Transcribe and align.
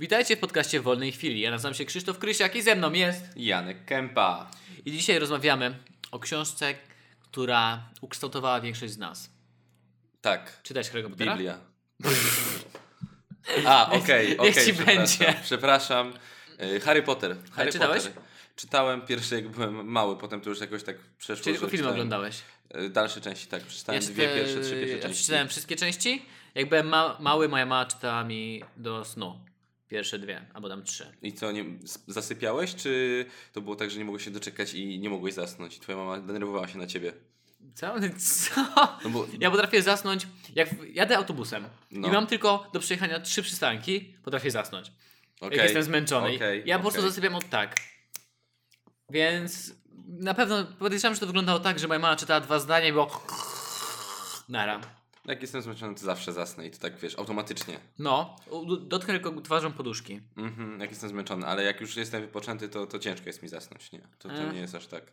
Witajcie 0.00 0.36
w 0.36 0.40
podcaście 0.40 0.80
Wolnej 0.80 1.12
Chwili. 1.12 1.40
Ja 1.40 1.50
nazywam 1.50 1.74
się 1.74 1.84
Krzysztof 1.84 2.18
Krysiak 2.18 2.56
i 2.56 2.62
ze 2.62 2.74
mną 2.74 2.92
jest. 2.92 3.24
Janek 3.36 3.84
Kępa. 3.84 4.50
I 4.84 4.92
dzisiaj 4.92 5.18
rozmawiamy 5.18 5.74
o 6.10 6.18
książce, 6.18 6.74
która 7.20 7.82
ukształtowała 8.00 8.60
większość 8.60 8.92
z 8.92 8.98
nas. 8.98 9.30
Tak. 10.20 10.62
Czytałeś 10.62 10.90
Harry'ego 10.90 11.08
Pottera? 11.10 11.32
Biblia. 11.32 11.58
A, 13.66 13.90
okej, 13.92 14.28
Niech 14.28 14.40
okej. 14.40 14.52
ci 14.54 14.60
przepraszam, 14.74 14.96
będzie. 14.96 15.34
Przepraszam. 15.42 16.12
Y, 16.62 16.80
Harry 16.80 17.02
Potter. 17.02 17.36
Harry 17.52 17.72
czytałeś? 17.72 18.02
Potter. 18.02 18.22
Czytałem 18.56 19.00
pierwszy, 19.06 19.34
jak 19.34 19.48
byłem 19.48 19.86
mały, 19.86 20.16
potem 20.16 20.40
to 20.40 20.50
już 20.50 20.60
jakoś 20.60 20.82
tak 20.82 20.96
przeszło. 21.18 21.44
Czyli 21.44 21.54
tylko 21.56 21.68
film 21.70 21.78
czytałem, 21.78 21.94
oglądałeś? 21.94 22.42
y, 22.76 22.88
Dalsze 22.90 23.20
części, 23.20 23.46
tak. 23.46 23.62
Przeczytałem 23.62 24.02
dwie 24.02 24.28
pierwsze, 24.28 24.60
trzy 24.60 24.70
pierwsze 24.70 24.96
ja 24.96 25.02
części. 25.02 25.14
przeczytałem 25.16 25.48
wszystkie 25.48 25.76
części. 25.76 26.22
Jak 26.54 26.68
byłem 26.68 26.88
ma- 26.88 27.16
mały, 27.20 27.48
moja 27.48 27.66
mama 27.66 27.86
czytała 27.86 28.24
mi 28.24 28.62
do 28.76 29.04
snu. 29.04 29.40
Pierwsze 29.90 30.18
dwie, 30.18 30.46
albo 30.54 30.68
tam 30.68 30.82
trzy. 30.82 31.06
I 31.22 31.32
co, 31.32 31.52
nie, 31.52 31.64
zasypiałeś, 32.06 32.74
czy 32.74 33.24
to 33.52 33.60
było 33.60 33.76
tak, 33.76 33.90
że 33.90 33.98
nie 33.98 34.04
mogłeś 34.04 34.24
się 34.24 34.30
doczekać 34.30 34.74
i 34.74 34.98
nie 34.98 35.10
mogłeś 35.10 35.34
zasnąć? 35.34 35.78
Twoja 35.78 35.98
mama 35.98 36.18
denerwowała 36.20 36.68
się 36.68 36.78
na 36.78 36.86
ciebie. 36.86 37.12
Co? 37.74 37.94
Co? 38.18 38.60
No 39.04 39.10
bo 39.10 39.26
Ja 39.38 39.50
potrafię 39.50 39.82
zasnąć, 39.82 40.26
jak 40.54 40.68
jadę 40.92 41.16
autobusem 41.16 41.64
No. 41.90 42.08
i 42.08 42.10
mam 42.10 42.26
tylko 42.26 42.70
do 42.72 42.80
przejechania 42.80 43.20
trzy 43.20 43.42
przystanki, 43.42 44.14
potrafię 44.24 44.50
zasnąć. 44.50 44.92
okej, 45.40 45.56
jak 45.58 45.64
jestem 45.64 45.82
zmęczony. 45.82 46.34
okej, 46.36 46.62
ja 46.66 46.76
po 46.78 46.82
prostu 46.82 47.02
zasypiam 47.02 47.34
od 47.34 47.48
tak. 47.48 47.76
Więc 49.10 49.72
na 50.08 50.34
pewno 50.34 50.64
podejrzewam, 50.64 51.14
że 51.14 51.20
to 51.20 51.26
wyglądało 51.26 51.60
tak, 51.60 51.78
że 51.78 51.88
moja 51.88 52.00
mama 52.00 52.16
czytała 52.16 52.40
dwa 52.40 52.58
zdania 52.58 52.86
i 52.88 52.92
było 52.92 53.24
nara. 54.48 54.80
Jak 55.30 55.42
jestem 55.42 55.62
zmęczony, 55.62 55.94
to 55.94 56.00
zawsze 56.00 56.32
zasnę 56.32 56.66
i 56.66 56.70
to 56.70 56.78
tak, 56.78 56.98
wiesz, 56.98 57.18
automatycznie. 57.18 57.78
No, 57.98 58.36
dotknę 58.80 59.20
tylko 59.20 59.40
twarzą 59.40 59.72
poduszki. 59.72 60.20
Mhm, 60.36 60.80
jak 60.80 60.90
jestem 60.90 61.08
zmęczony, 61.10 61.46
ale 61.46 61.64
jak 61.64 61.80
już 61.80 61.96
jestem 61.96 62.22
wypoczęty, 62.22 62.68
to, 62.68 62.86
to 62.86 62.98
ciężko 62.98 63.26
jest 63.26 63.42
mi 63.42 63.48
zasnąć, 63.48 63.92
nie? 63.92 64.00
To, 64.18 64.28
to 64.28 64.52
nie 64.52 64.60
jest 64.60 64.74
aż 64.74 64.86
tak. 64.86 65.12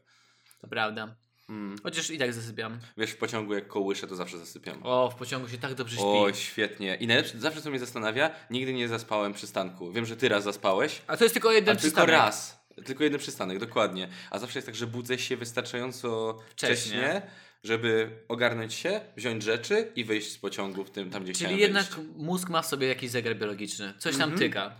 To 0.61 0.67
prawda. 0.67 1.15
Mm. 1.49 1.75
Chociaż 1.83 2.09
i 2.09 2.17
tak 2.17 2.33
zasypiam. 2.33 2.79
Wiesz, 2.97 3.11
w 3.11 3.17
pociągu 3.17 3.53
jak 3.53 3.67
kołyszę, 3.67 4.07
to 4.07 4.15
zawsze 4.15 4.37
zasypiam. 4.39 4.79
O, 4.83 5.09
w 5.11 5.15
pociągu 5.15 5.49
się 5.49 5.57
tak 5.57 5.73
dobrze 5.73 5.95
śpi. 5.95 6.05
O, 6.05 6.33
świetnie. 6.33 6.95
I 6.95 7.07
najlepsze, 7.07 7.39
zawsze 7.39 7.61
co 7.61 7.69
mnie 7.69 7.79
zastanawia, 7.79 8.31
nigdy 8.49 8.73
nie 8.73 8.87
zaspałem 8.87 9.33
przystanku. 9.33 9.91
Wiem, 9.91 10.05
że 10.05 10.17
ty 10.17 10.29
raz 10.29 10.43
zaspałeś, 10.43 11.01
A 11.07 11.17
to 11.17 11.23
jest 11.23 11.33
tylko 11.33 11.49
a 11.49 11.53
jeden 11.53 11.65
tylko 11.75 11.81
przystanek. 11.81 12.09
raz. 12.11 12.57
Tylko 12.85 13.03
jeden 13.03 13.19
przystanek, 13.19 13.59
dokładnie. 13.59 14.09
A 14.31 14.39
zawsze 14.39 14.59
jest 14.59 14.65
tak, 14.65 14.75
że 14.75 14.87
budzę 14.87 15.17
się 15.17 15.37
wystarczająco 15.37 16.37
Wcześnie. 16.49 16.75
wcześnie, 16.75 17.21
żeby 17.63 18.09
ogarnąć 18.27 18.73
się, 18.73 19.01
wziąć 19.17 19.43
rzeczy 19.43 19.91
i 19.95 20.03
wyjść 20.05 20.31
z 20.31 20.37
pociągu 20.37 20.83
w 20.83 20.91
tym, 20.91 21.09
tam 21.09 21.23
gdzie 21.23 21.33
Czyli 21.33 21.59
jednak 21.59 21.85
wyjść. 21.85 22.09
mózg 22.17 22.49
ma 22.49 22.61
w 22.61 22.65
sobie 22.65 22.87
jakiś 22.87 23.09
zegar 23.09 23.35
biologiczny. 23.35 23.93
Coś 23.97 24.13
tam 24.17 24.23
Mhm. 24.29 24.39
tyka. 24.39 24.75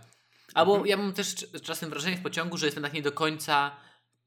Albo 0.54 0.86
ja 0.86 0.96
mam 0.96 1.12
też 1.12 1.26
cz- 1.34 1.60
czasem 1.60 1.90
wrażenie 1.90 2.16
w 2.16 2.22
pociągu, 2.22 2.56
że 2.56 2.66
jestem 2.66 2.82
tak 2.82 2.92
nie 2.92 3.02
do 3.02 3.12
końca 3.12 3.76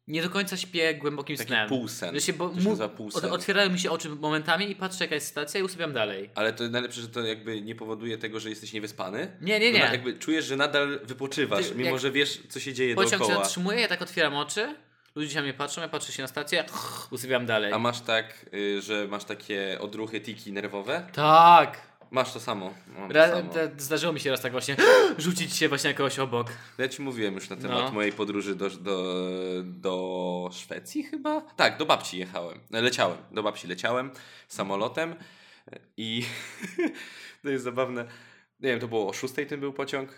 nie 0.08 0.22
do 0.22 0.30
końca 0.30 0.58
śpię 0.58 0.94
głębokim 0.96 1.38
Taki 1.38 1.48
snem. 1.48 1.70
półsen. 1.70 2.16
Że 2.16 2.22
się, 2.22 2.34
bo, 2.34 2.50
się 2.50 2.62
mu, 2.62 2.70
nazywa 2.70 2.90
półsen. 2.90 3.22
ot- 3.26 3.32
otwierają 3.32 3.70
mi 3.70 3.80
się 3.80 3.92
oczy 3.92 4.10
momentami 4.10 4.72
i 4.72 4.76
patrzę 4.76 5.04
jaka 5.04 5.16
jest 5.16 5.28
stacja 5.28 5.60
i 5.60 5.64
usypiam 5.64 5.94
dalej. 5.94 6.30
Ale 6.36 6.54
to 6.54 6.70
najlepsze, 6.70 7.02
że 7.02 7.08
to 7.08 7.22
jakby 7.22 7.62
nie 7.62 7.76
powoduje 7.76 8.18
tego, 8.18 8.40
że 8.40 8.50
jesteś 8.50 8.74
niewyspany. 8.74 9.38
Nie, 9.42 9.60
nie, 9.60 9.72
nie. 9.72 9.80
jakby 9.80 10.14
czujesz, 10.14 10.46
że 10.46 10.56
nadal 10.56 11.00
wypoczywasz, 11.04 11.68
Ty- 11.70 11.76
mimo 11.76 11.90
jak- 11.90 12.00
że 12.00 12.12
wiesz, 12.12 12.40
co 12.50 12.60
się 12.60 12.74
dzieje 12.74 12.96
Pociąg 12.96 13.12
się 13.14 13.18
dookoła. 13.20 13.44
zatrzymuje, 13.44 13.80
ja 13.82 13.88
tak 13.88 14.02
otwieram 14.02 14.36
oczy, 14.36 14.76
ludzie 15.16 15.36
na 15.36 15.42
mnie 15.42 15.54
patrzą, 15.54 15.82
ja 15.82 15.88
patrzę 15.88 16.12
się 16.12 16.22
na 16.22 16.28
stację, 16.28 16.66
usypiam 17.12 17.46
dalej. 17.46 17.74
A 17.74 17.80
masz 17.80 18.02
tak, 18.02 18.46
y, 18.54 18.82
że 18.82 19.08
masz 19.08 19.24
takie 19.24 19.78
odruchy 19.80 20.22
tiki 20.22 20.54
nerwowe? 20.54 21.08
Tak! 21.14 21.92
Masz 22.12 22.34
to 22.34 22.40
samo. 22.40 22.74
Mam 23.00 23.08
to 23.08 23.14
Ra- 23.14 23.30
samo. 23.30 23.54
te- 23.54 23.72
zdarzyło 23.78 24.14
mi 24.14 24.20
się 24.20 24.32
raz 24.32 24.42
tak 24.42 24.52
właśnie 24.52 24.76
rzucić 25.18 25.56
się 25.56 25.70
właśnie 25.70 25.90
na 25.90 25.98
kogoś 25.98 26.20
obok. 26.20 26.48
Ja 26.78 26.90
ci 26.90 27.02
mówiłem 27.02 27.34
już 27.36 27.50
na 27.50 27.56
temat 27.56 27.78
No. 27.86 27.92
mojej 27.92 28.12
podróży 28.12 28.56
do, 28.56 28.70
do, 28.70 29.24
do 29.64 30.50
Szwecji 30.54 31.04
chyba? 31.04 31.42
Tak, 31.42 31.78
do 31.78 31.86
babci 31.86 32.18
jechałem. 32.18 32.60
Leciałem. 32.72 33.18
Do 33.32 33.44
babci 33.44 33.68
leciałem 33.68 34.12
samolotem 34.48 35.16
i 35.98 36.26
to 37.44 37.50
jest 37.50 37.64
zabawne. 37.64 38.06
Nie 38.60 38.70
wiem, 38.70 38.80
to 38.80 38.88
było 38.88 39.10
o 39.10 39.14
6 39.14 39.34
ten 39.50 39.60
był 39.60 39.74
pociąg. 39.74 40.10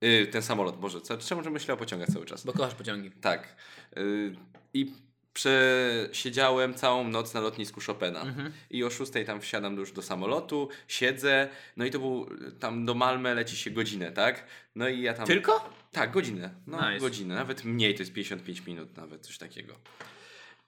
Yy, 0.00 0.26
ten 0.26 0.42
samolot, 0.42 0.76
Boże, 0.76 1.00
co, 1.00 1.18
czemu 1.18 1.42
że 1.42 1.50
myślę 1.50 1.74
o 1.74 1.76
pociągach 1.76 2.08
cały 2.08 2.26
czas? 2.26 2.44
Bo 2.44 2.52
kochasz 2.52 2.74
pociągi. 2.74 3.10
Tak. 3.10 3.56
Yy, 3.96 4.36
I 4.74 4.92
przesiedziałem 5.38 6.74
całą 6.74 7.08
noc 7.08 7.34
na 7.34 7.40
lotnisku 7.40 7.80
Chopina. 7.86 8.22
Mhm. 8.22 8.52
I 8.70 8.84
o 8.84 8.90
6 8.90 9.12
tam 9.26 9.40
wsiadam 9.40 9.76
już 9.76 9.92
do 9.92 10.02
samolotu, 10.02 10.68
siedzę, 10.88 11.48
no 11.76 11.84
i 11.84 11.90
to 11.90 11.98
był, 11.98 12.28
tam 12.60 12.84
do 12.86 12.94
Malmę 12.94 13.34
leci 13.34 13.56
się 13.56 13.70
godzinę, 13.70 14.12
tak? 14.12 14.44
No 14.74 14.88
i 14.88 15.02
ja 15.02 15.14
tam... 15.14 15.26
Tylko? 15.26 15.70
Tak, 15.92 16.12
godzinę. 16.12 16.50
No, 16.66 16.90
Nice. 16.90 17.00
godzinę. 17.00 17.34
Nawet 17.34 17.64
mniej, 17.64 17.94
to 17.94 18.02
jest 18.02 18.12
55 18.12 18.66
minut, 18.66 18.96
nawet 18.96 19.26
coś 19.26 19.38
takiego. 19.38 19.74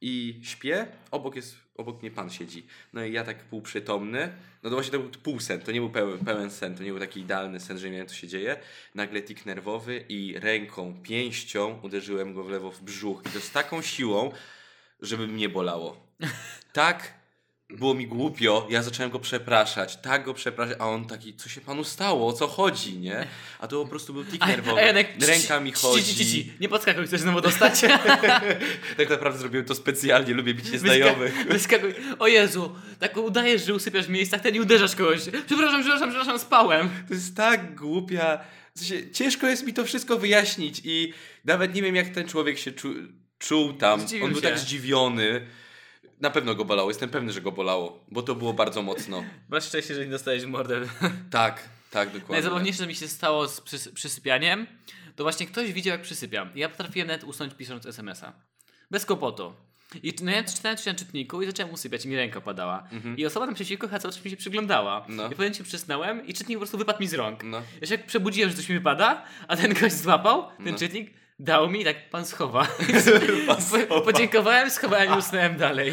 I 0.00 0.41
śpię, 0.42 0.86
obok 1.10 1.36
jest, 1.36 1.56
obok 1.80 2.02
mnie 2.02 2.10
pan 2.10 2.30
siedzi. 2.30 2.66
No 2.92 3.04
i 3.04 3.12
ja 3.12 3.24
tak 3.24 3.44
półprzytomny. 3.44 4.32
No 4.62 4.70
to 4.70 4.76
właśnie 4.76 4.92
to 4.92 4.98
był 4.98 5.10
półsen, 5.10 5.60
to 5.60 5.72
nie 5.72 5.80
był 5.80 5.91
pełen, 5.91 6.18
pełen 6.18 6.50
sen, 6.50 6.74
to 6.74 6.82
nie 6.82 6.91
był 6.91 7.00
taki 7.00 7.20
idealny 7.20 7.60
sen, 7.60 7.78
że 7.78 7.91
nie 7.91 7.96
wiem 7.96 8.06
co 8.06 8.14
się 8.14 8.28
dzieje. 8.28 8.56
Nagle 8.94 9.22
tik 9.22 9.46
nerwowy 9.46 10.04
i 10.08 10.38
ręką, 10.38 11.02
pięścią 11.02 11.80
uderzyłem 11.82 12.34
go 12.34 12.44
w 12.44 12.50
lewo 12.50 12.70
w 12.70 12.82
brzuch. 12.82 13.22
I 13.26 13.30
to 13.30 13.41
z 13.41 13.50
taką 13.50 13.82
siłą, 13.82 14.32
żeby 15.02 15.26
mnie 15.26 15.48
bolało. 15.48 15.96
Tak 16.72 17.19
było 17.78 17.94
mi 17.94 18.06
głupio, 18.06 18.66
ja 18.70 18.82
zacząłem 18.82 19.10
go 19.10 19.19
przepraszać, 19.19 19.97
tak 19.97 20.25
go 20.25 20.34
przepraszać, 20.34 20.76
a 20.81 20.88
on 20.88 21.06
taki, 21.06 21.34
co 21.34 21.48
się 21.48 21.60
panu 21.60 21.84
stało, 21.84 22.26
o 22.28 22.32
co 22.32 22.47
chodzi, 22.48 22.98
nie? 22.98 23.26
A 23.58 23.69
to 23.69 23.82
po 23.82 23.88
prostu 23.91 24.12
był 24.12 24.25
tik 24.25 24.47
nerwowy, 24.47 24.81
Janek, 24.81 25.08
ręka 25.26 25.60
mi 25.60 25.72
ci, 25.72 25.76
ci, 25.76 25.80
ci, 25.80 25.86
chodzi. 25.86 26.14
ci. 26.26 26.53
Nie 26.60 26.69
podskakuj, 26.69 27.06
chcesz 27.06 27.20
znowu 27.20 27.41
dostać. 27.41 27.80
Tak 28.97 29.10
naprawdę 29.10 29.38
zrobiłem 29.38 29.66
to 29.66 29.75
specjalnie, 29.75 30.34
lubię 30.34 30.54
bić 30.54 30.70
nieznajomych. 30.72 31.34
Wyska- 31.36 31.53
Wyskakuj. 31.53 31.94
O 32.19 32.26
Jezu, 32.26 32.75
tak 32.98 33.16
udajesz, 33.16 33.66
że 33.66 33.75
usypiasz 33.75 34.06
w 34.06 34.10
miejscach, 34.10 34.41
ten 34.41 34.54
i 34.54 34.60
uderzasz 34.60 34.97
kogoś. 34.97 35.20
Przepraszam, 35.47 35.80
przepraszam, 35.80 36.09
przepraszam, 36.10 36.38
spałem. 36.38 36.91
To 37.09 37.14
jest 37.14 37.36
tak 37.36 37.75
głupia. 37.75 38.41
W 38.75 38.78
sensie, 38.78 39.10
ciężko 39.10 39.47
jest 39.47 39.66
mi 39.66 39.75
to 39.75 39.84
wszystko 39.84 40.19
wyjaśnić 40.19 40.80
i 40.84 41.12
nawet 41.44 41.75
nie 41.75 41.82
wiem, 41.82 41.97
jak 41.97 42.09
ten 42.09 42.28
człowiek 42.28 42.59
się 42.59 42.72
czu, 42.72 42.94
czuł 43.38 43.72
tam. 43.72 44.00
Zdziwił 44.00 44.25
On 44.25 44.32
był 44.32 44.41
się. 44.42 44.48
tak 44.48 44.59
zdziwiony. 44.59 45.47
Na 46.20 46.31
pewno 46.31 46.54
go 46.54 46.64
bolało, 46.64 46.91
jestem 46.91 47.08
pewny, 47.10 47.32
że 47.32 47.41
go 47.41 47.53
bolało, 47.53 48.04
bo 48.10 48.22
to 48.22 48.34
było 48.34 48.53
bardzo 48.53 48.82
mocno. 48.82 49.25
Masz 49.48 49.64
szczęście, 49.64 49.94
że 49.94 50.04
nie 50.04 50.10
dostałeś 50.10 50.44
mordę. 50.44 50.81
Tak, 51.31 51.69
tak, 51.91 52.08
dokładnie. 52.08 52.32
Najzabawniejsze, 52.32 52.86
mi 52.86 52.94
się 52.94 53.08
stało 53.08 53.48
z 53.48 53.60
przys- 53.60 53.92
przysypianiem, 53.92 54.66
to 55.16 55.22
właśnie 55.25 55.47
ktoś 55.47 55.72
widział, 55.72 55.92
jak 55.92 56.03
przysypiam. 56.03 56.50
Ja 56.54 56.69
potrafiłem 56.69 57.09
nawet 57.09 57.25
usnąć 57.25 57.54
pisząc 57.54 57.86
SMS-a. 57.86 58.32
Bez 58.91 59.06
kłopotu. 59.06 59.53
I 60.03 60.14
no 60.22 60.30
ja 60.30 60.44
czytałem 60.44 60.76
coś 60.76 60.86
na 60.86 60.94
czytniku 60.94 61.42
i 61.42 61.47
zacząłem 61.47 61.72
usypiać 61.75 62.04
i 62.04 62.09
mi 62.09 62.16
ręka 62.16 62.41
padała. 62.41 62.88
I 63.16 63.26
osoba 63.26 63.47
tam 63.47 63.54
przeciwko 63.54 63.86
chyba 63.88 63.98
cały 63.98 64.14
czas 64.14 64.25
mi 64.25 64.30
się 64.30 64.36
przyglądała. 64.36 64.97
Mhm. 64.98 65.16
No. 65.16 65.28
I 65.28 65.34
powiem 65.36 65.54
ci, 65.54 65.64
przysnąłem 65.64 66.26
i 66.26 66.34
czytnik 66.34 66.56
po 66.56 66.60
prostu 66.60 66.78
wypadł 66.78 67.00
mi 67.00 67.09
z 67.09 67.14
rąk. 67.14 67.44
No. 67.44 67.62
Ja 67.80 67.86
się 67.86 67.94
jak 67.94 68.06
przebudziłem, 68.06 68.50
że 68.50 68.56
coś 68.56 68.69
mi 68.69 68.75
wypada, 68.75 69.25
a 69.48 69.56
ten 69.56 69.75
gość 69.75 69.94
złapał, 69.94 70.48
ten 70.64 70.72
No. 70.72 70.78
czytnik, 70.78 71.10
dał 71.41 71.71
mi 71.71 71.84
tak 71.84 72.11
pan 72.11 72.27
schowa. 72.27 72.69
Pan 73.47 73.62
schowa. 73.62 73.87
Po, 73.87 74.01
podziękowałem, 74.01 74.71
schowałem 74.71 75.15
i 75.15 75.19
usnąłem 75.19 75.56
dalej. 75.56 75.93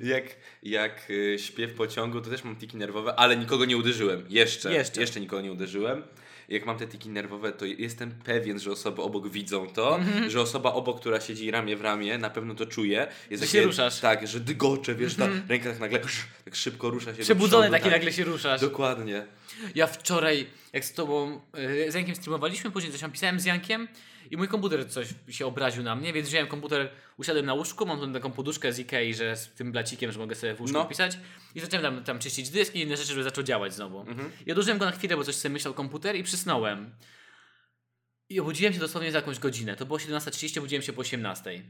Jak, 0.00 0.24
jak 0.62 1.10
y, 1.10 1.38
śpię 1.38 1.66
w 1.66 1.74
pociągu, 1.74 2.20
to 2.20 2.30
też 2.30 2.44
mam 2.44 2.56
tiki 2.56 2.76
nerwowe, 2.76 3.14
ale 3.14 3.36
nikogo 3.36 3.64
nie 3.64 3.76
uderzyłem. 3.76 4.24
Jeszcze. 4.28 4.72
Jeszcze. 4.72 5.00
Jeszcze 5.00 5.20
nikogo 5.20 5.42
nie 5.42 5.52
uderzyłem. 5.52 6.02
Jak 6.48 6.66
mam 6.66 6.78
te 6.78 6.86
tiki 6.86 7.08
nerwowe, 7.08 7.52
to 7.52 7.64
jestem 7.64 8.10
pewien, 8.10 8.58
że 8.58 8.70
osoby 8.70 9.02
obok 9.02 9.28
widzą 9.28 9.66
to, 9.66 10.00
że 10.28 10.40
osoba 10.40 10.72
obok, 10.72 11.00
która 11.00 11.20
siedzi 11.20 11.50
ramię 11.50 11.76
w 11.76 11.80
ramię, 11.80 12.18
na 12.18 12.30
pewno 12.30 12.54
to 12.54 12.66
czuje. 12.66 13.06
Jest 13.30 13.42
Że 13.42 13.48
się 13.48 13.62
ruszasz. 13.62 14.00
Tak, 14.00 14.26
że 14.28 14.40
dygocze, 14.40 14.94
wiesz, 14.94 15.14
ta 15.14 15.28
ręka 15.48 15.70
tak 15.70 15.80
nagle 15.80 15.98
tak 16.44 16.54
szybko 16.54 16.90
rusza 16.90 17.14
się 17.14 17.22
Przebudzony 17.22 17.62
przodu, 17.62 17.72
taki 17.72 17.84
tak. 17.84 17.92
nagle 17.92 18.12
się 18.12 18.24
ruszasz. 18.24 18.60
Dokładnie. 18.60 19.26
Ja 19.74 19.86
wczoraj, 19.86 20.46
jak 20.72 20.84
z 20.84 20.92
tobą, 20.92 21.40
yy, 21.54 21.92
z 21.92 21.94
Jankiem 21.94 22.14
streamowaliśmy, 22.14 22.70
później 22.70 22.92
coś 22.92 23.00
tam 23.00 23.12
pisałem 23.12 23.40
z 23.40 23.44
Jankiem 23.44 23.88
i 24.30 24.36
mój 24.36 24.48
komputer 24.48 24.90
coś 24.90 25.08
się 25.28 25.46
obraził 25.46 25.82
na 25.82 25.96
mnie, 25.96 26.12
więc 26.12 26.28
wziąłem 26.28 26.46
komputer, 26.46 26.90
usiadłem 27.16 27.46
na 27.46 27.54
łóżku, 27.54 27.86
mam 27.86 28.00
tą 28.00 28.12
taką 28.12 28.30
poduszkę 28.30 28.72
z 28.72 28.78
Ikei, 28.78 29.14
że 29.14 29.36
z 29.36 29.48
tym 29.48 29.72
blacikiem, 29.72 30.12
że 30.12 30.18
mogę 30.18 30.34
sobie 30.34 30.54
w 30.54 30.60
łóżku 30.60 30.78
No. 30.78 30.84
pisać 30.84 31.18
i 31.54 31.60
zacząłem 31.60 31.82
tam, 31.82 32.04
tam 32.04 32.18
czyścić 32.18 32.50
dyski 32.50 32.78
i 32.78 32.82
inne 32.82 32.96
rzeczy, 32.96 33.08
żeby 33.08 33.22
zaczął 33.22 33.44
działać 33.44 33.74
znowu. 33.74 34.06
I 34.46 34.52
odłożyłem 34.52 34.78
go 34.78 34.84
na 34.84 34.92
chwilę, 34.92 35.16
bo 35.16 35.24
coś 35.24 35.34
sobie 35.34 35.52
myślał 35.52 35.74
komputer 35.74 36.16
i 36.16 36.22
przysnąłem. 36.22 36.90
I 38.28 38.40
obudziłem 38.40 38.72
się 38.74 38.80
dosłownie 38.80 39.12
za 39.12 39.18
jakąś 39.18 39.38
godzinę. 39.38 39.76
To 39.76 39.86
było 39.86 39.98
17.30, 39.98 40.58
obudziłem 40.58 40.82
się 40.82 40.92
po 40.92 41.02
18.00. 41.02 41.62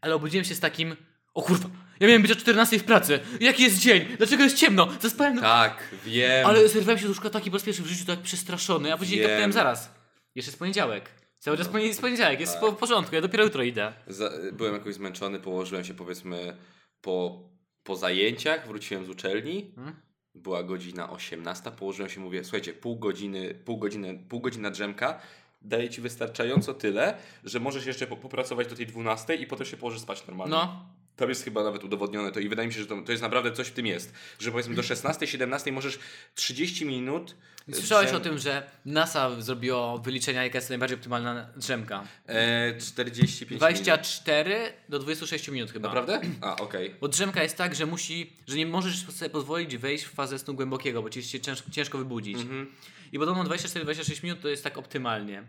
Ale 0.00 0.14
obudziłem 0.14 0.44
się 0.44 0.54
z 0.54 0.60
takim, 0.60 0.96
o 1.34 1.42
kurwa, 1.42 1.68
ja 2.00 2.06
miałem 2.06 2.22
być 2.22 2.30
o 2.30 2.34
14.00 2.34 2.78
w 2.78 2.84
pracy. 2.84 3.20
Jaki 3.40 3.62
jest 3.62 3.78
dzień? 3.78 4.16
Dlaczego 4.16 4.42
jest 4.44 4.56
ciemno? 4.56 4.88
Zaspałem 5.00 5.40
Tak, 5.40 5.88
wiem. 6.06 6.46
ale 6.46 6.68
zerwałem 6.68 6.98
się 6.98 7.02
do 7.04 7.08
łóżka 7.08 7.30
taki 7.30 7.50
po 7.50 7.56
raz 7.56 7.64
pierwszy 7.64 7.82
w 7.82 7.86
życiu 7.86 8.04
tak 8.04 8.20
przestraszony, 8.20 8.92
a 8.92 8.96
później 8.98 9.18
Wiem. 9.20 9.28
kopnąłem 9.28 9.52
zaraz. 9.52 9.90
Jeszcze 10.34 10.50
jest 10.50 10.58
poniedziałek. 10.58 11.21
Cały 11.42 11.56
czas 11.56 11.68
poni- 11.68 11.86
jest 11.86 12.00
poniedziałek, 12.00 12.40
jest 12.40 12.58
po, 12.58 12.72
w 12.72 12.76
porządku, 12.76 13.14
ja 13.14 13.20
dopiero 13.20 13.44
jutro 13.44 13.62
idę. 13.62 13.92
Za, 14.06 14.30
byłem 14.52 14.74
jakoś 14.74 14.94
zmęczony, 14.94 15.40
położyłem 15.40 15.84
się 15.84 15.94
powiedzmy 15.94 16.56
po, 17.00 17.42
po 17.82 17.96
zajęciach, 17.96 18.66
wróciłem 18.66 19.06
z 19.06 19.08
uczelni. 19.08 19.72
Hmm? 19.76 19.96
była 20.34 20.62
godzina 20.62 21.10
18, 21.10 21.70
położyłem 21.70 22.10
się, 22.10 22.20
mówię, 22.20 22.44
słuchajcie, 22.44 22.72
pół 22.72 22.96
godziny, 22.98 23.54
pół 23.64 23.78
godziny, 23.78 24.24
pół 24.28 24.40
godzina 24.40 24.70
drzemka 24.70 25.20
daje 25.62 25.90
ci 25.90 26.00
wystarczająco 26.00 26.74
tyle, 26.74 27.16
że 27.44 27.60
możesz 27.60 27.86
jeszcze 27.86 28.06
po- 28.06 28.16
popracować 28.16 28.66
do 28.68 28.76
tej 28.76 28.86
12 28.86 29.34
i 29.34 29.46
potem 29.46 29.66
się 29.66 29.76
położysz 29.76 30.00
spać 30.00 30.26
normalnie. 30.26 30.54
No, 30.54 30.86
Tam 31.22 31.28
jest 31.28 31.44
chyba 31.44 31.62
nawet 31.64 31.84
udowodnione 31.84 32.32
to 32.32 32.40
i 32.40 32.48
wydaje 32.48 32.68
mi 32.68 32.74
się, 32.74 32.80
że 32.80 32.86
to, 32.86 33.02
to 33.02 33.12
jest 33.12 33.22
naprawdę 33.22 33.52
coś 33.52 33.68
w 33.68 33.72
tym 33.72 33.86
jest, 33.86 34.12
że 34.38 34.50
powiedzmy 34.50 34.74
do 34.74 34.82
16, 34.82 35.26
17 35.26 35.72
możesz 35.72 35.98
30 36.34 36.86
minut 36.86 37.34
słyszałeś 37.72 38.10
drzem- 38.10 38.16
o 38.16 38.20
tym, 38.20 38.38
że 38.38 38.70
NASA 38.84 39.40
zrobiło 39.40 39.98
wyliczenia, 39.98 40.44
jaka 40.44 40.58
jest 40.58 40.68
najbardziej 40.68 40.96
optymalna 40.98 41.48
drzemka. 41.56 42.04
E, 42.26 42.78
45 42.78 43.50
minut. 43.50 43.58
24 43.58 44.72
do 44.88 44.98
26 44.98 45.48
minut 45.48 45.70
chyba. 45.72 45.88
Naprawdę? 45.88 46.20
A, 46.40 46.56
okej. 46.56 46.94
Bo 47.00 47.08
drzemka 47.08 47.42
jest 47.42 47.56
tak, 47.56 47.74
że 47.74 47.86
musi, 47.86 48.32
że 48.46 48.56
nie 48.56 48.66
możesz 48.66 49.06
sobie 49.06 49.30
pozwolić 49.30 49.76
wejść 49.76 50.04
w 50.04 50.10
fazę 50.14 50.38
snu 50.38 50.54
głębokiego, 50.54 51.02
bo 51.02 51.10
ci 51.10 51.22
się 51.22 51.40
ciężko, 51.40 51.70
ciężko 51.70 51.98
wybudzić. 51.98 52.36
Mhm. 52.40 52.72
I 53.12 53.18
podobno 53.18 53.44
24-26 53.44 54.24
minut 54.24 54.40
to 54.40 54.48
jest 54.48 54.64
tak 54.64 54.78
optymalnie. 54.78 55.42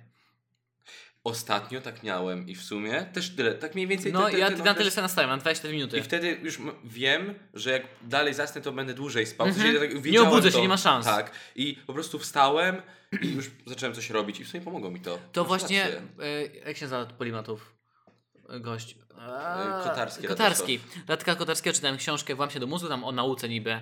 Ostatnio 1.24 1.82
tak 1.82 2.04
miałem 2.04 2.48
i 2.50 2.56
w 2.56 2.64
sumie 2.64 3.06
też 3.14 3.36
tyle, 3.36 3.54
tak 3.56 3.76
mniej 3.76 3.88
więcej 3.88 4.14
No 4.14 4.22
ten, 4.22 4.32
ten, 4.32 4.40
ja 4.40 4.48
ten 4.50 4.58
na 4.58 4.64
okres- 4.74 4.78
tyle 4.78 4.92
sobie 4.92 5.02
nastawiam, 5.02 5.30
na 5.30 5.38
24 5.38 5.74
minuty. 5.74 5.98
I 5.98 6.04
wtedy 6.04 6.38
już 6.44 6.58
wiem, 6.84 7.34
że 7.54 7.72
jak 7.72 7.84
dalej 8.02 8.34
zasnę, 8.34 8.62
to 8.62 8.72
będę 8.72 8.94
dłużej 8.94 9.26
spał. 9.26 9.48
Mhm. 9.48 9.74
sensie, 9.74 9.96
tak 9.96 10.06
Nie 10.06 10.22
obudzę 10.22 10.48
się, 10.50 10.56
to. 10.56 10.62
nie 10.62 10.68
ma 10.68 10.78
szans. 10.78 11.06
Tak. 11.06 11.32
I 11.56 11.76
po 11.88 11.94
prostu 11.94 12.20
wstałem 12.20 12.82
i 13.22 13.28
już 13.34 13.46
zacząłem 13.66 13.96
coś 13.96 14.10
robić 14.10 14.40
i 14.40 14.46
w 14.46 14.50
sumie 14.50 14.64
pomogło 14.64 14.92
mi 14.92 15.00
to. 15.02 15.20
To 15.32 15.42
Masz 15.42 15.48
właśnie, 15.48 15.82
rację. 15.84 16.02
e, 16.20 16.68
jak 16.68 16.78
się 16.78 16.86
nazywa 16.88 17.06
polimatów? 17.06 17.74
E, 18.50 18.60
Gość. 18.60 18.96
Kotarski, 19.84 20.28
Kotarski. 20.28 20.80
Radka 21.08 21.36
Kotarskiego 21.36 21.74
czytałem 21.76 21.98
książkę 21.98 22.36
Włam 22.36 22.50
się 22.50 22.60
do 22.60 22.68
mózgu, 22.68 22.88
tam 22.90 23.04
o 23.04 23.12
nauce 23.12 23.50
niby. 23.50 23.80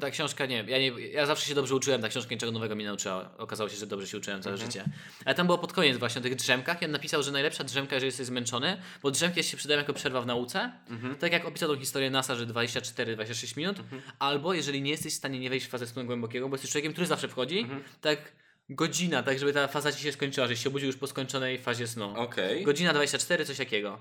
Ta- 0.00 0.10
książka, 0.10 0.46
nie 0.46 0.56
ja, 0.68 0.78
nie 0.78 0.86
ja 1.12 1.26
zawsze 1.26 1.46
się 1.46 1.54
dobrze 1.54 1.74
uczyłem, 1.74 2.02
ta 2.02 2.08
książka 2.08 2.34
niczego 2.34 2.52
nowego 2.52 2.76
mi 2.76 2.84
nauczyła. 2.84 3.30
Okazało 3.38 3.70
się, 3.70 3.76
że 3.76 3.86
dobrze 3.86 4.06
się 4.06 4.18
uczyłem 4.18 4.42
całe 4.42 4.54
Mhm. 4.54 4.70
życie. 4.72 4.84
Ale 5.24 5.34
tam 5.34 5.46
było 5.46 5.58
pod 5.58 5.72
koniec 5.72 5.96
właśnie 5.98 6.18
o 6.20 6.22
tych 6.22 6.34
drzemkach 6.34 6.82
i 6.82 6.84
on 6.84 6.90
napisał, 6.90 7.22
że 7.22 7.32
najlepsza 7.32 7.64
drzemka, 7.64 7.94
jeżeli 7.96 8.06
jesteś 8.08 8.26
zmęczony, 8.26 8.80
bo 9.02 9.10
drzemki 9.10 9.42
się 9.44 9.56
przydają 9.56 9.80
jako 9.80 9.92
przerwa 9.92 10.20
w 10.20 10.26
nauce. 10.26 10.72
Mhm. 10.88 11.16
Tak 11.16 11.32
jak 11.32 11.44
opisał 11.44 11.68
tą 11.74 11.80
historię 11.80 12.10
NASA, 12.10 12.34
że 12.34 12.46
24-26 12.46 13.56
minut. 13.56 13.78
Mhm. 13.78 14.02
Albo 14.18 14.54
jeżeli 14.54 14.82
nie 14.82 14.90
jesteś 14.90 15.12
w 15.12 15.16
stanie 15.16 15.40
nie 15.40 15.50
wejść 15.50 15.66
w 15.66 15.68
fazę 15.70 15.86
snu 15.86 16.04
głębokiego, 16.04 16.48
bo 16.48 16.54
jesteś 16.54 16.70
człowiekiem, 16.70 16.92
który 16.92 17.06
zawsze 17.06 17.28
wchodzi, 17.28 17.58
Mhm. 17.58 17.82
tak 18.00 18.32
godzina, 18.68 19.22
tak 19.22 19.38
żeby 19.38 19.52
ta 19.52 19.68
faza 19.68 19.92
ci 19.92 20.02
się 20.02 20.12
skończyła, 20.12 20.46
żeś 20.46 20.62
się 20.62 20.68
obudził 20.68 20.86
już 20.86 20.96
po 20.96 21.06
skończonej 21.06 21.58
fazie 21.58 21.86
snu. 21.86 22.14
Okej. 22.16 22.64
Godzina 22.64 22.92
24, 22.92 23.44
coś 23.44 23.56
takiego. 23.56 23.98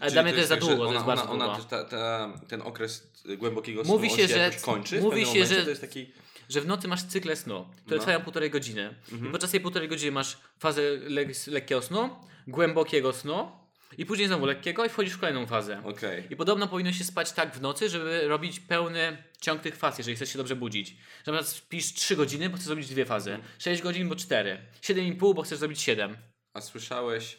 Ale 0.00 0.10
dla 0.10 0.22
mnie 0.22 0.32
to 0.32 0.38
jest 0.38 0.48
za 0.48 0.54
tak, 0.56 0.64
długo, 0.64 0.76
to 0.76 0.82
ona, 0.82 0.92
jest 0.92 1.06
bardzo 1.06 1.30
ona, 1.30 1.44
ona, 1.52 1.64
ta, 1.64 1.84
ta, 1.84 2.32
ten 2.48 2.62
okres 2.62 3.12
głębokiego 3.38 3.84
snu 3.84 3.94
Mówi 3.94 4.10
się, 4.10 4.16
się 4.16 4.28
że- 4.28 4.50
kończy. 4.62 5.00
mówi 5.00 5.20
się, 5.20 5.26
momencie, 5.26 5.46
że- 5.54 5.62
To 5.64 5.68
jest 5.70 5.80
taki... 5.80 6.12
Że 6.48 6.60
w 6.60 6.66
nocy 6.66 6.88
masz 6.88 7.02
cykle 7.04 7.36
snu, 7.36 7.54
które 7.64 7.74
No. 7.76 7.82
Mhm. 7.84 8.00
trwają 8.00 8.20
półtorej 8.20 8.50
godziny. 8.50 8.94
I 9.28 9.30
podczas 9.32 9.50
tej 9.50 9.60
półtorej 9.60 9.88
godziny 9.88 10.12
masz 10.12 10.38
fazę 10.58 10.82
le 10.82 11.24
lekkiego 11.46 11.82
snu, 11.82 12.10
głębokiego 12.46 13.12
snu 13.12 13.50
i 13.98 14.06
później 14.06 14.26
znowu 14.28 14.46
lekkiego 14.46 14.84
i 14.84 14.88
wchodzisz 14.88 15.12
w 15.12 15.18
kolejną 15.18 15.46
fazę. 15.46 15.82
Okej. 15.84 16.24
I 16.30 16.36
podobno 16.36 16.68
powinno 16.68 16.92
się 16.92 17.04
spać 17.04 17.32
tak 17.32 17.54
w 17.56 17.60
nocy, 17.60 17.88
żeby 17.88 18.28
robić 18.28 18.60
pełny 18.60 19.22
ciąg 19.40 19.62
tych 19.62 19.76
faz, 19.76 19.98
jeżeli 19.98 20.16
chcesz 20.16 20.32
się 20.32 20.38
dobrze 20.38 20.56
budzić. 20.56 20.88
Że 21.26 21.32
na 21.32 21.38
przykład 21.38 21.46
spisz 21.48 21.92
3 21.94 22.16
godziny, 22.16 22.50
bo 22.50 22.56
chcesz 22.56 22.66
zrobić 22.66 22.88
dwie 22.88 23.04
fazy. 23.06 23.30
Mhm. 23.34 23.52
6 23.58 23.82
godzin, 23.82 24.08
bo 24.08 24.16
4. 24.16 24.58
7,5, 24.82 25.34
bo 25.34 25.42
chcesz 25.42 25.58
zrobić 25.58 25.80
7. 25.80 26.16
A 26.54 26.60
słyszałeś 26.60 27.38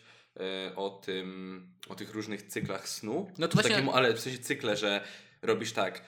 o 0.75 0.89
tym, 0.89 1.67
o 1.89 1.95
tych 1.95 2.13
różnych 2.13 2.41
cyklach 2.43 2.89
snu? 2.89 3.31
No 3.37 3.47
to 3.47 3.53
właśnie- 3.53 3.71
takim, 3.75 3.89
ale 3.89 4.13
w 4.13 4.19
sensie 4.19 4.39
cykle, 4.39 4.77
że 4.77 5.03
robisz 5.41 5.71
tak, 5.71 6.01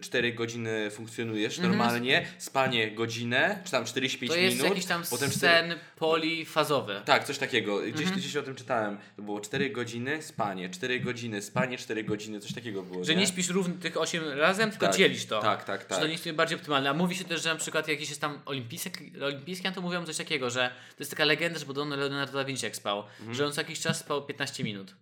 4 0.00 0.32
godziny 0.32 0.90
funkcjonujesz 0.90 1.58
Mhm. 1.58 1.76
normalnie, 1.78 2.26
spanie 2.38 2.90
godzinę, 2.90 3.58
czy 3.64 3.70
tam 3.70 3.84
45 3.84 4.32
To 4.32 4.38
jest 4.38 4.56
minut, 4.56 4.70
jakiś 4.70 4.86
tam 4.86 5.02
potem 5.10 5.30
sen 5.30 5.74
polifazowy. 5.96 7.02
Tak, 7.04 7.24
coś 7.24 7.38
takiego. 7.38 7.78
Gdzieś, 7.80 8.00
Mhm. 8.00 8.16
gdzieś 8.20 8.36
o 8.36 8.42
tym 8.42 8.54
czytałem. 8.54 8.98
To 9.16 9.22
było 9.22 9.40
4 9.40 9.70
godziny, 9.70 10.22
spanie, 10.22 10.70
4 10.70 11.00
godziny, 11.00 11.42
spanie, 11.42 11.78
4 11.78 12.04
godziny, 12.04 12.40
coś 12.40 12.52
takiego 12.54 12.82
było. 12.82 13.04
Że 13.04 13.14
nie 13.14 13.26
śpisz 13.26 13.48
równo 13.48 13.74
tych 13.80 13.96
8 13.96 14.28
razem, 14.28 14.70
tylko 14.70 14.86
Tak, 14.86 14.96
dzielisz 14.96 15.26
to. 15.26 15.40
Tak, 15.42 15.64
tak, 15.64 15.84
tak. 15.84 15.98
to 15.98 16.06
nie 16.06 16.12
jest 16.12 16.30
bardziej 16.32 16.56
optymalne. 16.58 16.90
A 16.90 16.94
mówi 16.94 17.16
się 17.16 17.24
też, 17.24 17.42
że 17.42 17.48
na 17.48 17.56
przykład 17.56 17.88
jakiś 17.88 18.08
jest 18.08 18.20
tam 18.20 18.38
olimpijski, 18.46 19.12
olimpijski 19.22 19.68
to 19.74 19.80
mówią 19.80 20.04
coś 20.06 20.16
takiego, 20.16 20.50
że 20.50 20.70
to 20.96 20.96
jest 21.02 21.10
taka 21.10 21.24
legenda, 21.24 21.58
że 21.58 21.66
podobno 21.66 21.96
Leonardo 21.96 22.32
da 22.38 22.44
Vinci 22.44 22.64
jak 22.64 22.76
spał, 22.76 23.02
że 23.32 23.46
on 23.46 23.52
co 23.52 23.60
jakiś 23.60 23.80
czas 23.80 23.98
spał 23.98 24.26
15 24.26 24.64
minut. 24.64 24.94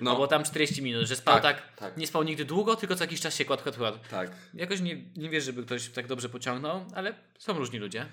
No, 0.00 0.10
Albo 0.10 0.26
tam 0.26 0.44
40 0.44 0.82
minut, 0.82 1.06
że 1.06 1.16
spał 1.16 1.40
tak, 1.40 1.56
Tak, 1.56 1.76
tak. 1.76 1.96
nie 1.96 2.06
spał 2.06 2.22
nigdy 2.22 2.44
długo, 2.44 2.76
tylko 2.76 2.96
co 2.96 3.04
jakiś 3.04 3.20
czas 3.20 3.36
się 3.36 3.44
kładł, 3.44 3.62
kładł, 3.62 3.78
kładł. 3.78 3.98
tak. 4.10 4.30
Jakoś 4.54 4.80
nie, 4.80 4.96
nie 5.16 5.30
wiesz, 5.30 5.44
żeby 5.44 5.62
ktoś 5.64 5.88
tak 5.88 6.06
dobrze 6.06 6.28
pociągnął, 6.28 6.84
ale 6.94 7.14
są 7.38 7.52
różni 7.58 7.78
ludzie. 7.78 8.06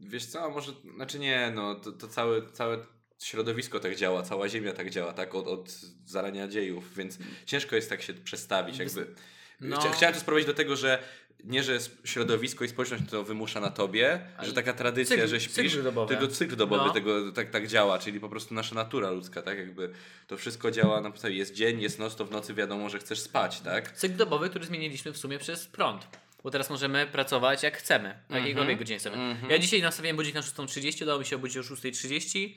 Wiesz 0.00 0.26
co, 0.26 0.50
może, 0.50 0.72
znaczy 0.96 1.18
nie, 1.18 1.52
no 1.54 1.74
to, 1.74 1.92
to 1.92 2.08
całe, 2.08 2.52
całe 2.52 2.78
środowisko 3.22 3.80
tak 3.80 3.96
działa, 3.96 4.22
cała 4.22 4.48
ziemia 4.48 4.72
tak 4.72 4.90
działa, 4.90 5.12
tak, 5.12 5.34
od, 5.34 5.46
od 5.46 5.70
zarania 6.04 6.48
dziejów, 6.48 6.94
więc 6.96 7.18
ciężko 7.46 7.76
jest 7.76 7.88
tak 7.88 8.02
się 8.02 8.14
przestawić, 8.14 8.78
jakby. 8.78 9.14
No. 9.60 9.80
Chcia, 9.80 9.90
chciałem 9.92 10.14
to 10.14 10.20
sprowadzić 10.20 10.46
do 10.46 10.54
tego, 10.54 10.76
że 10.76 11.02
nie, 11.44 11.62
że 11.62 11.78
środowisko 12.04 12.64
i 12.64 12.68
społeczność 12.68 13.02
to 13.10 13.24
wymusza 13.24 13.60
na 13.60 13.70
tobie, 13.70 14.20
Ale 14.36 14.48
że 14.48 14.54
taka 14.54 14.72
tradycja, 14.72 15.16
cykl- 15.16 15.28
że 15.28 15.40
śpisz, 15.40 15.54
cykl 15.72 15.82
dobowy. 15.82 16.14
tego 16.14 16.28
cykl 16.28 16.56
dobowy 16.56 16.84
No. 16.86 16.92
tego 16.92 17.32
tak, 17.32 17.50
tak 17.50 17.66
działa, 17.68 17.98
czyli 17.98 18.20
po 18.20 18.28
prostu 18.28 18.54
nasza 18.54 18.74
natura 18.74 19.10
ludzka, 19.10 19.42
tak, 19.42 19.58
jakby 19.58 19.92
to 20.26 20.36
wszystko 20.36 20.70
działa 20.70 21.00
na 21.00 21.10
podstawie, 21.10 21.34
jest 21.36 21.54
dzień, 21.54 21.80
jest 21.80 21.98
noc, 21.98 22.16
to 22.16 22.24
w 22.24 22.30
nocy 22.30 22.54
wiadomo, 22.54 22.88
że 22.90 22.98
chcesz 22.98 23.20
spać, 23.20 23.60
tak? 23.60 23.92
Cykl 23.92 24.16
dobowy, 24.16 24.50
który 24.50 24.64
zmieniliśmy 24.66 25.12
w 25.12 25.18
sumie 25.18 25.38
przez 25.38 25.66
prąd. 25.66 26.06
Bo 26.44 26.50
teraz 26.50 26.70
możemy 26.70 27.06
pracować 27.06 27.62
jak 27.62 27.76
chcemy, 27.76 28.18
na 28.28 28.38
jakiejkolwiek 28.38 28.78
godzinie 28.78 28.98
chcemy. 28.98 29.16
Mhm. 29.16 29.50
Ja 29.50 29.58
dzisiaj 29.58 29.82
nastawiłem 29.82 30.16
budzik 30.16 30.34
na 30.34 30.40
6.30, 30.40 31.02
udało 31.02 31.18
mi 31.20 31.26
się 31.26 31.36
obudzić 31.36 31.56
o 31.56 31.60
6.30 31.60 32.54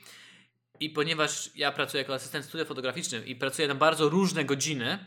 i 0.80 0.90
ponieważ 0.90 1.50
ja 1.54 1.72
pracuję 1.72 2.02
jako 2.02 2.14
asystent 2.14 2.44
w 2.44 2.48
studiu 2.48 2.66
fotograficznym 2.66 3.26
i 3.26 3.36
pracuję 3.36 3.68
na 3.68 3.74
bardzo 3.74 4.08
różne 4.08 4.44
godziny, 4.44 4.98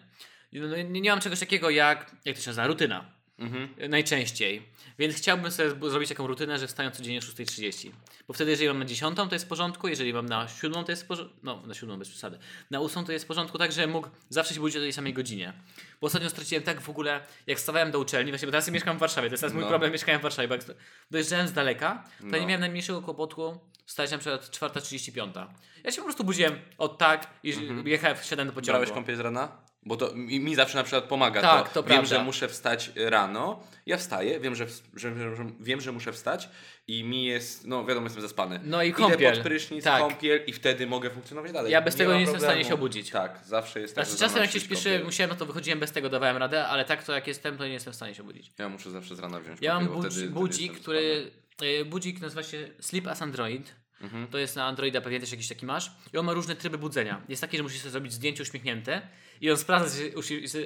no 0.54 0.78
nie, 0.78 0.84
nie 0.84 1.10
mam 1.10 1.20
czegoś 1.22 1.40
takiego 1.40 1.70
jak, 1.70 2.12
jak 2.26 2.36
to 2.36 2.42
się 2.42 2.50
nazywa, 2.50 2.68
rutyna. 2.68 3.17
Mhm. 3.40 3.70
Najczęściej. 3.90 4.62
Więc 5.00 5.16
chciałbym 5.16 5.52
sobie 5.52 5.90
zrobić 5.90 6.10
taką 6.10 6.28
rutynę, 6.28 6.60
że 6.60 6.68
wstaję 6.68 6.92
codziennie 6.92 7.20
o 7.20 7.22
6.30. 7.22 7.92
Bo 8.28 8.34
wtedy, 8.34 8.52
jeżeli 8.52 8.68
mam 8.68 8.80
na 8.80 8.86
10, 8.86 9.18
to 9.18 9.28
jest 9.36 9.46
w 9.46 9.48
porządku, 9.48 9.88
jeżeli 9.88 10.14
mam 10.14 10.26
na 10.26 10.48
7, 10.48 10.84
to 10.86 10.92
jest 10.92 11.04
w 11.04 11.06
porządku. 11.06 11.36
No, 11.44 11.62
na 11.68 11.74
7 11.74 12.00
bez 12.00 12.10
przesady. 12.10 12.40
Na 12.72 12.80
8 12.80 13.06
to 13.06 13.12
jest 13.12 13.26
w 13.26 13.28
porządku, 13.28 13.58
tak, 13.58 13.72
że 13.72 13.88
mógł 13.88 14.08
zawsze 14.30 14.54
się 14.54 14.60
budzić 14.60 14.78
o 14.78 14.80
tej 14.80 14.94
samej 14.94 15.14
godzinie. 15.14 15.54
Bo 16.02 16.08
ostatnio 16.08 16.30
straciłem 16.30 16.64
tak 16.64 16.82
w 16.82 16.90
ogóle, 16.90 17.22
jak 17.48 17.60
stawałem 17.60 17.92
do 17.92 18.00
uczelni, 18.00 18.32
właśnie, 18.32 18.46
bo 18.46 18.52
teraz 18.52 18.72
mieszkam 18.72 18.98
w 18.98 19.00
Warszawie, 19.00 19.30
to 19.30 19.34
jest 19.34 19.42
teraz 19.42 19.54
mój 19.54 19.64
No. 19.64 19.70
problem, 19.70 19.92
mieszkałem 19.92 20.20
w 20.20 20.24
Warszawie, 20.24 20.48
bo 20.48 20.54
jak 20.54 20.64
dojeżdżałem 21.12 21.48
z 21.48 21.54
daleka, 21.54 22.04
to 22.20 22.26
No. 22.28 22.38
nie 22.38 22.46
miałem 22.46 22.60
najmniejszego 22.62 23.02
kłopotu 23.02 23.60
wstać 23.86 24.12
na 24.12 24.18
przykład 24.18 24.50
4.35. 24.52 25.48
Ja 25.84 25.92
się 25.92 25.98
po 25.98 26.04
prostu 26.04 26.24
budziłem 26.24 26.60
od 26.78 26.98
tak 26.98 27.28
i 27.44 27.54
jechałem, 27.86 28.18
wsiadałem 28.18 28.48
do 28.48 28.54
pociągu. 28.54 28.72
Brałeś 28.72 28.92
kąpiel 28.92 29.16
z 29.16 29.20
rana? 29.20 29.67
Bo 29.86 29.98
to 29.98 30.16
mi, 30.16 30.40
mi 30.40 30.56
zawsze 30.56 30.78
na 30.78 30.84
przykład 30.84 31.04
pomaga. 31.04 31.42
Tak, 31.42 31.68
to, 31.70 31.74
to 31.74 31.84
wiem, 31.84 31.98
prawda. 31.98 32.18
że 32.18 32.24
muszę 32.24 32.48
wstać 32.48 32.92
rano. 32.96 33.64
Ja 33.86 33.98
wstaję, 33.98 34.40
wiem, 34.40 34.56
że, 34.56 34.68
że, 34.96 35.36
że, 35.36 35.46
wiem, 35.60 35.82
że 35.82 35.92
muszę 35.92 36.14
wstać 36.14 36.50
i 36.88 37.04
mi 37.04 37.26
jest, 37.26 37.68
no 37.68 37.86
wiadomo, 37.86 38.06
jestem 38.06 38.22
zaspany. 38.22 38.60
No 38.64 38.84
i 38.84 38.88
Idę 38.90 38.98
kąpiel. 38.98 39.34
pod 39.34 39.44
prysznic, 39.44 39.84
Tak. 39.84 40.00
kąpiel 40.02 40.44
i 40.48 40.54
wtedy 40.54 40.88
mogę 40.88 41.10
funkcjonować 41.10 41.52
dalej. 41.52 41.72
Ja 41.72 41.82
bez 41.82 41.96
tego 41.96 42.10
ma 42.10 42.16
nie 42.16 42.22
jestem 42.22 42.40
w 42.40 42.44
stanie 42.44 42.66
się 42.66 42.74
obudzić. 42.74 43.10
Tak, 43.10 43.40
zawsze 43.46 43.80
jest 43.80 43.96
tak. 43.96 44.06
Znaczy 44.06 44.20
czasem 44.20 44.42
jak 44.42 44.52
się 44.52 44.60
kąpiel. 44.60 45.04
musiałem, 45.06 45.30
no 45.30 45.36
to 45.36 45.46
wychodziłem 45.46 45.80
bez 45.80 45.92
tego, 45.92 46.10
dawałem 46.10 46.38
radę, 46.38 46.68
ale 46.68 46.86
tak 46.86 47.04
to 47.04 47.14
jak 47.14 47.28
jestem, 47.28 47.58
to 47.58 47.66
nie 47.68 47.74
jestem 47.74 47.94
w 47.94 47.96
stanie 47.96 48.16
się 48.16 48.22
obudzić. 48.24 48.52
Ja 48.60 48.70
muszę 48.70 48.92
zawsze 48.92 49.16
z 49.16 49.20
rana 49.20 49.40
wziąć 49.40 49.62
Ja 49.62 49.74
mam 49.74 49.88
budzi, 49.88 50.00
wtedy- 50.00 50.16
wtedy 50.16 50.30
budzik, 50.30 50.62
jestem 50.62 50.82
który. 50.82 51.32
y, 51.64 51.86
Budzik 51.86 52.22
nazywa 52.22 52.44
się 52.44 52.70
Sleep 52.80 53.08
as 53.08 53.22
Android. 53.22 53.76
Mhm. 54.02 54.28
To 54.28 54.38
jest 54.38 54.56
na 54.56 54.66
Androida, 54.66 55.02
pewnie 55.02 55.20
też 55.20 55.32
jakiś 55.32 55.48
taki 55.48 55.66
masz. 55.66 55.92
I 56.14 56.18
on 56.18 56.26
ma 56.26 56.34
różne 56.34 56.56
tryby 56.56 56.78
budzenia. 56.78 57.22
Jest 57.30 57.42
taki, 57.42 57.58
że 57.58 57.64
musisz 57.64 57.80
sobie 57.82 57.92
zrobić 57.92 58.14
zdjęcie 58.14 58.44
uśmiechnięte 58.44 59.02
i 59.42 59.52
on 59.52 59.58
sprawdza, 59.58 59.98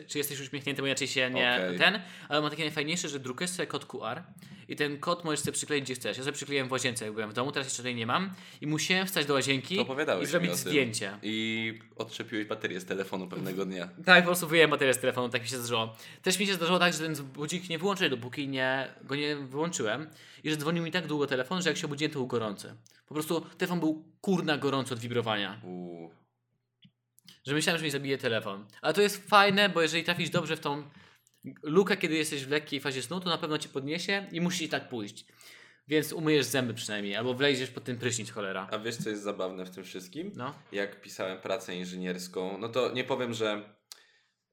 czy, 0.08 0.18
jesteś 0.18 0.40
uśmiechnięty, 0.40 0.82
bo 0.82 0.88
inaczej 0.88 1.08
się 1.08 1.30
nie 1.30 1.60
Okej. 1.66 1.80
ten. 1.80 2.01
Ale 2.30 2.42
ma 2.42 2.50
takie 2.50 2.63
najfajniejsze, 2.63 3.10
że 3.10 3.20
drukujesz 3.20 3.51
sobie 3.51 3.68
kod 3.68 3.86
QR 3.86 4.22
i 4.68 4.75
ten 4.75 5.00
kod 5.00 5.24
możesz 5.24 5.40
sobie 5.40 5.51
przykleić 5.51 5.86
gdzie 5.86 5.96
chcesz. 5.96 6.18
Ja 6.18 6.24
sobie 6.24 6.36
przykleiłem 6.36 6.68
w 6.68 6.72
łazience, 6.72 7.06
jak 7.06 7.13
byłem 7.13 7.30
w 7.30 7.34
domu, 7.34 7.51
teraz 7.51 7.68
jeszcze 7.68 7.78
tutaj 7.78 7.96
nie 7.96 8.06
mam. 8.06 8.34
I 8.62 8.68
musiałem 8.68 9.08
wstać 9.08 9.25
do 9.25 9.34
łazienki 9.34 9.78
i 10.22 10.25
zrobić 10.25 10.56
zdjęcie. 10.56 11.18
I 11.24 11.80
odczepiłeś 11.96 12.46
baterię 12.46 12.80
z 12.80 12.86
telefonu 12.86 13.28
pewnego 13.28 13.66
dnia. 13.66 13.90
Tak, 14.06 14.24
po 14.24 14.28
prostu 14.28 14.48
wyjąłem 14.48 14.72
baterię 14.72 14.94
z 14.94 15.00
telefonu, 15.00 15.30
tak 15.30 15.42
mi 15.42 15.48
się 15.48 15.58
zdarzyło. 15.58 15.96
Też 16.22 16.40
mi 16.40 16.48
się 16.48 16.54
zdarzyło 16.54 16.80
tak, 16.80 16.94
że 16.94 17.00
ten 17.00 17.16
budzik 17.16 17.70
nie 17.70 17.80
wyłączyłem, 17.80 18.12
dopóki 18.12 18.48
nie, 18.48 18.88
go 19.04 19.16
nie 19.16 19.36
wyłączyłem. 19.36 20.08
I 20.44 20.50
że 20.50 20.58
dzwonił 20.58 20.84
mi 20.84 20.92
tak 20.92 21.08
długo 21.08 21.28
telefon, 21.28 21.62
że 21.62 21.70
jak 21.70 21.78
się 21.78 21.88
obudziłem, 21.88 22.12
to 22.12 22.20
był 22.20 22.28
gorący. 22.28 22.75
Po 23.08 23.13
prostu 23.13 23.42
telefon 23.58 23.80
był 23.80 24.04
kurna 24.22 24.58
gorący 24.58 24.94
od 24.94 25.00
wibrowania. 25.00 25.62
Uuu. 25.63 26.21
Że 27.48 27.54
myślałem, 27.54 27.80
że 27.80 27.86
mi 27.86 27.92
zabije 27.92 28.18
telefon. 28.18 28.66
Ale 28.82 28.94
to 28.94 29.02
jest 29.02 29.30
fajne, 29.30 29.70
bo 29.70 29.82
jeżeli 29.82 30.04
trafisz 30.04 30.30
dobrze 30.30 30.56
w 30.56 30.60
tą 30.60 30.84
lukę, 31.64 31.98
kiedy 31.98 32.16
jesteś 32.16 32.46
w 32.46 32.50
lekkiej 32.50 32.80
fazie 32.80 33.02
snu, 33.02 33.20
to 33.20 33.30
na 33.30 33.38
pewno 33.38 33.58
cię 33.58 33.70
podniesie 33.70 34.28
i 34.32 34.42
musi 34.42 34.70
tak 34.70 34.90
pójść. 34.90 35.26
Więc 35.88 36.14
umyjesz 36.14 36.46
zęby 36.46 36.74
przynajmniej, 36.74 37.16
albo 37.16 37.34
wlejdziesz 37.34 37.70
pod 37.70 37.84
ten 37.84 37.98
prysznic, 37.98 38.32
cholera. 38.32 38.68
A 38.72 38.80
wiesz, 38.80 38.96
co 38.96 39.10
jest 39.10 39.24
zabawne 39.24 39.66
w 39.66 39.70
tym 39.70 39.84
wszystkim? 39.84 40.32
No. 40.36 40.54
jak 40.72 41.02
pisałem 41.02 41.38
pracę 41.38 41.76
inżynierską, 41.76 42.58
no 42.58 42.70
to 42.70 42.94
nie 42.94 43.04
powiem, 43.04 43.34
że 43.34 43.76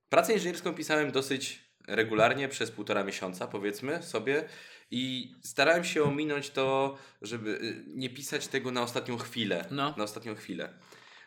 pracę 0.08 0.32
inżynierską 0.32 0.74
pisałem 0.74 1.12
dosyć 1.12 1.68
regularnie 1.88 2.48
przez 2.48 2.70
półtora 2.70 3.04
miesiąca, 3.04 3.46
powiedzmy 3.46 4.02
sobie. 4.02 4.48
I 4.90 5.34
starałem 5.42 5.84
się 5.84 6.02
ominąć 6.02 6.50
to, 6.50 6.98
żeby 7.22 7.50
y, 7.50 7.84
nie 7.86 8.10
pisać 8.10 8.48
tego 8.48 8.70
na 8.70 8.82
ostatnią 8.82 9.16
chwilę. 9.16 9.64
No. 9.70 9.94
Na 9.96 10.04
ostatnią 10.04 10.34
chwilę. 10.34 10.74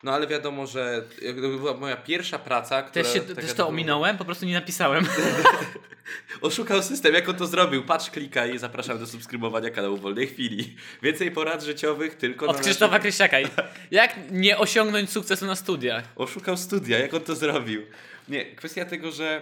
No 0.04 0.14
ale 0.14 0.28
wiadomo, 0.28 0.68
że 0.68 1.04
jak 1.22 1.36
to 1.36 1.42
była 1.42 1.74
moja 1.74 1.98
pierwsza 1.98 2.40
praca, 2.40 2.82
która... 2.82 3.04
Też, 3.04 3.14
się, 3.14 3.22
też 3.22 3.54
to 3.54 3.68
ominąłem, 3.68 4.18
po 4.18 4.26
prostu 4.26 4.46
nie 4.46 4.54
napisałem. 4.54 5.08
Oszukał 6.42 6.84
system, 6.84 7.14
jak 7.14 7.30
on 7.30 7.36
to 7.36 7.48
zrobił. 7.48 7.84
Patrz, 7.84 8.10
klikaj, 8.10 8.58
zapraszam 8.60 9.00
do 9.00 9.08
subskrybowania 9.08 9.70
kanału 9.70 9.98
Wolnej 9.98 10.28
Chwili. 10.28 10.76
Więcej 11.02 11.32
porad 11.32 11.64
życiowych 11.64 12.16
tylko 12.16 12.48
Od 12.48 12.58
na 12.58 12.64
Krzysztofa 12.64 12.92
naszym- 12.92 13.02
Krysiaka. 13.02 13.38
Jak 13.92 14.16
nie 14.32 14.58
osiągnąć 14.58 15.10
sukcesu 15.10 15.46
na 15.46 15.56
studiach? 15.56 16.04
Oszukał 16.16 16.58
studia, 16.58 17.00
jak 17.00 17.14
on 17.14 17.22
to 17.22 17.36
zrobił? 17.36 17.82
Nie, 18.30 18.56
kwestia 18.56 18.86
tego, 18.86 19.12
że 19.12 19.42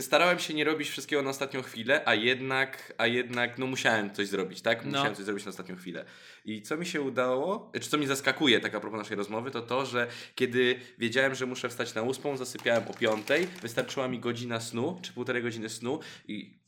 starałem 0.00 0.38
się 0.38 0.54
nie 0.54 0.64
robić 0.64 0.88
wszystkiego 0.88 1.22
na 1.22 1.30
ostatnią 1.30 1.62
chwilę, 1.62 2.02
a 2.04 2.14
jednak, 2.14 2.92
a 2.98 3.06
jednak 3.06 3.58
no 3.58 3.66
musiałem 3.66 4.14
coś 4.14 4.28
zrobić, 4.28 4.62
tak? 4.62 4.84
No. 4.84 4.90
Musiałem 4.90 5.14
coś 5.14 5.24
zrobić 5.24 5.44
na 5.44 5.50
ostatnią 5.50 5.76
chwilę. 5.76 6.04
I 6.44 6.62
co 6.62 6.76
mi 6.76 6.86
się 6.86 7.00
udało, 7.00 7.72
czy 7.80 7.90
co 7.90 7.98
mnie 7.98 8.06
zaskakuje, 8.06 8.60
tak 8.60 8.74
a 8.74 8.80
propos 8.80 8.98
naszej 8.98 9.16
rozmowy, 9.16 9.50
to 9.50 9.62
to, 9.62 9.75
że 9.84 10.06
kiedy 10.34 10.80
wiedziałem, 10.98 11.34
że 11.34 11.46
muszę 11.46 11.68
wstać 11.68 11.94
na 11.94 12.02
ósmą, 12.02 12.36
zasypiałem 12.36 12.88
o 12.88 12.94
piątej, 12.94 13.46
wystarczyła 13.62 14.08
mi 14.08 14.18
godzina 14.18 14.60
snu, 14.60 14.98
czy 15.02 15.12
półtorej 15.12 15.42
godziny 15.42 15.68
snu 15.68 16.00
i 16.28 16.58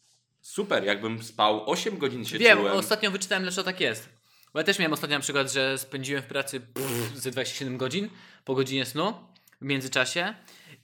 super, 0.41 0.85
jakbym 0.85 1.23
spał 1.23 1.71
8 1.71 1.99
godzin 1.99 2.25
się 2.25 2.38
Wiem, 2.38 2.59
czułem. 2.59 2.73
ostatnio 2.77 3.11
wyczytałem, 3.11 3.43
dlaczego 3.43 3.65
tak 3.65 3.81
jest. 3.81 4.09
Bo 4.53 4.61
ja 4.61 4.65
też 4.65 4.79
miałem 4.79 4.93
ostatnio 4.93 5.17
na 5.17 5.23
przykład, 5.23 5.53
że 5.53 5.79
spędziłem 5.79 6.23
w 6.23 6.27
pracy 6.27 6.61
pff, 6.61 7.19
ze 7.19 7.31
27 7.31 7.77
godzin 7.79 8.09
po 8.45 8.55
godzinie 8.55 8.87
snu 8.87 9.15
w 9.61 9.65
międzyczasie. 9.65 10.35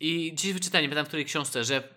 I 0.00 0.32
dziś 0.34 0.52
wyczytałem, 0.52 0.82
nie 0.82 0.88
pamiętam 0.88 1.04
w 1.04 1.08
której 1.08 1.24
książce, 1.24 1.64
że 1.64 1.88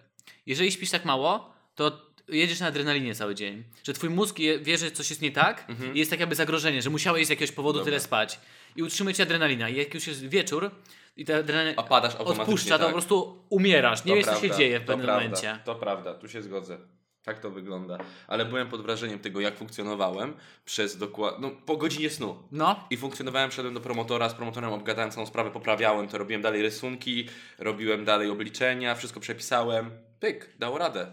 jeżeli 0.45 0.71
śpisz 0.71 0.89
tak 0.89 1.05
mało, 1.05 1.53
to 1.75 2.07
jedziesz 2.27 2.59
na 2.59 2.67
adrenalinie 2.67 3.15
cały 3.15 3.35
dzień. 3.35 3.63
Że 3.83 3.93
twój 3.93 4.09
mózg 4.09 4.39
je, 4.39 4.59
wie, 4.59 4.77
że 4.77 4.91
coś 4.91 5.09
jest 5.09 5.21
nie 5.21 5.31
tak 5.31 5.67
i 5.93 5.99
jest 5.99 6.11
tak 6.11 6.19
jakby 6.19 6.35
zagrożenie, 6.35 6.81
że 6.81 6.89
musiałeś 6.89 7.27
z 7.27 7.29
jakiegoś 7.29 7.51
powodu 7.55 7.79
Mhm. 7.79 7.85
Dobra. 7.85 7.91
tyle 7.99 8.07
spać. 8.07 8.39
I 8.77 8.83
utrzymuje 8.83 9.13
cię 9.13 9.23
adrenalina. 9.23 9.69
I 9.69 9.75
jak 9.75 9.93
już 9.93 10.07
jest 10.07 10.27
wieczór 10.27 10.71
i 11.17 11.25
ta 11.25 11.37
adrenalina 11.37 11.81
A 11.81 11.83
padasz 11.83 12.13
automatycznie, 12.13 12.43
odpuszcza, 12.43 12.77
to 12.77 12.77
tak. 12.77 12.87
po 12.87 12.93
prostu 12.93 13.45
umierasz. 13.49 14.05
Nie 14.05 14.11
To 14.11 14.15
wiesz, 14.15 14.25
co 14.25 14.33
się 14.33 14.39
prawda, 14.39 14.57
dzieje 14.57 14.79
w 14.79 14.83
pewnym 14.83 15.05
prawda, 15.05 15.23
momencie. 15.23 15.59
To 15.65 15.75
prawda, 15.75 16.13
tu 16.13 16.29
się 16.29 16.41
zgodzę. 16.41 16.77
Tak 17.23 17.39
to 17.39 17.51
wygląda. 17.51 17.97
Ale 18.27 18.45
byłem 18.45 18.69
pod 18.69 18.81
wrażeniem 18.81 19.19
tego, 19.19 19.39
jak 19.39 19.55
funkcjonowałem 19.57 20.33
przez 20.65 20.97
dokładnie. 20.97 21.49
No, 21.49 21.55
po 21.65 21.77
godzinie 21.77 22.09
snu. 22.09 22.43
No, 22.51 22.87
I 22.89 22.97
funkcjonowałem, 22.97 23.51
szedłem 23.51 23.73
do 23.73 23.79
promotora, 23.81 24.29
z 24.29 24.33
promotorem 24.33 24.73
obgadałem 24.73 25.11
całą 25.11 25.25
sprawę, 25.25 25.51
poprawiałem 25.51 26.07
to, 26.07 26.17
robiłem 26.17 26.41
dalej 26.41 26.61
rysunki, 26.61 27.29
robiłem 27.57 28.05
dalej 28.05 28.29
obliczenia, 28.29 28.95
wszystko 28.95 29.19
przepisałem. 29.19 29.91
Pyk, 30.19 30.57
dało 30.59 30.77
radę. 30.77 31.07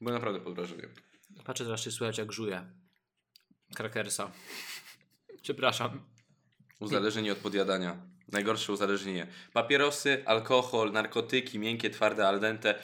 Byłem 0.00 0.14
naprawdę 0.14 0.40
pod 0.40 0.54
wrażeniem. 0.54 0.90
patrzę 1.44 1.64
teraz, 1.64 1.80
słychać 1.80 2.18
jak 2.18 2.32
żuję. 2.32 2.62
Krakersa. 3.74 4.30
Przepraszam. 5.42 6.11
Uzależnienie 6.82 7.32
od 7.32 7.38
podjadania. 7.38 7.96
Najgorsze 8.32 8.72
uzależnienie. 8.72 9.26
Papierosy, 9.52 10.22
alkohol, 10.26 10.92
narkotyki, 10.92 11.58
miękkie, 11.58 11.90
twarde, 11.90 12.28
al 12.28 12.40
dente. 12.40 12.74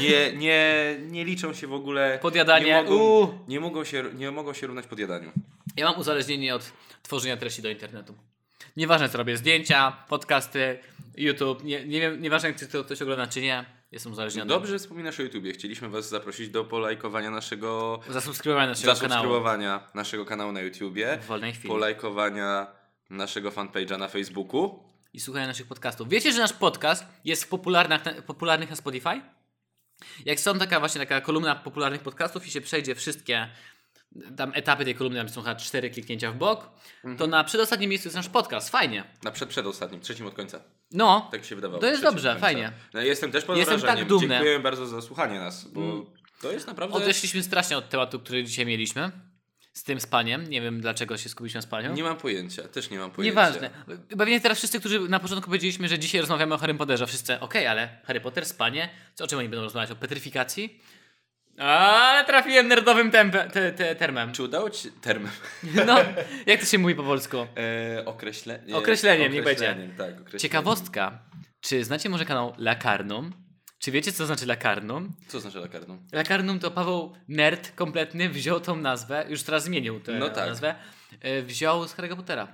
Nie, 0.00 0.32
nie, 0.36 0.96
nie 1.00 1.24
liczą 1.24 1.54
się 1.54 1.66
w 1.66 1.72
ogóle. 1.72 2.18
Podjadanie, 2.22 2.66
Nie 2.66 2.82
mogą, 2.82 3.38
nie, 3.48 3.60
mogą 3.60 3.84
się, 3.84 4.04
nie 4.14 4.30
mogą 4.30 4.52
się 4.52 4.66
równać 4.66 4.86
podjadaniu. 4.86 5.32
Ja 5.76 5.84
mam 5.90 6.00
uzależnienie 6.00 6.54
od 6.54 6.72
tworzenia 7.02 7.36
treści 7.36 7.62
do 7.62 7.68
internetu. 7.70 8.14
Nieważne 8.76 9.08
co 9.08 9.18
robię, 9.18 9.36
zdjęcia, 9.36 9.96
podcasty, 10.08 10.78
YouTube, 11.16 11.64
nie, 11.64 11.84
nie 11.84 12.00
wiem, 12.00 12.22
nieważne 12.22 12.54
czy 12.54 12.66
to 12.68 12.84
ktoś 12.84 13.02
ogląda 13.02 13.26
czy 13.26 13.40
nie, 13.40 13.64
jestem 13.92 14.12
uzależniony. 14.12 14.48
Dobrze 14.48 14.78
wspominasz 14.78 15.20
o 15.20 15.22
YouTubie. 15.22 15.52
Chcieliśmy 15.52 15.88
Was 15.88 16.08
zaprosić 16.08 16.48
do 16.48 16.64
polajkowania 16.64 17.30
naszego. 17.30 18.00
Zasubskrybowanie 18.08 18.68
naszego 18.68 18.92
kanału 18.94 19.08
Zasubskrybowania 19.08 19.80
naszego 19.94 20.24
kanału 20.24 20.52
na 20.52 20.60
YouTubie. 20.60 21.18
w 21.22 21.26
wolnej 21.26 21.52
chwili 21.52 21.68
Polajkowania 21.68 22.66
naszego 23.10 23.50
fanpage'a 23.50 23.98
na 23.98 24.08
Facebooku. 24.08 24.84
i 25.12 25.20
słuchania 25.20 25.46
naszych 25.46 25.66
podcastów. 25.66 26.08
Wiecie, 26.08 26.32
że 26.32 26.38
nasz 26.38 26.52
podcast 26.52 27.04
jest 27.24 27.50
popularny, 27.50 27.98
popularnych 28.26 28.70
na 28.70 28.76
Spotify? 28.76 29.20
Jak 30.24 30.40
są 30.40 30.58
taka 30.58 30.80
właśnie 30.80 30.98
taka 31.00 31.20
kolumna 31.20 31.54
popularnych 31.54 32.00
podcastów 32.02 32.46
i 32.46 32.50
się 32.50 32.60
przejdzie 32.60 32.94
wszystkie 32.94 33.48
tam 34.36 34.52
etapy 34.54 34.84
tej 34.84 34.94
kolumny, 34.94 35.18
tam 35.18 35.28
są 35.28 35.42
chyba 35.42 35.54
cztery 35.54 35.90
kliknięcia 35.90 36.32
w 36.32 36.36
bok, 36.36 36.70
Mhm. 36.96 37.16
to 37.16 37.26
na 37.26 37.44
przedostatnim 37.44 37.90
miejscu 37.90 38.06
jest 38.08 38.16
nasz 38.16 38.28
podcast. 38.28 38.70
Fajnie. 38.70 39.04
Na 39.22 39.30
przed, 39.30 39.48
przedostatnim, 39.48 40.00
trzecim 40.00 40.26
od 40.26 40.34
końca. 40.34 40.60
No, 40.90 41.28
Tak 41.32 41.44
się 41.44 41.54
wydawało. 41.54 41.80
To 41.80 41.86
jest 41.86 42.02
trzecim 42.02 42.14
dobrze, 42.16 42.36
fajnie. 42.40 42.72
No, 42.94 43.00
jestem 43.00 43.32
też 43.32 43.44
pod 43.44 43.56
Jestem 43.56 43.80
wrażeniem. 43.80 44.04
tak 44.04 44.08
dumny. 44.08 44.24
Mm. 44.26 44.38
Dziękuję 44.38 44.58
bardzo 44.60 44.86
za 44.86 45.02
słuchanie 45.02 45.38
nas, 45.40 45.64
bo 45.68 46.06
to 46.40 46.52
jest 46.52 46.66
naprawdę... 46.66 46.96
odeszliśmy 46.96 47.42
strasznie 47.42 47.78
od 47.78 47.88
tematu, 47.88 48.20
który 48.20 48.44
dzisiaj 48.44 48.66
mieliśmy. 48.66 49.10
Z 49.74 49.82
tym 49.82 50.00
spaniem. 50.00 50.50
Nie 50.50 50.60
wiem 50.60 50.80
dlaczego 50.80 51.16
się 51.16 51.28
skupiliśmy 51.28 51.58
na 51.58 51.62
spaniu. 51.62 51.92
Nie 51.94 52.02
mam 52.02 52.16
pojęcia, 52.16 52.62
też 52.68 52.90
nie 52.90 52.98
mam 52.98 53.10
pojęcia. 53.10 53.30
Nieważne. 53.40 53.70
Pewnie 54.18 54.40
teraz 54.40 54.58
wszyscy, 54.58 54.80
którzy 54.80 55.00
na 55.00 55.20
początku 55.20 55.46
powiedzieliśmy, 55.46 55.88
że 55.88 55.98
dzisiaj 55.98 56.20
rozmawiamy 56.20 56.54
o 56.54 56.58
Harry 56.58 56.74
Potterze, 56.74 57.06
wszyscy, 57.06 57.40
okej, 57.40 57.66
ale 57.66 57.88
Harry 58.04 58.20
Potter, 58.20 58.46
spanie, 58.46 58.88
co, 59.14 59.24
o 59.24 59.26
czym 59.26 59.38
oni 59.38 59.48
będą 59.48 59.64
rozmawiać? 59.64 59.90
O 59.90 59.96
petryfikacji? 59.96 60.80
Ale 61.58 62.24
trafiłem 62.24 62.68
nerdowym 62.68 63.10
tempe, 63.10 63.50
te, 63.50 63.72
te, 63.72 63.94
termem. 63.94 64.32
Czy 64.32 64.42
udało 64.42 64.70
Ci 64.70 64.90
termem? 64.90 65.32
No, 65.86 65.98
jak 66.46 66.60
to 66.60 66.66
się 66.66 66.78
mówi 66.78 66.94
po 66.94 67.02
polsku? 67.02 67.36
E, 67.56 68.04
określe... 68.04 68.60
nie, 68.66 68.76
Określeniem, 68.76 69.32
niech 69.32 69.44
będzie. 69.44 69.70
określeniem, 69.70 69.96
Tak, 69.96 70.10
określeniem. 70.14 70.38
Ciekawostka. 70.40 71.18
Czy 71.60 71.84
znacie 71.84 72.08
może 72.08 72.24
kanał 72.24 72.54
Lakarnum? 72.58 73.32
Czy 73.84 73.90
wiecie, 73.90 74.12
co 74.12 74.26
znaczy 74.26 74.46
Lakarnum? 74.46 75.12
Co 75.28 75.40
znaczy 75.40 75.58
lakarną? 75.58 75.98
Lakarnum 76.12 76.58
to 76.58 76.70
Paweł 76.70 77.14
nerd 77.28 77.72
kompletny 77.74 78.28
wziął 78.28 78.60
tą 78.60 78.76
nazwę, 78.76 79.26
już 79.28 79.42
teraz 79.42 79.64
zmienił 79.64 80.00
tę 80.00 80.12
No 80.12 80.28
tak. 80.28 80.48
nazwę, 80.48 80.74
e, 81.20 81.42
wziął 81.42 81.88
z 81.88 81.94
Harry'ego 81.96 82.16
Pottera. 82.16 82.48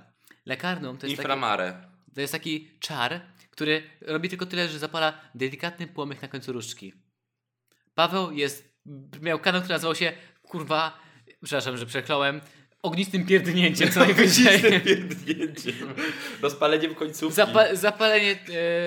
Lakarnum 0.45 0.97
to 0.97 1.07
jest 1.07 1.17
taki... 1.17 1.27
Inframare. 1.27 1.87
To 2.15 2.21
jest 2.21 2.33
taki 2.33 2.71
czar, 2.79 3.21
który 3.51 3.83
robi 4.01 4.29
tylko 4.29 4.45
tyle, 4.45 4.69
że 4.69 4.79
zapala 4.79 5.13
delikatny 5.35 5.87
płomyk 5.87 6.21
na 6.21 6.27
końcu 6.27 6.53
różdżki. 6.53 6.93
Paweł 7.95 8.31
jest, 8.31 8.77
miał 9.21 9.39
kanał, 9.39 9.61
który 9.61 9.75
nazywał 9.75 9.95
się, 9.95 10.13
kurwa, 10.43 10.99
przepraszam, 11.43 11.77
że 11.77 11.85
przekląłem, 11.85 12.41
ognistym 12.81 13.25
pierdnięciem 13.25 13.91
co 13.91 13.99
najwyżej. 14.05 14.61
Pierdnięciem. 14.61 15.93
Rozpaleniem 16.41 16.95
końcówki. 16.95 17.35
Zapa 17.35 17.75
zapalenie 17.75 18.39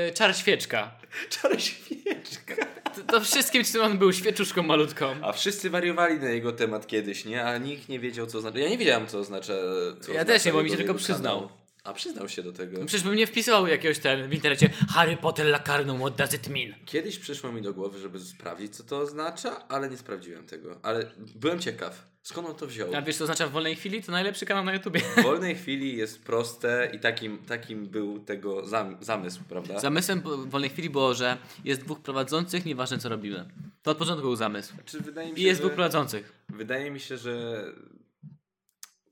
e, 0.09 0.13
czar 0.13 0.37
świeczka. 0.37 0.91
Czar 1.41 1.61
świeczka. 1.63 2.67
To, 2.95 3.03
to 3.03 3.21
wszystkim, 3.21 3.65
czym 3.65 3.83
on 3.83 3.99
był, 3.99 4.13
świeczuszką 4.13 4.63
malutką. 4.63 5.15
A 5.23 5.33
wszyscy 5.33 5.71
wariowali 5.71 6.19
na 6.19 6.29
jego 6.29 6.53
temat 6.53 6.87
kiedyś, 6.87 7.25
nie? 7.25 7.45
A 7.45 7.59
nikt 7.59 7.89
nie 7.89 8.01
wiedział, 8.01 8.27
co 8.27 8.39
oznacza. 8.39 8.59
Ja 8.59 8.69
nie 8.69 8.79
wiedziałem, 8.79 9.07
co 9.07 9.19
oznacza. 9.19 9.53
Co 10.01 10.13
Ja 10.13 10.25
też 10.25 10.45
nie, 10.45 10.53
bo 10.53 10.63
mi 10.63 10.71
się 10.71 10.77
tylko 10.77 10.93
jego 10.93 11.05
przyznał. 11.05 11.49
A 11.85 11.93
przyznał 11.93 12.29
się 12.29 12.43
do 12.43 12.53
tego. 12.53 12.85
Przecież 12.87 13.03
bym 13.03 13.15
nie 13.15 13.27
wpisywał 13.27 13.67
jakiegoś 13.67 13.99
ten 13.99 14.29
w 14.29 14.35
internecie 14.35 14.69
Harry 14.89 15.17
Potter 15.17 15.47
Lakarnum, 15.47 15.99
what 16.01 16.17
does 16.17 16.35
it 16.35 16.49
mean? 16.49 16.75
Kiedyś 16.85 17.19
przyszło 17.19 17.53
mi 17.53 17.63
do 17.63 17.75
głowy, 17.75 17.99
żeby 17.99 18.21
sprawdzić, 18.21 18.77
co 18.77 18.85
to 18.85 18.99
oznacza, 18.99 19.69
ale 19.69 19.91
nie 19.91 19.97
sprawdziłem 19.97 20.47
tego. 20.47 20.79
Ale 20.83 21.11
byłem 21.35 21.61
ciekaw, 21.61 22.07
skąd 22.23 22.49
on 22.49 22.55
to 22.55 22.67
wziął. 22.67 22.95
A 22.95 23.03
wiesz, 23.03 23.17
co 23.17 23.25
oznacza 23.25 23.47
w 23.47 23.51
wolnej 23.51 23.77
chwili? 23.77 24.03
To 24.03 24.13
najlepszy 24.13 24.47
kanał 24.47 24.65
na 24.65 24.75
YouTubie. 24.75 25.01
W 25.01 25.23
wolnej 25.23 25.55
chwili 25.55 25.97
jest 25.97 26.23
proste 26.23 26.91
i 26.95 26.99
takim, 27.01 27.39
takim 27.39 27.87
był 27.87 28.19
tego 28.21 28.67
zam, 28.67 28.97
zamysł, 29.01 29.41
prawda? 29.49 29.81
Zamysłem 29.81 30.21
w 30.21 30.51
wolnej 30.51 30.71
chwili 30.71 30.91
było, 30.91 31.15
że 31.15 31.37
jest 31.65 31.81
dwóch 31.81 32.01
prowadzących, 32.01 32.65
nieważne 32.65 32.99
co 32.99 33.09
robimy. 33.09 33.51
To 33.83 33.91
od 33.91 33.99
początku 33.99 34.23
był 34.23 34.37
zamysł. 34.37 34.75
Czy 34.85 35.01
wydaje 35.01 35.29
mi 35.33 35.39
I 35.39 35.43
się, 35.43 35.47
jest 35.49 35.59
że, 35.61 35.63
dwóch 35.67 35.75
prowadzących. 35.75 36.33
wydaje 36.49 36.91
mi 36.91 37.01
się, 37.01 37.17
że 37.19 37.65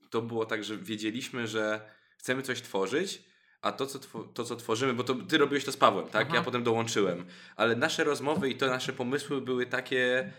to 0.09 0.21
było 0.21 0.45
tak, 0.45 0.63
że 0.63 0.77
wiedzieliśmy, 0.77 1.47
że 1.47 1.81
chcemy 2.23 2.41
coś 2.41 2.61
tworzyć, 2.61 3.23
a 3.61 3.71
to 3.71 3.85
co, 3.87 3.99
to, 4.33 4.43
co 4.43 4.55
tworzymy, 4.55 4.93
bo 4.93 5.03
to 5.03 5.15
ty 5.15 5.37
robiłeś 5.37 5.65
to 5.65 5.71
z 5.71 5.77
Pawłem, 5.77 6.07
tak? 6.07 6.27
Aha. 6.27 6.35
Ja 6.35 6.43
potem 6.43 6.63
dołączyłem. 6.63 7.25
Ale 7.55 7.75
nasze 7.75 8.03
rozmowy 8.03 8.49
i 8.49 8.55
to 8.55 8.67
nasze 8.67 8.93
pomysły 8.93 9.41
były 9.41 9.65
takie. 9.65 10.31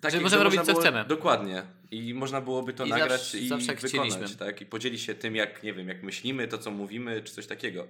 takie 0.00 0.16
Że 0.16 0.22
możemy 0.22 0.44
robić, 0.44 0.60
co 0.60 0.66
było, 0.66 0.80
chcemy. 0.80 1.04
Dokładnie. 1.04 1.62
I 1.90 2.14
można 2.14 2.40
byłoby 2.40 2.72
to 2.72 2.84
I 2.84 2.90
nagrać 2.90 3.10
zawsze- 3.20 3.38
i 3.38 3.48
zawsze 3.48 3.74
wykonać, 3.74 4.36
tak? 4.36 4.60
I 4.60 4.66
podzielić 4.66 5.00
się 5.02 5.14
tym, 5.14 5.36
jak 5.36 5.62
nie 5.62 5.72
wiem, 5.72 5.88
jak 5.88 6.02
myślimy, 6.02 6.48
to 6.48 6.58
co 6.58 6.70
mówimy, 6.70 7.22
czy 7.22 7.32
coś 7.34 7.46
takiego. 7.46 7.86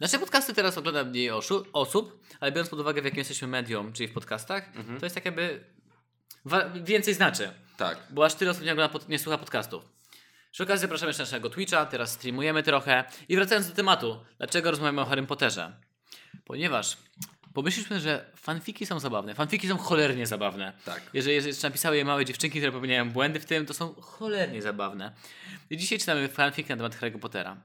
Nasze 0.00 0.18
podcasty 0.18 0.54
teraz 0.54 0.78
ogląda 0.78 1.04
mniej 1.04 1.30
osób, 1.72 2.20
ale 2.40 2.52
biorąc 2.52 2.68
pod 2.70 2.80
uwagę, 2.80 3.02
w 3.02 3.04
jakim 3.04 3.18
jesteśmy 3.18 3.48
medium, 3.48 3.92
czyli 3.92 4.08
w 4.08 4.12
podcastach, 4.12 4.68
Mhm. 4.76 5.00
to 5.00 5.06
jest 5.06 5.14
tak 5.14 5.24
jakby 5.24 5.60
więcej 6.84 7.14
znaczy, 7.14 7.50
Tak. 7.76 7.98
bo 8.10 8.24
aż 8.24 8.34
tyle 8.34 8.50
osób 8.50 8.64
nie, 8.64 8.88
pod- 8.88 9.08
nie 9.08 9.18
słucha 9.18 9.38
podcastów. 9.38 9.94
Przy 10.54 10.62
okazji 10.62 10.80
zapraszamy 10.80 11.10
jeszcze 11.10 11.22
na 11.22 11.26
naszego 11.26 11.50
Twitcha, 11.50 11.86
teraz 11.86 12.12
streamujemy 12.12 12.62
trochę. 12.62 13.04
I 13.28 13.36
wracając 13.36 13.68
do 13.68 13.74
tematu, 13.74 14.20
dlaczego 14.38 14.70
rozmawiamy 14.70 15.00
o 15.00 15.04
Harrym 15.04 15.26
Potterze? 15.26 15.72
Ponieważ 16.44 16.96
pomyśleliśmy, 17.54 18.00
że 18.00 18.30
fanfiki 18.36 18.86
są 18.86 19.00
zabawne. 19.00 19.34
Fanfiki 19.34 19.68
są 19.68 19.78
cholernie 19.78 20.26
zabawne. 20.26 20.72
Tak. 20.84 21.02
Jeżeli 21.12 21.36
jeszcze 21.36 21.68
napisały 21.68 21.96
je 21.96 22.04
małe 22.04 22.24
dziewczynki, 22.24 22.58
które 22.58 22.72
popełniają 22.72 23.10
błędy 23.10 23.40
w 23.40 23.44
tym, 23.44 23.66
to 23.66 23.74
są 23.74 23.94
cholernie 23.94 24.62
zabawne. 24.62 25.12
I 25.70 25.76
dzisiaj 25.76 25.98
czytamy 25.98 26.28
fanfic 26.28 26.68
na 26.68 26.76
temat 26.76 26.96
Harry'ego 26.96 27.18
Pottera. 27.18 27.62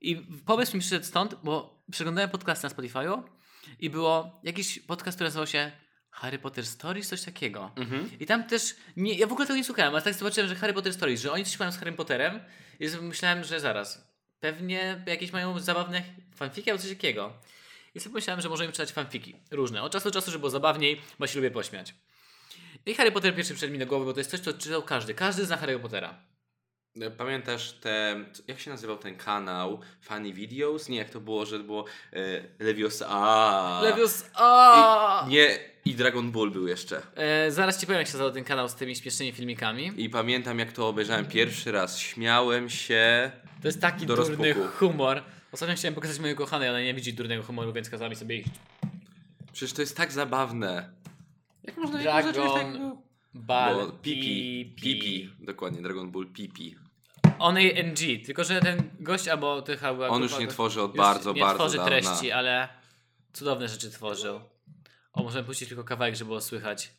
I 0.00 0.16
pomysł 0.46 0.74
mi 0.74 0.80
przyszedł 0.80 1.06
stąd, 1.06 1.34
bo 1.42 1.82
przeglądałem 1.90 2.30
podcasty 2.30 2.66
na 2.66 2.74
Spotify'u 2.74 3.22
i 3.78 3.90
było 3.90 4.40
jakiś 4.42 4.78
podcast, 4.78 5.16
który 5.16 5.26
nazywał 5.26 5.46
się 5.46 5.72
Harry 6.14 6.38
Potter 6.38 6.66
Stories, 6.66 7.08
coś 7.08 7.22
takiego. 7.22 7.70
Mhm. 7.76 8.10
I 8.20 8.26
tam 8.26 8.44
też, 8.44 8.76
nie, 8.96 9.14
ja 9.14 9.26
w 9.26 9.32
ogóle 9.32 9.46
tego 9.46 9.56
nie 9.56 9.64
słuchałem, 9.64 9.94
ale 9.94 10.02
tak 10.02 10.14
zobaczyłem, 10.14 10.48
że 10.48 10.54
Harry 10.56 10.72
Potter 10.72 10.92
Stories, 10.92 11.20
że 11.20 11.32
oni 11.32 11.44
coś 11.44 11.58
mają 11.58 11.72
z 11.72 11.78
Harry 11.78 11.92
Potterem 11.92 12.40
i 12.80 12.88
myślałem, 12.88 13.44
że 13.44 13.60
zaraz, 13.60 14.08
pewnie 14.40 15.04
jakieś 15.06 15.32
mają 15.32 15.60
zabawne 15.60 16.02
fanfiki 16.34 16.70
albo 16.70 16.82
coś 16.82 16.90
takiego. 16.90 17.32
I 17.94 18.00
sobie 18.00 18.14
myślałem, 18.14 18.40
że 18.40 18.48
możemy 18.48 18.72
czytać 18.72 18.92
fanfiki 18.92 19.36
różne, 19.50 19.82
od 19.82 19.92
czasu 19.92 20.04
do 20.04 20.14
czasu, 20.14 20.30
żeby 20.30 20.40
było 20.40 20.50
zabawniej, 20.50 21.00
bo 21.18 21.26
się 21.26 21.38
lubię 21.38 21.50
pośmiać. 21.50 21.94
I 22.86 22.94
Harry 22.94 23.12
Potter 23.12 23.34
pierwszy 23.34 23.54
przyszedł 23.54 23.72
mi 23.72 23.78
do 23.78 23.86
głowy, 23.86 24.04
bo 24.04 24.12
to 24.12 24.20
jest 24.20 24.30
coś, 24.30 24.40
co 24.40 24.52
czytał 24.52 24.82
każdy. 24.82 25.14
Każdy 25.14 25.44
zna 25.46 25.56
Harry'ego 25.56 25.80
Pottera. 25.80 26.14
Pamiętasz 27.16 27.72
te, 27.72 28.24
jak 28.48 28.60
się 28.60 28.70
nazywał 28.70 28.98
ten 28.98 29.16
kanał? 29.16 29.80
Funny 30.00 30.32
Videos? 30.32 30.88
Nie, 30.88 30.98
jak 30.98 31.10
to 31.10 31.20
było, 31.20 31.46
że 31.46 31.58
było 31.58 31.84
e, 32.12 32.64
Leviosa. 32.64 33.80
Levius, 33.82 34.24
a! 34.34 35.26
I, 35.28 35.30
nie, 35.30 35.73
i 35.84 35.94
Dragon 35.94 36.32
Ball 36.32 36.50
był 36.50 36.66
jeszcze. 36.68 37.02
E, 37.16 37.50
zaraz 37.50 37.80
ci 37.80 37.86
powiem, 37.86 37.98
jak 37.98 38.06
się 38.08 38.12
nazywał 38.12 38.30
ten 38.32 38.44
kanał 38.44 38.68
z 38.68 38.74
tymi 38.74 38.96
śmiesznymi 38.96 39.32
filmikami. 39.32 39.92
I 39.96 40.10
pamiętam, 40.10 40.58
jak 40.58 40.72
to 40.72 40.88
obejrzałem 40.88 41.26
pierwszy 41.26 41.72
raz. 41.72 41.98
Śmiałem 41.98 42.70
się. 42.70 43.30
To 43.62 43.68
jest 43.68 43.80
taki 43.80 44.06
Do 44.06 44.16
durny 44.16 44.52
rozpuku. 44.54 44.68
humor. 44.78 45.22
Ostatnio 45.52 45.74
chciałem 45.74 45.94
pokazać 45.94 46.18
mojej 46.18 46.36
kochanej, 46.36 46.68
ona 46.68 46.80
nie 46.82 46.94
widzi 46.94 47.14
durnego 47.14 47.42
humoru, 47.42 47.72
więc 47.72 47.90
kazała 47.90 48.10
mi 48.10 48.16
sobie 48.16 48.36
iść. 48.36 48.50
Przecież 49.52 49.72
to 49.72 49.82
jest 49.82 49.96
tak 49.96 50.12
zabawne. 50.12 50.90
Jak 51.64 51.76
można, 51.76 51.98
Dragon 51.98 52.34
czegoś 52.34 52.52
takiego? 52.52 52.96
Ball. 53.34 53.74
Bo 53.74 53.92
Pipi, 53.92 54.72
Pipi, 54.82 55.30
dokładnie, 55.40 55.82
Dragon 55.82 56.10
Ball 56.10 56.26
Pipi. 56.26 56.76
On 57.38 57.54
NG, 57.58 58.26
tylko 58.26 58.44
że 58.44 58.60
ten 58.60 58.82
gość 59.00 59.28
albo 59.28 59.62
tych 59.62 59.84
albo 59.84 60.08
On 60.08 60.22
już 60.22 60.38
nie 60.38 60.46
tworzy 60.46 60.82
od 60.82 60.96
bardzo, 60.96 61.32
nie 61.32 61.40
bardzo 61.40 61.58
tworzy 61.58 61.76
dawna. 61.76 61.90
treści, 61.90 62.30
ale 62.32 62.68
cudowne 63.32 63.68
rzeczy 63.68 63.90
tworzył. 63.90 64.40
O, 65.14 65.22
możemy 65.22 65.44
puścić 65.46 65.68
tylko 65.68 65.84
kawałek, 65.84 66.14
żeby 66.16 66.28
było 66.28 66.40
słychać. 66.40 66.92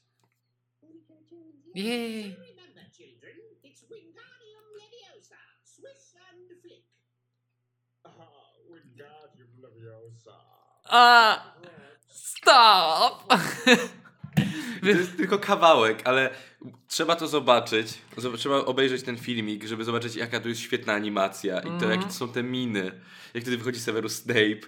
Jej. 1.76 2.36
A! 10.90 11.44
Stop! 12.08 13.34
To 14.82 14.90
jest 14.90 15.18
tylko 15.18 15.40
kawałek, 15.40 16.02
ale 16.08 16.30
trzeba 16.88 17.16
to 17.16 17.28
zobaczyć. 17.28 17.88
Zob- 18.18 18.38
Trzeba 18.38 18.56
obejrzeć 18.58 19.04
ten 19.04 19.18
filmik, 19.18 19.64
żeby 19.64 19.84
zobaczyć, 19.84 20.16
jaka 20.16 20.40
to 20.40 20.48
jest 20.50 20.62
świetna 20.62 20.94
animacja 20.94 21.60
i 21.60 21.80
to, 21.80 21.90
jakie 21.90 22.04
to 22.06 22.12
są 22.14 22.30
te 22.30 22.44
miny. 22.44 23.02
Jak 23.34 23.44
wtedy 23.44 23.58
wychodzi 23.58 23.80
Severus 23.80 24.16
Snape, 24.16 24.60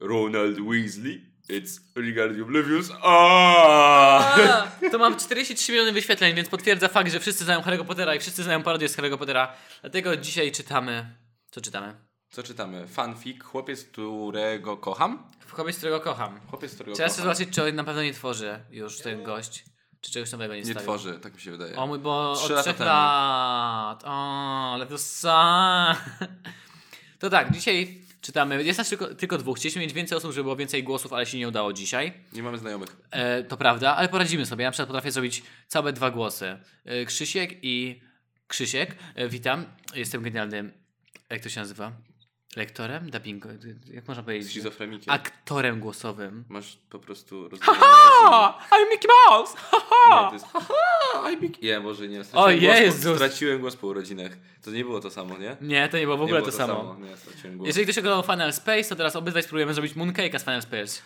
Ronald 0.00 0.58
Weasley, 0.60 1.24
it's 1.48 1.80
Wingardium 1.96 2.50
Leviosa. 2.52 2.94
Aaaa! 3.02 4.66
A, 4.86 4.90
to 4.90 4.98
mam 4.98 5.16
43 5.16 5.72
miliony 5.72 5.92
wyświetleń, 5.92 6.34
więc 6.34 6.48
potwierdza 6.48 6.88
fakt, 6.88 7.12
że 7.12 7.20
wszyscy 7.20 7.44
znają 7.44 7.60
Harry'ego 7.60 7.84
Pottera 7.84 8.14
i 8.14 8.20
wszyscy 8.20 8.42
znają 8.42 8.62
parodię 8.62 8.88
z 8.88 8.96
Harry'ego 8.96 9.18
Pottera. 9.18 9.52
Dlatego 9.80 10.16
dzisiaj 10.16 10.52
czytamy... 10.52 11.14
Co 11.50 11.60
czytamy? 11.60 11.94
Co 12.30 12.42
czytamy? 12.42 12.86
Fanfic, 12.88 13.42
chłopiec, 13.44 13.84
którego 13.84 14.76
kocham? 14.76 15.30
Kobiet, 15.50 15.76
którego 15.76 16.00
kocham. 16.00 16.40
Chłopiec, 16.50 16.74
którego 16.74 16.94
Trzeba 16.94 17.08
kocham. 17.08 17.22
zobaczyć, 17.24 17.48
czy 17.54 17.62
on 17.64 17.74
na 17.74 17.84
pewno 17.84 18.02
nie 18.02 18.12
tworzy 18.14 18.60
już 18.70 18.98
ten 19.00 19.22
gość. 19.22 19.64
Czy 20.00 20.12
czegoś 20.12 20.32
nowego 20.32 20.54
nie, 20.54 20.60
Nie 20.60 20.64
stawił. 20.66 20.82
tworzy, 20.82 21.18
tak 21.22 21.34
mi 21.34 21.40
się 21.40 21.50
wydaje. 21.50 21.76
O 21.76 21.86
mój, 21.86 21.98
bo 21.98 22.34
Trzy 22.36 22.56
od 22.56 22.62
trzech 22.62 22.80
lat. 22.80 24.04
O, 24.04 24.72
ale 24.74 24.86
to 24.86 24.94
sa. 24.98 25.96
To 27.18 27.30
tak, 27.30 27.50
dzisiaj 27.52 28.02
czytamy. 28.26 28.64
Jest 28.64 28.78
nas 28.78 28.88
tylko, 28.88 29.14
tylko 29.14 29.38
dwóch. 29.38 29.58
Chcieliśmy 29.58 29.82
mieć 29.82 29.92
więcej 29.92 30.18
osób, 30.18 30.32
żeby 30.32 30.42
było 30.42 30.56
więcej 30.56 30.82
głosów, 30.84 31.12
ale 31.12 31.26
się 31.26 31.38
nie 31.38 31.48
udało 31.48 31.72
dzisiaj. 31.72 32.12
Nie 32.32 32.42
mamy 32.42 32.58
znajomych. 32.58 32.96
E, 33.10 33.42
to 33.42 33.56
prawda, 33.56 33.96
ale 33.96 34.08
poradzimy 34.08 34.46
sobie. 34.46 34.62
Ja 34.62 34.68
na 34.68 34.72
przykład 34.72 34.88
potrafię 34.88 35.10
zrobić 35.10 35.42
całe 35.68 35.92
dwa 35.92 36.10
głosy. 36.10 36.58
E, 36.84 37.04
Krzysiek 37.04 37.58
i 37.62 38.00
Krzysiek. 38.46 38.96
E, 39.14 39.28
witam. 39.28 39.64
Jestem 39.94 40.22
genialnym. 40.22 40.72
Jak 41.30 41.42
to 41.42 41.48
się 41.48 41.60
nazywa? 41.60 41.92
Lektorem? 42.56 43.10
Dubbingo? 43.10 43.48
Jak 43.92 44.08
można 44.08 44.22
powiedzieć? 44.22 44.50
Schizofrenikiem. 44.50 45.14
Aktorem 45.14 45.80
głosowym. 45.80 46.44
Masz 46.48 46.78
po 46.90 46.98
prostu 46.98 47.42
rozwijane 47.48 47.78
Ha! 47.80 48.58
I'm 48.70 48.90
Mickey 48.90 49.08
Mouse! 49.30 49.56
Ha, 49.56 49.76
Nie, 49.76 50.16
ha! 50.16 50.26
to 50.28 50.32
jest 50.34 50.46
haha, 50.46 51.30
I 51.30 51.36
big... 51.36 51.62
Nie, 51.62 51.80
może 51.80 52.08
nie. 52.08 52.24
Straciłem 52.24 52.58
O 52.58 52.60
głos 52.60 52.76
po- 52.76 52.82
Jezus! 52.82 53.16
Straciłem 53.16 53.60
głos 53.60 53.76
po 53.76 53.86
urodzinach. 53.86 54.32
To 54.64 54.70
nie 54.70 54.84
było 54.84 55.00
to 55.00 55.10
samo, 55.10 55.38
nie? 55.38 55.56
Nie, 55.60 55.88
to 55.88 55.98
nie 55.98 56.04
było 56.04 56.16
w 56.16 56.22
ogóle 56.22 56.40
było 56.40 56.50
to, 56.52 56.56
samo. 56.58 56.96
Nie, 57.00 57.16
straciłem 57.16 57.56
głos. 57.56 57.66
Jeżeli 57.66 57.86
ktoś 57.86 57.98
oglądał 57.98 58.22
Final 58.36 58.52
Space, 58.52 58.84
to 58.88 58.96
teraz 58.96 59.16
obydwaj 59.16 59.42
spróbujemy 59.42 59.74
zrobić 59.74 59.94
Mooncake'a 59.94 60.38
z 60.38 60.44
Final 60.44 60.62
Space. 60.62 61.02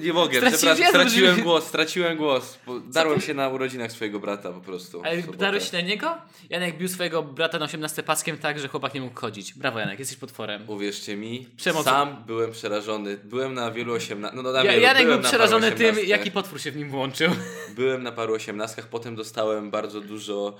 Nie 0.00 0.12
mogę, 0.12 0.38
Straciłem- 0.38 0.74
przepraszam, 0.74 0.88
straciłem 0.88 1.40
głos, 1.42 1.64
straciłem 1.66 2.16
głos. 2.16 2.58
Darłem 2.86 3.20
się 3.20 3.34
na 3.34 3.48
urodzinach 3.48 3.92
swojego 3.92 4.20
brata 4.20 4.52
po 4.52 4.60
prostu. 4.60 5.02
Ale 5.04 5.22
darłeś 5.22 5.70
się 5.70 5.76
na 5.76 5.80
niego? 5.88 6.14
Janek 6.50 6.76
bił 6.78 6.88
swojego 6.88 7.22
brata 7.22 7.58
na 7.58 7.64
18 7.64 8.02
paskiem 8.02 8.38
tak, 8.38 8.58
że 8.58 8.68
chłopak 8.68 8.94
nie 8.94 9.00
mógł 9.00 9.20
chodzić. 9.20 9.54
Brawo 9.54 9.78
Janek, 9.78 9.98
jesteś 9.98 10.16
potworem. 10.18 10.62
Uwierzcie 10.70 11.16
mi, 11.16 11.46
Przemoc- 11.56 11.84
sam 11.84 12.24
byłem 12.26 12.52
przerażony. 12.52 13.16
Byłem 13.24 13.54
na 13.54 13.70
wielu 13.70 13.92
osiemnastkach. 13.92 14.36
No, 14.36 14.42
no, 14.42 14.52
na 14.52 14.64
Ja, 14.64 14.70
wielu. 14.70 14.82
Janek 14.82 15.04
byłem 15.04 15.20
był 15.20 15.28
przerażony 15.28 15.72
tym, 15.72 15.96
jaki 16.06 16.30
potwór 16.30 16.60
się 16.60 16.70
w 16.72 16.76
nim 16.76 16.90
włączył. 16.90 17.30
Byłem 17.76 18.02
na 18.02 18.12
paru 18.12 18.34
osiemnastkach, 18.34 18.88
potem 18.88 19.16
dostałem 19.16 19.70
bardzo 19.70 20.00
dużo 20.00 20.56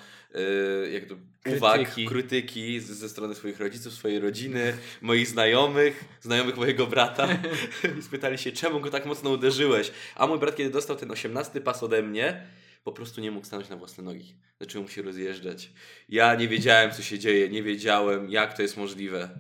jak 0.93 1.05
to, 1.05 1.15
Krytyki. 1.43 1.59
uwag, 1.59 1.95
krytyki 2.09 2.81
z, 2.81 2.87
ze 2.87 3.09
strony 3.09 3.35
swoich 3.35 3.61
rodziców, 3.61 3.93
swojej 3.93 4.19
rodziny, 4.19 4.77
moich 5.01 5.27
znajomych, 5.27 6.05
znajomych 6.21 6.57
mojego 6.57 6.87
brata. 6.87 7.29
I 7.99 8.03
spytali 8.03 8.39
się, 8.39 8.53
czemu 8.53 8.81
go 8.81 8.91
tak 8.91 9.07
mocno 9.07 9.31
uderzyłeś? 9.31 9.91
A 10.17 10.27
mój 10.27 10.39
brat, 10.39 10.57
kiedy 10.57 10.71
dostał 10.71 10.97
ten 10.97 11.11
osiemnasty 11.11 11.61
pas 11.61 11.83
ode 11.83 12.03
mnie, 12.03 12.47
po 12.85 12.93
prostu 12.93 13.21
nie 13.21 13.31
mógł 13.31 13.47
stanąć 13.47 13.69
na 13.69 13.77
własne 13.77 14.05
nogi. 14.05 14.35
Zaczął 14.61 14.83
mu 14.83 14.89
się 14.89 15.03
rozjeżdżać. 15.03 15.71
Ja 16.09 16.35
nie 16.35 16.49
wiedziałem, 16.49 16.93
co 16.93 17.03
się 17.03 17.19
dzieje, 17.19 17.49
nie 17.49 17.63
wiedziałem, 17.63 18.31
jak 18.31 18.57
to 18.57 18.63
jest 18.63 18.77
możliwe. 18.77 19.39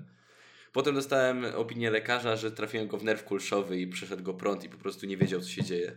Potem 0.72 0.94
dostałem 0.94 1.44
opinię 1.44 1.90
lekarza, 1.90 2.36
że 2.36 2.50
trafiłem 2.50 2.88
go 2.88 2.98
w 2.98 3.04
nerw 3.04 3.24
kulszowy 3.24 3.80
i 3.80 3.86
przeszedł 3.86 4.22
go 4.22 4.34
prąd 4.34 4.64
i 4.64 4.68
po 4.68 4.78
prostu 4.78 5.06
nie 5.06 5.16
wiedział, 5.16 5.40
co 5.40 5.48
się 5.48 5.62
dzieje. 5.62 5.96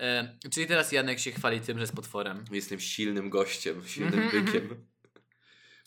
E, 0.00 0.36
czyli 0.50 0.66
teraz 0.66 0.92
Janek 0.92 1.18
się 1.18 1.30
chwali 1.30 1.60
tym, 1.60 1.78
że 1.78 1.82
jest 1.82 1.96
potworem. 1.96 2.44
Jestem 2.50 2.80
silnym 2.80 3.30
gościem, 3.30 3.82
silnym 3.86 4.20
Mhm, 4.22 4.44
bykiem. 4.44 4.86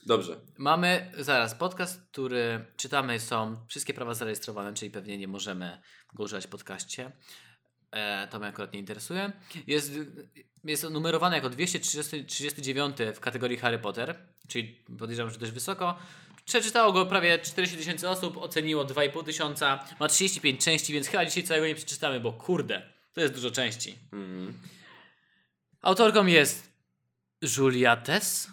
Dobrze. 0.06 0.40
Mamy, 0.58 1.12
zaraz, 1.18 1.56
podcast, 1.56 2.02
który 2.12 2.66
czytamy 2.78 3.20
są 3.20 3.66
wszystkie 3.68 3.94
prawa 3.94 4.14
zarejestrowane, 4.14 4.74
czyli 4.74 4.92
pewnie 4.92 5.18
nie 5.18 5.28
możemy 5.28 5.82
go 6.14 6.24
używać 6.24 6.46
w 6.46 6.50
podcaście. 6.50 7.12
E, 7.92 8.28
to 8.28 8.40
mnie 8.40 8.48
akurat 8.48 8.74
nie 8.74 8.80
interesuje. 8.80 9.32
Jest, 9.68 9.92
jest 10.64 10.90
numerowany 10.90 11.36
jako 11.36 11.50
239 11.50 12.98
w 13.16 13.20
kategorii 13.20 13.58
Harry 13.58 13.80
Potter, 13.80 14.16
czyli 14.48 14.84
podejrzewam, 15.00 15.32
że 15.32 15.40
dość 15.40 15.52
wysoko. 15.52 15.98
Przeczytało 16.46 16.94
go 16.94 17.06
prawie 17.06 17.40
40 17.40 17.78
tysięcy 17.78 18.10
osób, 18.10 18.38
oceniło 18.38 18.86
2,5 18.86 19.26
tysiąca, 19.26 19.86
ma 20.00 20.08
35 20.08 20.64
części, 20.64 20.94
więc 20.94 21.08
chyba 21.08 21.26
dzisiaj 21.26 21.44
całego 21.44 21.68
nie 21.68 21.76
przeczytamy, 21.76 22.20
bo 22.20 22.34
kurde, 22.34 22.93
to 23.14 23.22
jest 23.22 23.34
dużo 23.34 23.52
części. 23.52 23.96
Mhm. 24.14 24.54
Autorką 25.82 26.26
jest 26.26 26.74
Juliates. 27.58 28.48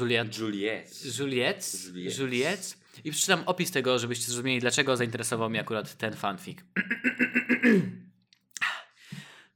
Juliet. 0.00 0.38
Juliet. 0.38 1.04
Juliet. 1.18 1.74
Juliet. 1.94 2.18
Juliet. 2.18 2.76
I 3.04 3.10
przeczytam 3.10 3.42
opis 3.46 3.70
tego, 3.70 3.98
żebyście 3.98 4.26
zrozumieli, 4.26 4.60
dlaczego 4.60 4.96
zainteresował 4.96 5.50
mnie 5.50 5.60
akurat 5.60 5.96
ten 5.96 6.14
fanfic. 6.14 6.58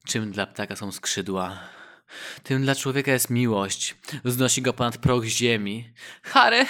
Czym 0.06 0.32
dla 0.32 0.46
ptaka 0.46 0.76
są 0.76 0.92
skrzydła? 0.92 1.60
Tym 2.42 2.62
dla 2.62 2.74
człowieka 2.74 3.12
jest 3.12 3.30
miłość. 3.30 3.96
Wznosi 4.24 4.62
go 4.62 4.72
ponad 4.72 4.98
proch 4.98 5.24
ziemi. 5.24 5.92
Harry, 6.22 6.66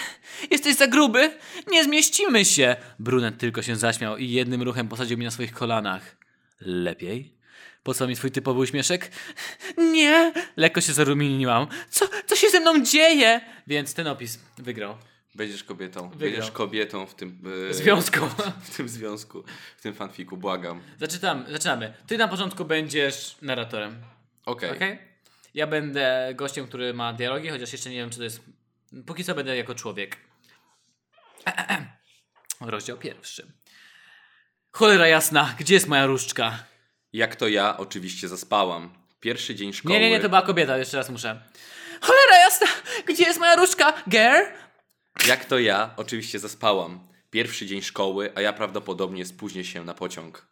jesteś 0.51 0.77
za 0.77 0.87
gruby! 0.87 1.39
Nie 1.67 1.85
zmieścimy 1.85 2.45
się! 2.45 2.77
Brunet 2.99 3.39
tylko 3.39 3.63
się 3.63 3.77
zaśmiał 3.77 4.17
i 4.17 4.31
jednym 4.31 4.63
ruchem 4.63 4.89
posadził 4.89 5.17
mnie 5.17 5.27
na 5.27 5.31
swoich 5.31 5.53
kolanach. 5.53 6.17
Lepiej? 6.61 7.38
Po 7.89 7.95
co 7.95 8.07
mi 8.07 8.17
twój 8.17 8.31
typowy 8.31 8.61
uśmieszek? 8.61 9.11
Nie! 9.79 10.33
Lekko 10.57 10.81
się 10.81 10.93
zarumieniłam. 10.93 11.67
Co, 11.91 12.09
co 12.27 12.37
się 12.37 12.51
ze 12.51 12.61
mną 12.61 12.85
dzieje? 12.85 13.41
Więc 13.67 13.95
ten 13.95 14.07
opis 14.07 14.39
wygrał. 14.59 14.97
Będziesz 15.35 15.65
kobietą. 15.65 16.11
Wygrał. 16.11 16.31
Będziesz 16.31 16.51
kobietą 16.51 17.07
w 17.07 17.15
tym 17.15 17.43
e, 17.71 17.75
Związku. 17.75 18.21
W 18.71 18.77
tym 18.77 18.89
związku, 18.89 19.45
w 19.77 19.83
tym 19.83 19.95
fanfiku, 19.95 20.37
błagam. 20.37 20.81
Zaczynamy, 21.01 21.53
zaczynamy. 21.53 21.95
Ty 22.07 22.19
na 22.19 22.29
początku 22.29 22.65
będziesz 22.65 23.37
narratorem. 23.43 24.03
Okej. 24.47 24.71
Ok? 24.71 24.99
Ja 25.55 25.67
będę 25.67 26.33
gościem, 26.35 26.67
który 26.67 26.95
ma 26.95 27.13
dialogi, 27.13 27.49
chociaż 27.49 27.73
jeszcze 27.73 27.91
nie 27.91 27.97
wiem, 27.97 28.11
czy 28.11 28.19
to 28.19 28.25
jest. 28.25 28.41
Póki 29.07 29.25
co 29.25 29.35
będę 29.35 29.57
jako 29.57 29.75
człowiek. 29.75 30.17
Rozdział 32.61 32.99
pierwszy. 32.99 33.53
Cholera 34.73 35.07
jasna, 35.07 35.55
gdzie 35.59 35.75
jest 35.75 35.89
moja 35.89 36.07
różdżka? 36.07 36.69
Jak 37.13 37.37
to 37.37 37.49
ja 37.49 37.77
oczywiście 37.77 38.29
zaspałam. 38.29 38.91
Pierwszy 39.21 39.55
dzień 39.55 39.73
szkoły. 39.73 39.95
Nie, 39.95 40.01
nie, 40.01 40.11
nie, 40.11 40.21
to 40.21 40.29
była 40.29 40.43
kobieta, 40.43 40.79
jeszcze 40.79 40.97
raz 40.97 41.11
muszę. 41.11 41.43
Cholera 42.01 42.37
jasna, 42.45 42.67
gdzie 43.07 43.25
jest 43.25 43.41
moja 43.41 43.57
różdżka? 43.57 43.93
Girl? 44.09 44.43
Jak 45.29 45.45
to 45.45 45.59
ja 45.59 45.95
oczywiście 45.97 46.39
zaspałam. 46.39 47.09
Pierwszy 47.31 47.67
dzień 47.67 47.83
szkoły, 47.83 48.33
a 48.35 48.41
ja 48.41 48.53
prawdopodobnie 48.53 49.27
spóźnię 49.27 49.65
się 49.65 49.85
na 49.85 49.95
pociąg. 49.95 50.47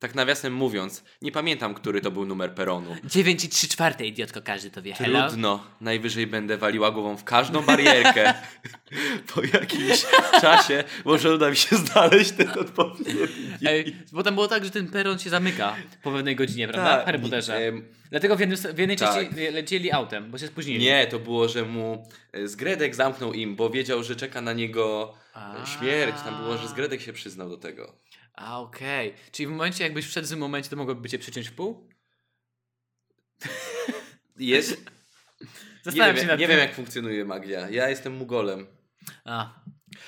Tak 0.00 0.14
nawiasem 0.14 0.52
mówiąc, 0.52 1.04
nie 1.22 1.32
pamiętam, 1.32 1.74
który 1.74 2.00
to 2.00 2.10
był 2.10 2.26
numer 2.26 2.54
peronu. 2.54 2.96
9 3.04 3.44
i 3.44 3.48
3 3.48 3.68
czwarte, 3.68 4.06
idiotko, 4.06 4.42
każdy 4.42 4.70
to 4.70 4.82
wie. 4.82 4.94
Hello? 4.94 5.28
Trudno. 5.28 5.66
Najwyżej 5.80 6.26
będę 6.26 6.56
waliła 6.56 6.90
głową 6.90 7.16
w 7.16 7.24
każdą 7.24 7.62
barierkę. 7.62 8.34
po 9.34 9.42
jakimś 9.42 10.06
czasie 10.40 10.84
może 11.04 11.34
uda 11.34 11.50
mi 11.50 11.56
się 11.56 11.76
znaleźć 11.76 12.30
ten 12.30 12.48
odpowiedni. 12.48 13.14
Ej, 13.66 13.96
bo 14.12 14.22
tam 14.22 14.34
było 14.34 14.48
tak, 14.48 14.64
że 14.64 14.70
ten 14.70 14.88
peron 14.88 15.18
się 15.18 15.30
zamyka 15.30 15.76
po 16.02 16.10
pewnej 16.12 16.36
godzinie, 16.36 16.68
prawda? 16.68 16.90
Tak, 16.90 17.02
w 17.02 17.06
Harry 17.06 17.18
Potterze. 17.18 17.56
em, 17.56 17.84
Dlatego 18.10 18.36
w, 18.36 18.40
jednym, 18.40 18.58
w 18.58 18.78
jednej 18.78 18.96
tak. 18.96 19.14
części 19.14 19.50
lecieli 19.50 19.92
autem, 19.92 20.30
bo 20.30 20.38
się 20.38 20.46
spóźnili. 20.46 20.84
Nie, 20.84 21.06
to 21.06 21.18
było, 21.18 21.48
że 21.48 21.62
mu 21.64 22.06
e, 22.32 22.48
Zgredek 22.48 22.94
zamknął 22.94 23.32
im, 23.32 23.56
bo 23.56 23.70
wiedział, 23.70 24.02
że 24.02 24.16
czeka 24.16 24.40
na 24.40 24.52
niego 24.52 25.14
e, 25.36 25.38
A. 25.38 25.66
śmierć. 25.66 26.16
Tam 26.24 26.42
było, 26.42 26.58
że 26.58 26.68
Zgredek 26.68 27.00
się 27.00 27.12
przyznał 27.12 27.48
do 27.48 27.56
tego. 27.56 27.92
A, 28.34 28.60
okej. 28.60 29.14
Czyli 29.32 29.46
w 29.46 29.50
momencie, 29.50 29.84
jakbyś 29.84 30.06
wszedł 30.06 30.26
w 30.26 30.30
tym 30.30 30.38
momencie, 30.38 30.70
to 30.70 30.76
mogłoby 30.76 31.08
cię 31.08 31.18
przyciąć 31.18 31.48
w 31.48 31.52
pół? 31.52 31.88
Jest. 34.38 34.70
Nie 35.40 35.46
Zastanawiam 35.84 36.16
się 36.16 36.20
wiem, 36.20 36.28
nad 36.30 36.40
nie 36.40 36.46
tym. 36.46 36.56
wiem, 36.56 36.66
jak 36.66 36.74
funkcjonuje 36.74 37.24
magia. 37.24 37.70
Ja 37.70 37.88
jestem 37.88 38.12
mugolem. 38.16 38.66
A, 39.24 39.54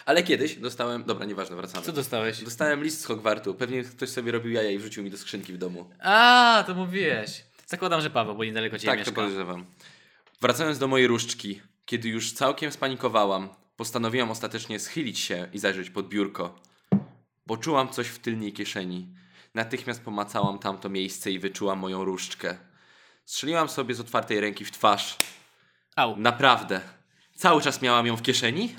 Ale 0.05 0.23
kiedyś 0.23 0.55
dostałem. 0.57 1.05
Dobra, 1.05 1.27
nieważne, 1.27 1.57
wracamy. 1.57 1.87
co 1.87 1.93
dostałeś? 1.93 2.43
Dostałem 2.45 2.85
list 2.85 3.01
z 3.01 3.05
Hogwartu. 3.05 3.55
Pewnie 3.55 3.83
ktoś 3.85 4.09
sobie 4.09 4.33
robił 4.33 4.53
jaja 4.53 4.71
i 4.71 4.79
wrzucił 4.79 5.05
mi 5.05 5.11
do 5.11 5.19
skrzynki 5.19 5.53
w 5.53 5.59
domu. 5.59 5.91
A, 6.01 6.65
to 6.67 6.75
mówiłeś. 6.75 7.45
Zakładam, 7.67 8.01
że 8.01 8.11
Paweł, 8.11 8.35
bo 8.35 8.45
niedaleko 8.45 8.79
ciebie 8.79 8.91
tak, 8.91 8.99
mieszka. 8.99 9.13
to 9.13 9.21
podejrzewam. 9.21 9.67
Wracając 10.41 10.79
do 10.79 10.89
mojej 10.89 11.07
różdżki, 11.07 11.61
kiedy 11.85 12.09
już 12.09 12.33
całkiem 12.33 12.73
spanikowałam, 12.73 13.49
postanowiłam 13.77 14.31
ostatecznie 14.31 14.79
schylić 14.79 15.19
się 15.19 15.49
i 15.53 15.59
zajrzeć 15.59 15.91
pod 15.91 16.09
biurko. 16.09 16.61
Poczułam 17.47 17.89
coś 17.89 18.07
w 18.07 18.19
tylnej 18.19 18.53
kieszeni. 18.53 19.15
Natychmiast 19.55 20.03
pomacałam 20.03 20.59
tamto 20.59 20.89
miejsce 20.89 21.31
i 21.31 21.39
wyczułam 21.39 21.79
moją 21.79 22.05
różdżkę. 22.05 22.59
Strzeliłam 23.25 23.69
sobie 23.69 23.95
z 23.95 24.01
otwartej 24.01 24.41
ręki 24.41 24.65
w 24.65 24.71
twarz. 24.71 25.17
Au. 25.97 26.17
Naprawdę. 26.17 26.81
Cały 27.35 27.63
czas 27.63 27.83
miałam 27.83 28.07
ją 28.07 28.17
w 28.17 28.23
kieszeni? 28.23 28.77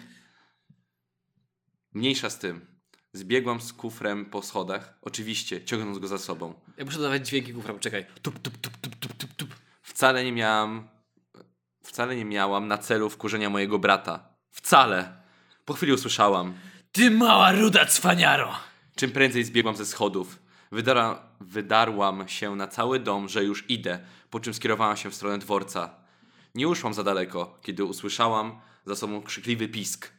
Mniejsza 1.93 2.29
z 2.29 2.39
tym. 2.39 2.73
Zbiegłam 3.13 3.61
z 3.61 3.73
kufrem 3.73 4.25
po 4.25 4.41
schodach, 4.41 4.97
oczywiście 5.01 5.65
ciągnąc 5.65 5.99
go 5.99 6.07
za 6.07 6.17
sobą. 6.17 6.53
Ja 6.77 6.85
muszę 6.85 6.97
dodawać 6.97 7.27
dźwięki 7.27 7.53
kufra, 7.53 7.73
poczekaj. 7.73 8.05
Tup, 8.21 8.39
tup, 8.39 8.57
tup, 8.57 8.77
tup, 8.77 8.95
tup, 8.95 9.13
tup, 9.13 9.33
tup. 9.33 9.55
Wcale 9.81 10.23
nie 10.23 10.31
miałam. 10.31 10.89
Wcale 11.83 12.15
nie 12.15 12.25
miałam 12.25 12.67
na 12.67 12.77
celu 12.77 13.09
wkurzenia 13.09 13.49
mojego 13.49 13.79
brata. 13.79 14.29
Wcale. 14.51 15.23
Po 15.65 15.73
chwili 15.73 15.93
usłyszałam. 15.93 16.53
Ty 16.93 17.11
mała 17.11 17.51
ruda 17.51 17.85
cwaniaro! 17.85 18.55
Czym 18.95 19.11
prędzej 19.11 19.43
zbiegłam 19.43 19.75
ze 19.75 19.85
schodów. 19.85 20.39
Wydara, 20.71 21.23
wydarłam 21.39 22.27
się 22.27 22.55
na 22.55 22.67
cały 22.67 22.99
dom, 22.99 23.29
że 23.29 23.43
już 23.43 23.69
idę, 23.69 23.99
po 24.29 24.39
czym 24.39 24.53
skierowałam 24.53 24.97
się 24.97 25.09
w 25.09 25.15
stronę 25.15 25.37
dworca. 25.37 25.95
Nie 26.55 26.67
uszłam 26.67 26.93
za 26.93 27.03
daleko, 27.03 27.57
kiedy 27.61 27.83
usłyszałam 27.83 28.61
za 28.85 28.95
sobą 28.95 29.23
krzykliwy 29.23 29.67
pisk. 29.67 30.11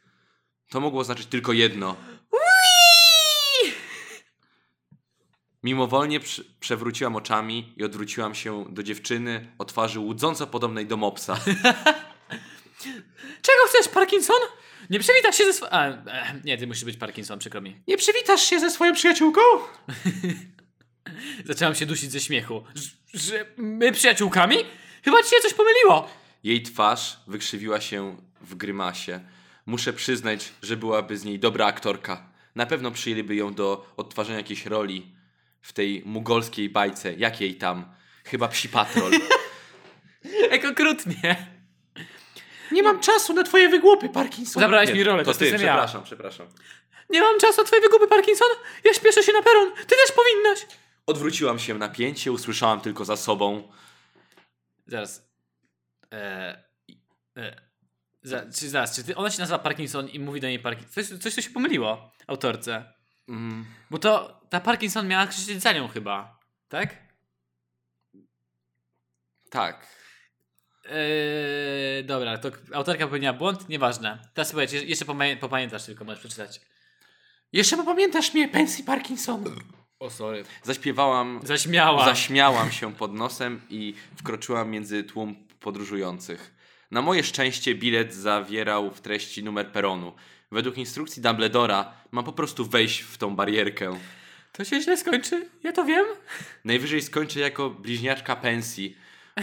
To 0.69 0.81
mogło 0.81 1.01
oznaczyć 1.01 1.27
tylko 1.27 1.53
jedno. 1.53 1.97
Mimowolnie 5.63 6.21
przy, 6.21 6.45
przewróciłam 6.61 7.17
oczami 7.17 7.75
i 7.77 7.85
odwróciłam 7.85 8.35
się 8.35 8.65
do 8.71 8.83
dziewczyny 8.83 9.53
o 9.59 9.65
twarzy 9.65 10.01
łudząco 10.01 10.47
podobnej 10.47 10.87
do 10.87 10.97
mopsa. 10.97 11.37
Czego 13.47 13.67
chcesz, 13.69 13.89
Parkinson? 13.89 14.41
Nie 14.91 14.99
przywitasz 14.99 15.37
się 15.37 15.45
ze 15.45 15.53
swoją... 15.53 15.73
E, 15.73 16.41
nie, 16.45 16.59
ty 16.59 16.67
musisz 16.67 16.85
być 16.85 16.97
Parkinson, 16.97 17.39
przykro 17.39 17.61
mi. 17.61 17.77
Nie 17.89 17.97
przywitasz 17.97 18.43
się 18.43 18.61
ze 18.61 18.71
swoją 18.71 18.95
przyjaciółką? 18.95 19.41
Zaczęłam 21.45 21.75
się 21.75 21.87
dusić 21.87 22.13
ze 22.13 22.21
śmiechu. 22.21 22.65
Że, 22.75 22.91
że 23.15 23.47
my 23.57 23.93
przyjaciółkami? 23.93 24.57
Chyba 25.05 25.23
ci 25.23 25.31
się 25.31 25.37
coś 25.43 25.55
pomyliło. 25.55 26.11
Jej 26.45 26.63
twarz 26.63 27.17
wykrzywiła 27.27 27.81
się 27.81 28.17
w 28.41 28.55
grymasie. 28.55 29.21
Muszę 29.67 29.93
przyznać, 29.93 30.53
że 30.63 30.77
byłaby 30.77 31.17
z 31.17 31.25
niej 31.25 31.39
dobra 31.39 31.67
aktorka. 31.67 32.31
Na 32.55 32.67
pewno 32.67 32.91
przyjęliby 32.91 33.35
ją 33.35 33.55
do 33.55 33.93
odtwarzania 33.97 34.39
jakiejś 34.39 34.67
roli 34.67 35.15
w 35.61 35.73
tej 35.73 36.03
mugolskiej 36.07 36.69
bajce. 36.69 37.15
Jakiej 37.15 37.55
tam? 37.55 37.95
Chyba 38.25 38.49
psi 38.49 38.69
patrol. 38.69 39.13
Jak 40.51 40.65
okrutnie. 40.65 41.54
Nie 42.75 42.83
mam 42.83 43.01
czasu 43.01 43.33
na 43.33 43.43
twoje 43.43 43.69
wygłupy, 43.69 44.09
Parkinson. 44.09 44.61
Zabrałeś 44.61 44.93
mi 44.93 45.05
rolę, 45.05 45.25
to 45.25 45.33
to 45.33 45.39
ty, 45.39 45.45
jestem 45.45 45.63
ja. 45.63 45.73
przepraszam, 45.73 46.05
przepraszam. 46.05 46.47
Nie 47.11 47.21
mam 47.21 47.39
czasu 47.41 47.61
na 47.61 47.67
twoje 47.67 47.83
wygupy, 47.83 48.09
Parkinson. 48.09 48.49
Ja 48.85 48.95
śpieszę 48.95 49.23
się 49.23 49.33
na 49.33 49.43
peron. 49.43 49.73
Ty 49.77 49.85
też 49.87 50.13
powinnaś. 50.17 50.67
Odwróciłam 51.07 51.59
się 51.59 51.75
na 51.75 51.89
pięcie, 51.89 52.33
usłyszałam 52.33 52.81
tylko 52.81 53.05
za 53.05 53.17
sobą. 53.17 53.73
Zaraz. 54.87 55.29
Eee, 56.11 56.57
e, 57.37 57.61
za, 58.23 58.43
czy, 58.59 58.69
zaraz, 58.69 58.97
czy 58.97 59.05
ty, 59.05 59.17
ona 59.17 59.31
się 59.31 59.39
nazywa 59.41 59.59
Parkinson 59.59 60.09
i 60.09 60.19
mówi 60.19 60.41
do 60.41 60.49
niej 60.49 60.59
Parkinson? 60.59 60.93
Coś, 60.93 61.23
coś 61.23 61.35
tu 61.35 61.43
się 61.43 61.51
pomyliło 61.51 62.13
autorce. 62.27 62.93
Mm, 63.29 63.65
Bo 63.91 63.99
to 63.99 64.41
ta 64.51 64.61
Parkinson 64.61 65.09
miała 65.09 65.27
krzyczeć 65.27 65.63
za 65.63 65.73
nią 65.73 65.89
chyba. 65.89 66.39
Tak? 66.69 66.97
tak. 69.51 69.87
Eee, 70.91 72.05
dobra, 72.05 72.39
to 72.39 72.51
autorka 72.73 73.05
popełniła 73.05 73.33
błąd, 73.33 73.69
nieważne. 73.69 74.19
Teraz 74.35 74.49
słuchajcie, 74.49 74.85
jeszcze 74.85 75.05
popamię- 75.05 75.37
popamiętasz 75.37 75.85
tylko, 75.87 76.05
możesz 76.05 76.21
przeczytać. 76.21 76.61
Jeszcze 77.53 77.77
popamiętasz 77.77 78.35
mnie, 78.35 78.49
Pensy 78.49 78.85
Parkinson? 78.85 79.45
O, 80.01 80.11
sorry. 80.11 80.45
Zaśpiewałam 80.63 81.41
Zaśmiała. 81.45 82.05
Zaśmiałam 82.05 82.73
się 82.73 82.95
pod 82.95 83.15
nosem 83.15 83.61
i 83.71 83.95
wkroczyłam 84.17 84.71
między 84.71 85.05
tłum 85.05 85.37
podróżujących. 85.61 86.55
Na 86.91 87.03
moje 87.03 87.23
szczęście 87.25 87.75
bilet 87.75 88.15
zawierał 88.15 88.91
w 88.91 89.01
treści 89.01 89.45
numer 89.45 89.73
peronu. 89.73 90.13
Według 90.53 90.79
instrukcji 90.79 91.23
Dumbledora 91.23 91.93
mam 92.11 92.25
po 92.25 92.33
prostu 92.33 92.65
wejść 92.67 93.01
w 93.01 93.19
tą 93.19 93.37
barierkę. 93.37 93.99
to 94.53 94.65
się 94.65 94.81
źle 94.81 94.97
skończy, 94.97 95.49
ja 95.63 95.73
to 95.73 95.85
wiem. 95.85 96.05
Najwyżej 96.65 97.03
skończę 97.03 97.41
jako 97.41 97.71
bliźniaczka 97.71 98.37
pensji, 98.37 98.97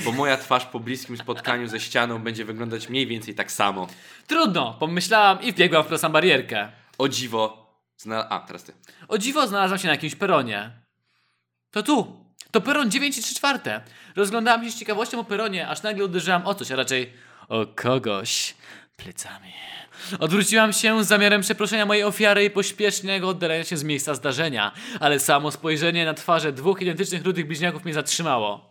bo 0.05 0.11
moja 0.11 0.37
twarz 0.37 0.65
po 0.65 0.79
bliskim 0.79 1.17
spotkaniu 1.17 1.67
ze 1.67 1.79
ścianą 1.79 2.19
będzie 2.19 2.45
wyglądać 2.45 2.89
mniej 2.89 3.07
więcej 3.07 3.35
tak 3.35 3.51
samo. 3.51 3.87
Trudno, 4.27 4.73
pomyślałam 4.79 5.41
i 5.41 5.51
wbiegłam 5.51 5.83
w 5.83 5.87
prostą 5.87 6.09
barierkę. 6.09 6.71
O 6.97 7.09
dziwo. 7.09 7.71
Zna... 7.97 8.29
A, 8.29 8.39
teraz 8.39 8.63
ty. 8.63 8.73
O 9.07 9.17
dziwo 9.17 9.47
znalazłam 9.47 9.79
się 9.79 9.87
na 9.87 9.93
jakimś 9.93 10.15
peronie. 10.15 10.71
To 11.71 11.83
tu. 11.83 12.25
To 12.51 12.61
peron 12.61 12.91
9 12.91 13.17
i 13.17 13.21
3 13.21 13.35
czwarte. 13.35 13.81
Rozglądałam 14.15 14.65
się 14.65 14.71
z 14.71 14.79
ciekawością 14.79 15.19
o 15.19 15.23
peronie, 15.23 15.67
aż 15.67 15.83
nagle 15.83 16.05
uderzyłam 16.05 16.47
o 16.47 16.55
coś, 16.55 16.71
a 16.71 16.75
raczej 16.75 17.13
o 17.49 17.65
kogoś 17.75 18.55
plecami. 18.97 19.53
Odwróciłam 20.19 20.73
się 20.73 21.03
z 21.03 21.07
zamiarem 21.07 21.41
przeproszenia 21.41 21.85
mojej 21.85 22.03
ofiary 22.03 22.43
i 22.45 22.49
pośpiesznego 22.49 23.27
oddalenia 23.27 23.63
się 23.63 23.77
z 23.77 23.83
miejsca 23.83 24.15
zdarzenia, 24.15 24.71
ale 24.99 25.19
samo 25.19 25.51
spojrzenie 25.51 26.05
na 26.05 26.13
twarze 26.13 26.53
dwóch 26.53 26.81
identycznych 26.81 27.25
rudych 27.25 27.47
bliźniaków 27.47 27.85
mnie 27.85 27.93
zatrzymało. 27.93 28.70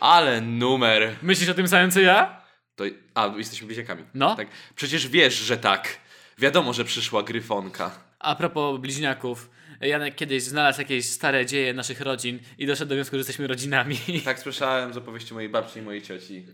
Ale 0.00 0.40
numer. 0.40 1.16
Myślisz 1.22 1.48
o 1.48 1.54
tym 1.54 1.68
samym 1.68 1.90
co 1.90 2.00
ja? 2.00 2.42
To... 2.76 2.84
A, 3.14 3.26
jesteśmy 3.36 3.66
bliźniakami. 3.66 4.04
No. 4.14 4.36
Tak. 4.36 4.48
Przecież 4.74 5.08
wiesz, 5.08 5.34
że 5.34 5.56
tak. 5.56 5.98
Wiadomo, 6.38 6.72
że 6.72 6.84
przyszła 6.84 7.22
gryfonka. 7.22 7.90
A 8.18 8.34
propos 8.34 8.80
bliźniaków, 8.80 9.50
Janek 9.80 10.14
kiedyś 10.14 10.42
znalazł 10.42 10.80
jakieś 10.80 11.06
stare 11.06 11.46
dzieje 11.46 11.74
naszych 11.74 12.00
rodzin 12.00 12.38
i 12.58 12.66
doszedł 12.66 12.88
do 12.88 12.94
wniosku, 12.94 13.16
że 13.16 13.18
jesteśmy 13.18 13.46
rodzinami. 13.46 13.96
Tak 14.24 14.38
słyszałem 14.38 14.94
z 14.94 14.96
opowieści 14.96 15.34
mojej 15.34 15.48
babci 15.48 15.78
i 15.78 15.82
mojej 15.82 16.02
cioci. 16.02 16.46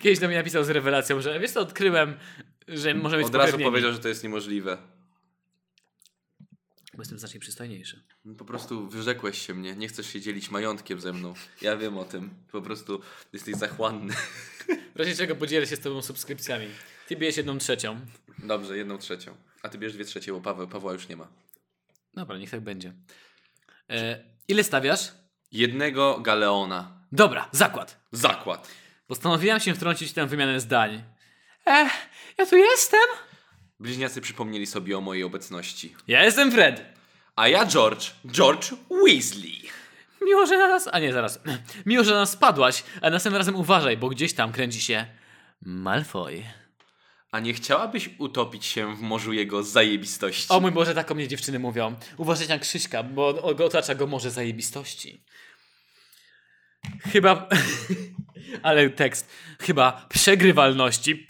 Kiedyś 0.00 0.18
do 0.18 0.28
mnie 0.28 0.36
napisał 0.36 0.64
z 0.64 0.70
rewelacją, 0.70 1.20
że 1.20 1.40
wiesz 1.40 1.50
co, 1.50 1.60
odkryłem, 1.60 2.14
że 2.68 2.94
możemy 2.94 3.22
być 3.22 3.34
Od 3.34 3.40
razu 3.40 3.58
powiedział, 3.58 3.92
że 3.92 3.98
to 3.98 4.08
jest 4.08 4.22
niemożliwe. 4.22 4.78
Bo 6.96 7.02
jestem 7.02 7.18
znacznie 7.18 7.40
przystojniejszy. 7.40 8.02
Po 8.38 8.44
prostu 8.44 8.88
wyrzekłeś 8.88 9.46
się 9.46 9.54
mnie. 9.54 9.76
Nie 9.76 9.88
chcesz 9.88 10.06
się 10.06 10.20
dzielić 10.20 10.50
majątkiem 10.50 11.00
ze 11.00 11.12
mną. 11.12 11.34
Ja 11.62 11.76
wiem 11.76 11.98
o 11.98 12.04
tym. 12.04 12.30
Po 12.52 12.62
prostu 12.62 13.00
jesteś 13.32 13.54
zachłanny. 13.54 14.14
W 14.94 14.98
razie 14.98 15.16
czego 15.16 15.36
podzielę 15.36 15.66
się 15.66 15.76
z 15.76 15.80
tobą 15.80 16.02
subskrypcjami. 16.02 16.66
Ty 17.08 17.16
bierzesz 17.16 17.36
jedną 17.36 17.58
trzecią. 17.58 18.00
Dobrze, 18.38 18.76
jedną 18.76 18.98
trzecią. 18.98 19.36
A 19.62 19.68
ty 19.68 19.78
bierz 19.78 19.92
dwie 19.92 20.04
trzecie, 20.04 20.32
bo 20.32 20.40
Paweł, 20.40 20.68
Pawła 20.68 20.92
już 20.92 21.08
nie 21.08 21.16
ma. 21.16 21.28
Dobra, 22.14 22.38
niech 22.38 22.50
tak 22.50 22.60
będzie. 22.60 22.92
E, 23.90 24.24
ile 24.48 24.64
stawiasz? 24.64 25.12
Jednego 25.52 26.20
galeona. 26.20 27.04
Dobra, 27.12 27.48
zakład. 27.52 28.00
Zakład. 28.12 28.68
Postanowiłam 29.06 29.60
się 29.60 29.74
wtrącić 29.74 30.10
w 30.10 30.14
tę 30.14 30.26
wymianę 30.26 30.60
zdań. 30.60 31.02
E, 31.66 31.90
ja 32.38 32.46
tu 32.46 32.56
jestem? 32.56 33.00
Bliźniacy 33.80 34.20
przypomnieli 34.20 34.66
sobie 34.66 34.98
o 34.98 35.00
mojej 35.00 35.24
obecności. 35.24 35.94
Ja 36.08 36.24
jestem 36.24 36.52
Fred. 36.52 36.84
A 37.36 37.48
ja 37.48 37.66
George. 37.66 38.10
George 38.32 38.72
Weasley. 39.04 39.62
Miło, 40.22 40.46
że 40.46 40.58
na 40.58 40.68
nas... 40.68 40.88
A 40.92 40.98
nie, 40.98 41.12
zaraz. 41.12 41.40
Miło, 41.86 42.04
że 42.04 42.10
na 42.10 42.16
nas 42.20 42.30
spadłaś, 42.30 42.82
a 43.02 43.10
następnym 43.10 43.38
razem 43.38 43.56
uważaj, 43.56 43.96
bo 43.96 44.08
gdzieś 44.08 44.32
tam 44.34 44.52
kręci 44.52 44.80
się 44.80 45.06
Malfoy. 45.62 46.42
A 47.32 47.40
nie 47.40 47.54
chciałabyś 47.54 48.10
utopić 48.18 48.64
się 48.66 48.96
w 48.96 49.00
morzu 49.00 49.32
jego 49.32 49.62
zajebistości? 49.62 50.46
O 50.48 50.60
mój 50.60 50.72
Boże, 50.72 50.94
tak 50.94 51.10
o 51.10 51.14
mnie 51.14 51.28
dziewczyny 51.28 51.58
mówią. 51.58 51.94
Uważajcie 52.16 52.52
na 52.54 52.58
Krzyśka, 52.58 53.02
bo 53.02 53.42
on- 53.44 53.62
otacza 53.62 53.94
go 53.94 54.06
morze 54.06 54.30
zajebistości. 54.30 55.24
Chyba... 57.12 57.48
Ale 58.62 58.90
tekst. 58.90 59.30
Chyba 59.60 60.06
przegrywalności. 60.08 61.26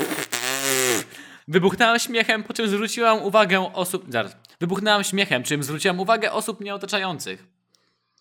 Wybuchnęłam 1.48 1.98
śmiechem, 1.98 2.42
po 2.42 2.52
czym 2.52 2.68
zwróciłam 2.68 3.22
uwagę 3.22 3.72
osób... 3.72 4.04
Zaraz. 4.09 4.37
Wybuchnęłam 4.61 5.04
śmiechem, 5.04 5.42
czym 5.42 5.62
zwróciłam 5.62 6.00
uwagę 6.00 6.32
osób 6.32 6.61
mnie 6.61 6.74
otaczających. 6.74 7.46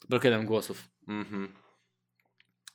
Blokedem 0.10 0.46
głosów. 0.46 0.90
Mhm. 1.08 1.54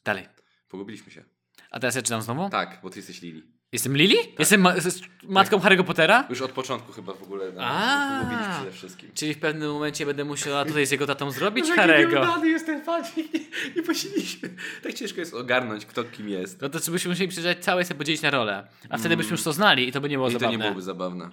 Dalej. 0.05 0.29
Pogubiliśmy 0.69 1.13
się. 1.13 1.25
A 1.71 1.81
teraz 1.81 1.95
ja 1.95 2.03
czytam 2.03 2.23
znowu? 2.23 2.51
Tak, 2.51 2.81
bo 2.83 2.91
ty 2.91 2.99
jesteś 2.99 3.23
Lili. 3.23 3.60
Jestem 3.73 3.97
Lily? 3.97 4.17
Jestem 4.39 4.61
ma- 4.61 4.75
matką 5.23 5.59
Harry'ego 5.59 5.85
Pottera? 5.85 6.27
Już 6.31 6.41
od 6.41 6.53
początku 6.53 6.93
chyba 6.93 7.15
w 7.15 7.23
ogóle 7.23 7.53
no, 7.53 7.61
A. 7.65 8.19
pogubiliś 8.21 8.47
przede 8.57 8.73
wszystkim. 8.73 9.11
Czyli 9.15 9.35
w 9.35 9.39
pewnym 9.39 9.73
momencie 9.73 10.07
będę 10.07 10.25
musiała 10.25 10.65
tutaj 10.65 10.87
z 10.87 10.91
jego 10.91 11.07
tatą 11.07 11.31
zrobić 11.31 11.67
Harry'ego. 11.67 12.45
jest 12.45 12.67
ten 12.67 12.85
fanik, 12.85 13.17
nie, 13.17 13.41
nie 13.77 13.83
posiliśmy. 13.83 14.49
Tak 14.83 14.95
ciężko 14.95 15.21
jest 15.21 15.35
ogarnąć, 15.35 15.87
kto 15.87 16.05
kim 16.05 16.29
jest. 16.29 16.61
No 16.61 16.69
to 16.69 16.81
co 16.81 16.93
byśmy 16.93 17.11
musieli 17.11 17.29
przeczytać 17.29 17.59
całe 17.65 17.85
sobie 17.85 17.99
podzielić 17.99 18.23
na 18.23 18.31
rolę. 18.31 18.67
A 18.89 18.99
wtedy 18.99 19.17
byśmy 19.17 19.33
już 19.33 19.43
to 19.43 19.53
znali 19.53 19.89
i 19.89 19.93
to 19.93 20.01
by 20.01 20.09
nie 20.09 20.17
było 20.17 20.29
I 20.29 20.33
to 20.33 20.39
zabawne. 20.39 20.59
nie 20.59 20.63
byłoby 20.65 20.83
zabawne. 20.83 21.31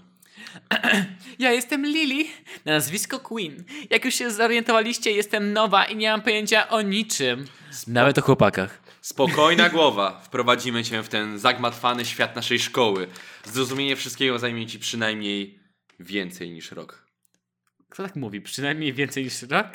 Ja 1.39 1.51
jestem 1.51 1.85
Lily, 1.85 2.23
na 2.65 2.71
nazwisko 2.73 3.19
Queen. 3.19 3.63
Jak 3.89 4.05
już 4.05 4.15
się 4.15 4.31
zorientowaliście, 4.31 5.11
jestem 5.11 5.53
nowa 5.53 5.85
i 5.85 5.95
nie 5.95 6.11
mam 6.11 6.21
pojęcia 6.21 6.69
o 6.69 6.81
niczym. 6.81 7.45
Nawet 7.87 8.17
o 8.17 8.21
chłopakach. 8.21 8.86
Spokojna 9.07 9.69
głowa. 9.69 10.21
Wprowadzimy 10.23 10.83
cię 10.83 11.03
w 11.03 11.09
ten 11.09 11.39
zagmatwany 11.39 12.05
świat 12.05 12.35
naszej 12.35 12.59
szkoły. 12.59 13.07
Zrozumienie 13.45 13.95
wszystkiego 13.95 14.39
zajmie 14.39 14.67
ci 14.67 14.79
przynajmniej 14.79 15.59
więcej 15.99 16.51
niż 16.51 16.71
rok. 16.71 17.07
Kto 17.89 18.03
tak 18.03 18.15
mówi? 18.15 18.41
Przynajmniej 18.41 18.93
więcej 18.93 19.23
niż 19.23 19.41
rok? 19.41 19.67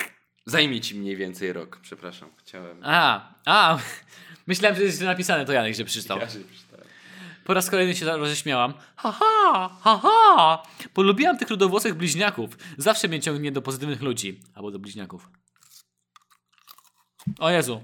Zajmie 0.45 0.81
ci 0.81 0.95
mniej 0.95 1.15
więcej 1.15 1.53
rok, 1.53 1.79
przepraszam. 1.81 2.29
Chciałem. 2.37 2.79
A, 2.83 3.33
a. 3.45 3.77
Myślałem, 4.47 4.77
że 4.77 4.83
jest 4.83 5.01
napisane, 5.01 5.45
to 5.45 5.53
Janek, 5.53 5.75
że 5.75 5.85
przeczytał. 5.85 6.19
Ja 6.19 6.29
się 6.29 6.39
przeczytałem. 6.39 6.87
Po 7.43 7.53
raz 7.53 7.69
kolejny 7.69 7.95
się 7.95 8.05
roześmiałam. 8.05 8.73
Haha, 8.95 9.77
haha. 9.81 10.63
Polubiłam 10.93 11.37
tych 11.37 11.49
rudowłosych 11.49 11.93
bliźniaków. 11.93 12.57
Zawsze 12.77 13.07
mnie 13.07 13.19
ciągnie 13.19 13.51
do 13.51 13.61
pozytywnych 13.61 14.01
ludzi. 14.01 14.39
Albo 14.55 14.71
do 14.71 14.79
bliźniaków. 14.79 15.29
O 17.39 17.49
Jezu. 17.49 17.81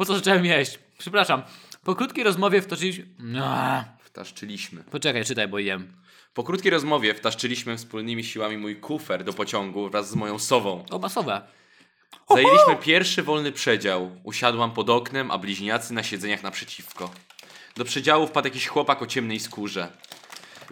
Po 0.00 0.04
co 0.06 0.14
zacząłem 0.14 0.44
jeść? 0.44 0.78
Przepraszam. 0.98 1.42
Po 1.84 1.94
krótkiej 1.94 2.24
rozmowie 2.24 2.62
wtoczyliśmy... 2.62 3.04
Aaa. 3.42 3.84
Wtaszczyliśmy. 4.04 4.84
Poczekaj, 4.84 5.24
czytaj, 5.24 5.48
bo 5.48 5.58
jem. 5.58 5.92
Po 6.34 6.44
krótkiej 6.44 6.70
rozmowie 6.70 7.14
wtaszczyliśmy 7.14 7.76
wspólnymi 7.76 8.24
siłami 8.24 8.56
mój 8.56 8.76
kufer 8.76 9.24
do 9.24 9.32
pociągu 9.32 9.90
wraz 9.90 10.10
z 10.10 10.14
moją 10.14 10.38
sową. 10.38 10.84
O, 10.90 10.98
masowe. 10.98 11.42
Zajęliśmy 12.30 12.76
pierwszy 12.82 13.22
wolny 13.22 13.52
przedział. 13.52 14.16
Usiadłam 14.24 14.72
pod 14.72 14.90
oknem, 14.90 15.30
a 15.30 15.38
bliźniacy 15.38 15.94
na 15.94 16.02
siedzeniach 16.02 16.42
naprzeciwko. 16.42 17.10
Do 17.76 17.84
przedziału 17.84 18.26
wpadł 18.26 18.48
jakiś 18.48 18.66
chłopak 18.66 19.02
o 19.02 19.06
ciemnej 19.06 19.40
skórze. 19.40 19.88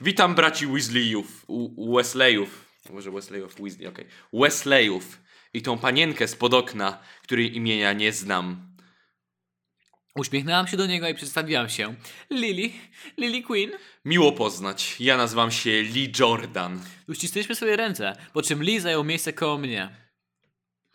Witam 0.02 0.34
braci 0.34 0.66
Weasleyów. 0.66 1.44
U- 1.46 1.96
Wesleyów. 1.96 2.64
Może 2.90 3.10
Wesleyów, 3.10 3.54
Weasley, 3.60 3.86
okej. 3.86 4.06
Wesleyów. 4.32 5.18
I 5.54 5.62
tą 5.62 5.78
panienkę 5.78 6.28
spod 6.28 6.54
okna, 6.54 6.98
której 7.22 7.56
imienia 7.56 7.92
nie 7.92 8.12
znam. 8.12 8.68
Uśmiechnęłam 10.18 10.66
się 10.66 10.76
do 10.76 10.86
niego 10.86 11.08
i 11.08 11.14
przedstawiłam 11.14 11.68
się. 11.68 11.94
Lily, 12.30 12.70
Lily 13.16 13.42
Queen. 13.42 13.70
Miło 14.04 14.32
poznać. 14.32 14.96
Ja 15.00 15.16
nazywam 15.16 15.50
się 15.50 15.70
Lee 15.70 16.12
Jordan. 16.18 16.80
Uścisnęliśmy 17.08 17.54
sobie 17.54 17.76
ręce, 17.76 18.16
po 18.32 18.42
czym 18.42 18.62
Lee 18.62 18.80
zajął 18.80 19.04
miejsce 19.04 19.32
koło 19.32 19.58
mnie. 19.58 19.88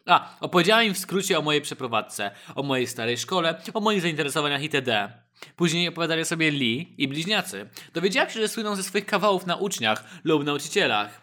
A, 0.06 0.38
opowiedziałem 0.40 0.88
im 0.88 0.94
w 0.94 0.98
skrócie 0.98 1.40
o 1.40 1.42
mojej 1.42 1.62
przeprowadzce, 1.62 2.32
o 2.56 2.64
mojej 2.64 2.88
starej 2.88 3.18
szkole, 3.18 3.62
o 3.74 3.80
moich 3.80 4.02
zainteresowaniach 4.02 4.62
itd. 4.62 5.14
Później 5.56 5.88
opowiadali 5.88 6.26
sobie 6.26 6.52
Lee 6.52 6.96
i 6.98 7.08
bliźniacy. 7.08 7.70
Dowiedziałam 7.94 8.30
się, 8.30 8.42
że 8.42 8.48
słyną 8.48 8.76
ze 8.76 8.84
swoich 8.84 9.06
kawałów 9.06 9.46
na 9.46 9.56
uczniach 9.56 10.04
lub 10.24 10.46
nauczycielach. 10.46 11.22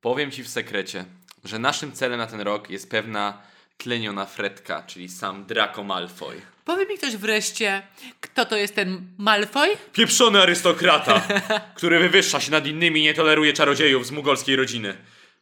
Powiem 0.00 0.30
ci 0.30 0.44
w 0.44 0.48
sekrecie, 0.48 1.04
że 1.44 1.58
naszym 1.58 1.92
celem 1.92 2.18
na 2.18 2.26
ten 2.26 2.40
rok 2.40 2.70
jest 2.70 2.90
pewna 2.90 3.42
tleniona 3.76 4.26
Fredka, 4.26 4.82
czyli 4.82 5.08
sam 5.08 5.46
Draco 5.46 5.84
Malfoy. 5.84 6.51
Powie 6.64 6.86
mi 6.86 6.98
ktoś 6.98 7.16
wreszcie, 7.16 7.82
kto 8.20 8.44
to 8.44 8.56
jest 8.56 8.74
ten 8.74 9.06
Malfoy? 9.18 9.76
Pieprzony 9.92 10.42
arystokrata, 10.42 11.22
który 11.76 11.98
wywyższa 11.98 12.40
się 12.40 12.50
nad 12.50 12.66
innymi 12.66 13.00
i 13.00 13.02
nie 13.02 13.14
toleruje 13.14 13.52
czarodziejów 13.52 14.06
z 14.06 14.10
mugolskiej 14.10 14.56
rodziny. 14.56 14.96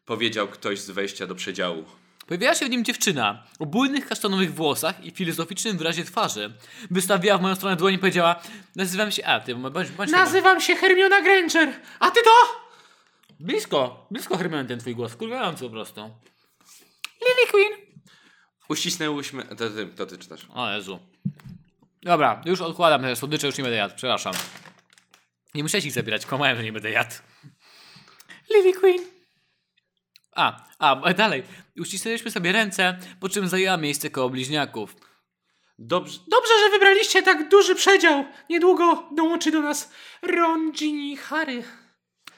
Powiedział 0.04 0.48
ktoś 0.48 0.80
z 0.80 0.90
wejścia 0.90 1.26
do 1.26 1.35
przedziału. 1.35 1.85
Pojawiła 2.26 2.54
się 2.54 2.66
w 2.66 2.70
nim 2.70 2.85
dziewczyna 2.85 3.42
o 3.59 3.66
bujnych 3.66 4.06
kasztanowych 4.09 4.54
włosach 4.54 5.04
i 5.04 5.11
filozoficznym 5.11 5.78
wyrazie 5.78 6.04
twarzy. 6.04 6.52
Wystawiła 6.90 7.38
w 7.38 7.42
moją 7.42 7.54
stronę 7.54 7.76
dłoń 7.76 7.94
i 7.94 7.98
powiedziała: 7.98 8.42
Nazywam 8.76 9.12
się. 9.12 9.24
A, 9.24 9.40
ty 9.40 9.54
bądź, 9.54 9.90
bądź 9.90 10.11
Nazywam 10.11 10.61
się 10.61 10.76
Hermiona 10.76 11.20
Granger. 11.22 11.68
A 12.00 12.11
ty 12.11 12.20
to? 12.22 12.61
Blisko, 13.40 14.06
blisko 14.11 14.37
Hermione 14.37 14.64
ten 14.64 14.80
twój 14.80 14.94
głos, 14.94 15.16
kurwający 15.16 15.64
po 15.64 15.70
prostu. 15.70 16.00
Lily 17.20 17.50
Queen. 17.50 17.89
Uścisnęłyśmy... 18.70 19.44
To 19.44 19.70
ty, 19.70 19.87
to 19.87 20.06
ty 20.06 20.18
czytasz. 20.18 20.46
O 20.54 20.70
Jezu. 20.70 20.98
Dobra, 22.02 22.42
już 22.44 22.61
odkładam 22.61 23.02
te 23.02 23.16
słodycze, 23.16 23.46
już 23.46 23.59
nie 23.59 23.64
będę 23.64 23.76
jadł, 23.76 23.94
przepraszam. 23.96 24.35
Nie 25.54 25.62
muszę 25.62 25.78
ich 25.78 25.92
zabierać, 25.92 26.26
kłamałem, 26.26 26.56
że 26.56 26.62
nie 26.64 26.72
będę 26.72 26.90
jadł. 26.90 27.14
Lily 28.50 28.72
Queen. 28.72 29.00
A, 30.33 30.66
a, 30.78 31.14
dalej. 31.14 31.42
Uścisnęliśmy 31.80 32.30
sobie 32.30 32.52
ręce, 32.52 32.98
po 33.20 33.28
czym 33.28 33.48
zajęła 33.48 33.76
miejsce 33.76 34.11
koło 34.11 34.30
bliźniaków. 34.30 34.96
Dobrze. 35.78 36.18
Dobrze, 36.28 36.52
że 36.64 36.70
wybraliście 36.70 37.22
tak 37.22 37.48
duży 37.48 37.74
przedział. 37.74 38.24
Niedługo 38.50 39.09
dołączy 39.16 39.50
do 39.50 39.61
nas 39.61 39.92
Ron, 40.22 40.72
Ginny 40.72 41.02
i 41.02 41.16
Harry. 41.16 41.62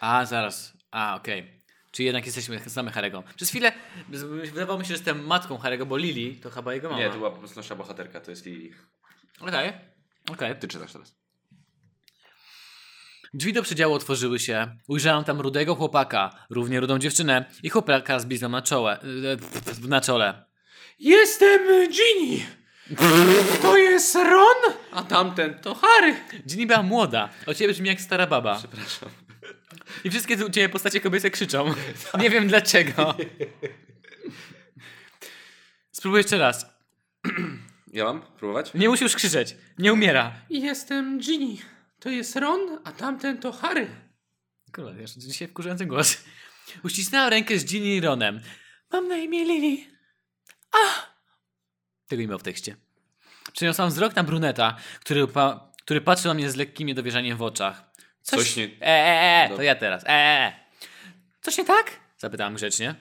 A, 0.00 0.24
zaraz. 0.24 0.72
A, 0.90 1.16
okej. 1.16 1.61
Czyli 1.92 2.06
jednak 2.06 2.26
jesteśmy, 2.26 2.58
znamy 2.66 2.90
Harego. 2.90 3.22
Przez 3.36 3.48
chwilę 3.48 3.72
wydawało 4.52 4.78
mi 4.78 4.84
się, 4.84 4.88
że 4.88 4.94
jestem 4.94 5.26
matką 5.26 5.58
Harego, 5.58 5.86
bo 5.86 5.96
Lily 5.96 6.36
to 6.40 6.50
chyba 6.50 6.74
jego 6.74 6.88
mama. 6.90 7.00
Nie, 7.02 7.10
to 7.10 7.16
była 7.16 7.30
po 7.30 7.36
prostu 7.38 7.60
nasza 7.60 7.76
bohaterka, 7.76 8.20
to 8.20 8.30
jest 8.30 8.46
Lily. 8.46 8.70
Okej, 9.40 9.72
okej. 10.32 10.56
Ty 10.56 10.68
czytasz 10.68 10.92
teraz. 10.92 11.14
Drzwi 13.34 13.52
do 13.52 13.62
przedziału 13.62 13.94
otworzyły 13.94 14.38
się. 14.38 14.76
Ujrzałam 14.88 15.24
tam 15.24 15.40
rudego 15.40 15.74
chłopaka, 15.74 16.46
równie 16.50 16.80
rudą 16.80 16.98
dziewczynę 16.98 17.44
i 17.62 17.70
chłopaka 17.70 18.18
z 18.20 18.24
blizną 18.24 18.48
na 18.48 18.62
czole. 18.62 19.00
e, 19.00 19.88
Na 19.88 20.00
czole. 20.00 20.44
Jestem 20.98 21.60
Ginny. 21.90 22.44
To 23.62 23.76
jest 23.76 24.14
Ron? 24.14 24.74
A 24.92 25.02
tamten 25.02 25.54
to... 25.54 25.74
To 25.74 25.74
Harry. 25.74 26.16
Ginny 26.46 26.66
była 26.66 26.82
młoda. 26.82 27.28
O 27.46 27.54
ciebie 27.54 27.72
brzmi 27.72 27.88
jak 27.88 28.00
stara 28.00 28.26
baba. 28.26 28.58
Przepraszam. 28.58 29.08
I 30.04 30.10
wszystkie 30.10 30.34
u 30.34 30.50
ciebie 30.50 30.68
postacie 30.68 31.00
kobiece 31.00 31.30
krzyczą. 31.30 31.74
Nie 32.20 32.30
wiem 32.30 32.48
dlaczego. 32.48 33.14
Spróbuj 35.92 36.18
jeszcze 36.18 36.38
raz. 36.38 36.66
Ja 37.92 38.04
mam 38.04 38.22
próbować? 38.22 38.74
Nie 38.74 38.88
musisz 38.88 39.16
krzyczeć. 39.16 39.56
Nie 39.78 39.92
umiera. 39.92 40.32
Jestem 40.50 41.18
Ginny. 41.20 41.56
To 42.00 42.08
jest 42.10 42.36
Ron, 42.36 42.78
a 42.84 42.92
tamten 42.92 43.38
to 43.38 43.52
Harry. 43.52 43.86
Kurwa, 44.74 44.90
jeszcze 44.90 45.20
dzisiaj 45.20 45.48
wkurzający 45.48 45.86
głos. 45.86 46.24
Uścisnęła 46.84 47.30
rękę 47.30 47.58
z 47.58 47.64
Ginny 47.64 47.88
i 47.88 48.00
Ronem. 48.00 48.40
Mam 48.92 49.08
na 49.08 49.16
imię 49.16 49.44
Lily. 49.44 49.84
A! 50.72 51.06
Tego 52.08 52.22
nie 52.22 52.28
ma 52.28 52.38
w 52.38 52.42
tekście. 52.42 52.76
Przeniosłam 53.52 53.88
wzrok 53.88 54.16
na 54.16 54.22
bruneta, 54.22 54.76
który, 55.00 55.26
pa, 55.26 55.72
który 55.82 56.00
patrzył 56.00 56.28
na 56.28 56.34
mnie 56.34 56.50
z 56.50 56.56
lekkim 56.56 56.88
niedowierzaniem 56.88 57.36
w 57.36 57.42
oczach. 57.42 57.91
Coś 58.22 58.56
nie- 58.56 58.64
E, 58.64 58.86
e, 58.86 59.44
e, 59.44 59.56
to 59.56 59.62
ja 59.62 59.74
teraz. 59.74 60.04
E, 60.04 60.08
e, 60.08 60.12
e. 60.46 60.52
Coś 61.40 61.58
nie 61.58 61.64
tak? 61.64 61.90
Zapytałam 62.18 62.54
grzecznie. 62.54 62.94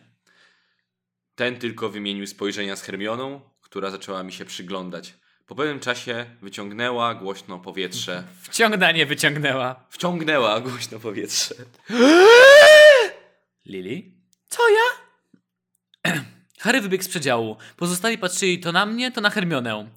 Ten 1.35 1.59
tylko 1.59 1.89
wymienił 1.89 2.27
spojrzenia 2.27 2.75
z 2.75 2.81
Hermioną, 2.83 3.41
która 3.61 3.89
zaczęła 3.89 4.23
mi 4.23 4.33
się 4.33 4.45
przyglądać. 4.45 5.13
Po 5.45 5.55
pewnym 5.55 5.79
czasie 5.79 6.25
wyciągnęła 6.41 7.15
głośno 7.15 7.59
powietrze. 7.59 8.23
Wciągnęła, 8.43 8.91
nie 8.91 9.05
wyciągnęła. 9.05 9.85
Wciągnęła 9.89 10.59
głośno 10.59 10.99
powietrze. 10.99 11.55
Lily? 13.65 14.03
Co 14.49 14.61
ja? 14.69 16.13
Harry 16.59 16.81
wybiegł 16.81 17.03
z 17.03 17.07
przedziału. 17.07 17.57
Pozostali 17.77 18.17
patrzyli 18.17 18.59
to 18.59 18.71
na 18.71 18.85
mnie, 18.85 19.11
to 19.11 19.21
na 19.21 19.29
Hermionę. 19.29 19.89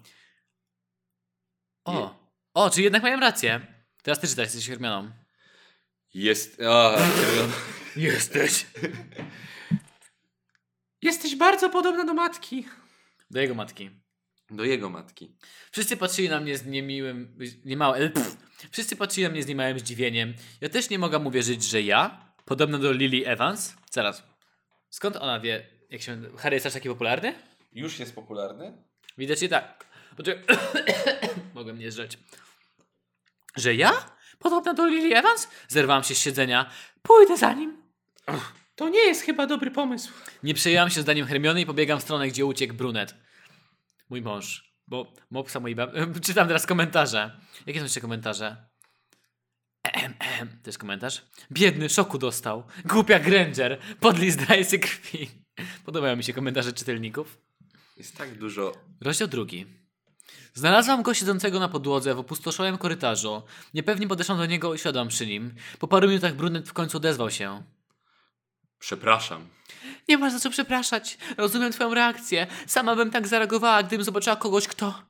O, 1.85 2.15
o, 2.53 2.69
czy 2.69 2.81
jednak 2.81 3.03
miałem 3.03 3.19
rację. 3.19 3.74
Teraz 4.05 4.19
ty 4.19 4.27
czytaj, 4.27 4.45
jesteś 4.45 4.67
Hermioną. 4.67 5.11
Jest... 6.13 6.61
A. 6.61 6.97
Jesteś. 7.95 8.65
Jesteś 11.01 11.35
bardzo 11.35 11.69
podobna 11.69 12.05
do 12.05 12.13
matki. 12.13 12.65
Do 13.31 13.41
jego 13.41 13.55
matki. 13.55 13.89
Do 14.49 14.63
jego 14.63 14.89
matki. 14.89 15.35
Wszyscy 15.71 15.97
patrzyli 15.97 16.29
na 16.29 16.39
mnie 16.39 16.57
z 16.57 16.65
niemiłym, 16.65 17.37
niemałe, 17.65 18.09
pff, 18.09 18.37
wszyscy 18.71 18.95
patrzyli 18.95 19.23
na 19.23 19.29
mnie 19.29 19.43
z 19.43 19.47
niemałym 19.47 19.79
zdziwieniem. 19.79 20.33
Ja 20.61 20.69
też 20.69 20.89
nie 20.89 20.99
mogłam 20.99 21.27
uwierzyć, 21.27 21.63
że 21.63 21.81
ja, 21.81 22.33
podobna 22.45 22.77
do 22.77 22.91
Lily 22.91 23.27
Evans, 23.27 23.73
zaraz, 23.91 24.23
skąd 24.89 25.15
ona 25.15 25.39
wie, 25.39 25.67
jak 25.89 26.01
się, 26.01 26.21
Harry 26.37 26.55
jest 26.55 26.65
aż 26.65 26.73
taki 26.73 26.89
popularny? 26.89 27.35
Już 27.73 27.99
jest 27.99 28.15
popularny? 28.15 28.73
Widocznie 29.17 29.49
tak. 29.49 29.85
Poczekaj. 30.17 30.57
Mogłem 31.55 31.79
nie 31.79 31.91
zrzeć. 31.91 32.17
Że 33.55 33.75
ja? 33.75 33.91
Podobna 34.39 34.73
do 34.73 34.85
Lily 34.85 35.15
Evans? 35.15 35.47
Zerwałam 35.67 36.03
się 36.03 36.15
z 36.15 36.19
siedzenia. 36.19 36.69
Pójdę 37.01 37.37
za 37.37 37.53
nim. 37.53 37.77
To 38.75 38.89
nie 38.89 38.99
jest 38.99 39.21
chyba 39.21 39.47
dobry 39.47 39.71
pomysł. 39.71 40.11
Nie 40.43 40.53
przejęłam 40.53 40.89
się 40.89 41.01
zdaniem 41.01 41.27
Hermiony 41.27 41.61
i 41.61 41.65
pobiegam 41.65 41.99
w 41.99 42.03
stronę, 42.03 42.27
gdzie 42.27 42.45
uciekł 42.45 42.73
brunet. 42.73 43.15
Mój 44.09 44.21
mąż. 44.21 44.75
Bo 44.87 45.13
mopsa 45.31 45.59
mojej 45.59 45.75
bab... 45.75 45.91
Czytam 46.25 46.47
teraz 46.47 46.65
komentarze. 46.65 47.39
Jakie 47.65 47.79
są 47.79 47.83
jeszcze 47.83 48.01
komentarze? 48.01 48.65
Ehem, 49.83 50.13
ehem. 50.19 50.47
To 50.47 50.69
jest 50.69 50.77
komentarz. 50.77 51.21
Biedny, 51.51 51.89
szoku 51.89 52.17
dostał. 52.17 52.63
Głupia 52.85 53.19
Granger. 53.19 53.79
Podli 53.99 54.31
się 54.69 54.79
krwi. 54.79 55.29
Podobają 55.85 56.15
mi 56.15 56.23
się 56.23 56.33
komentarze 56.33 56.73
czytelników. 56.73 57.37
Jest 57.97 58.17
tak 58.17 58.37
dużo. 58.37 58.73
Rozdział 59.01 59.27
drugi. 59.27 59.84
Znalazłam 60.53 61.03
go 61.03 61.13
siedzącego 61.13 61.59
na 61.59 61.67
podłodze 61.69 62.15
w 62.15 62.19
opustoszonym 62.19 62.77
korytarzu. 62.77 63.43
Niepewnie 63.73 64.07
podeszłam 64.07 64.37
do 64.37 64.45
niego 64.45 64.73
i 64.73 64.79
siadłam 64.79 65.07
przy 65.07 65.27
nim. 65.27 65.55
Po 65.79 65.87
paru 65.87 66.07
minutach 66.07 66.35
brunet 66.35 66.69
w 66.69 66.73
końcu 66.73 66.97
odezwał 66.97 67.31
się. 67.31 67.63
Przepraszam. 68.79 69.47
Nie 70.07 70.17
masz 70.17 70.33
za 70.33 70.39
co 70.39 70.49
przepraszać. 70.49 71.17
Rozumiem 71.37 71.71
twoją 71.71 71.93
reakcję. 71.93 72.47
Sama 72.67 72.95
bym 72.95 73.11
tak 73.11 73.27
zareagowała, 73.27 73.83
gdybym 73.83 74.03
zobaczyła 74.03 74.35
kogoś, 74.35 74.67
kto... 74.67 75.03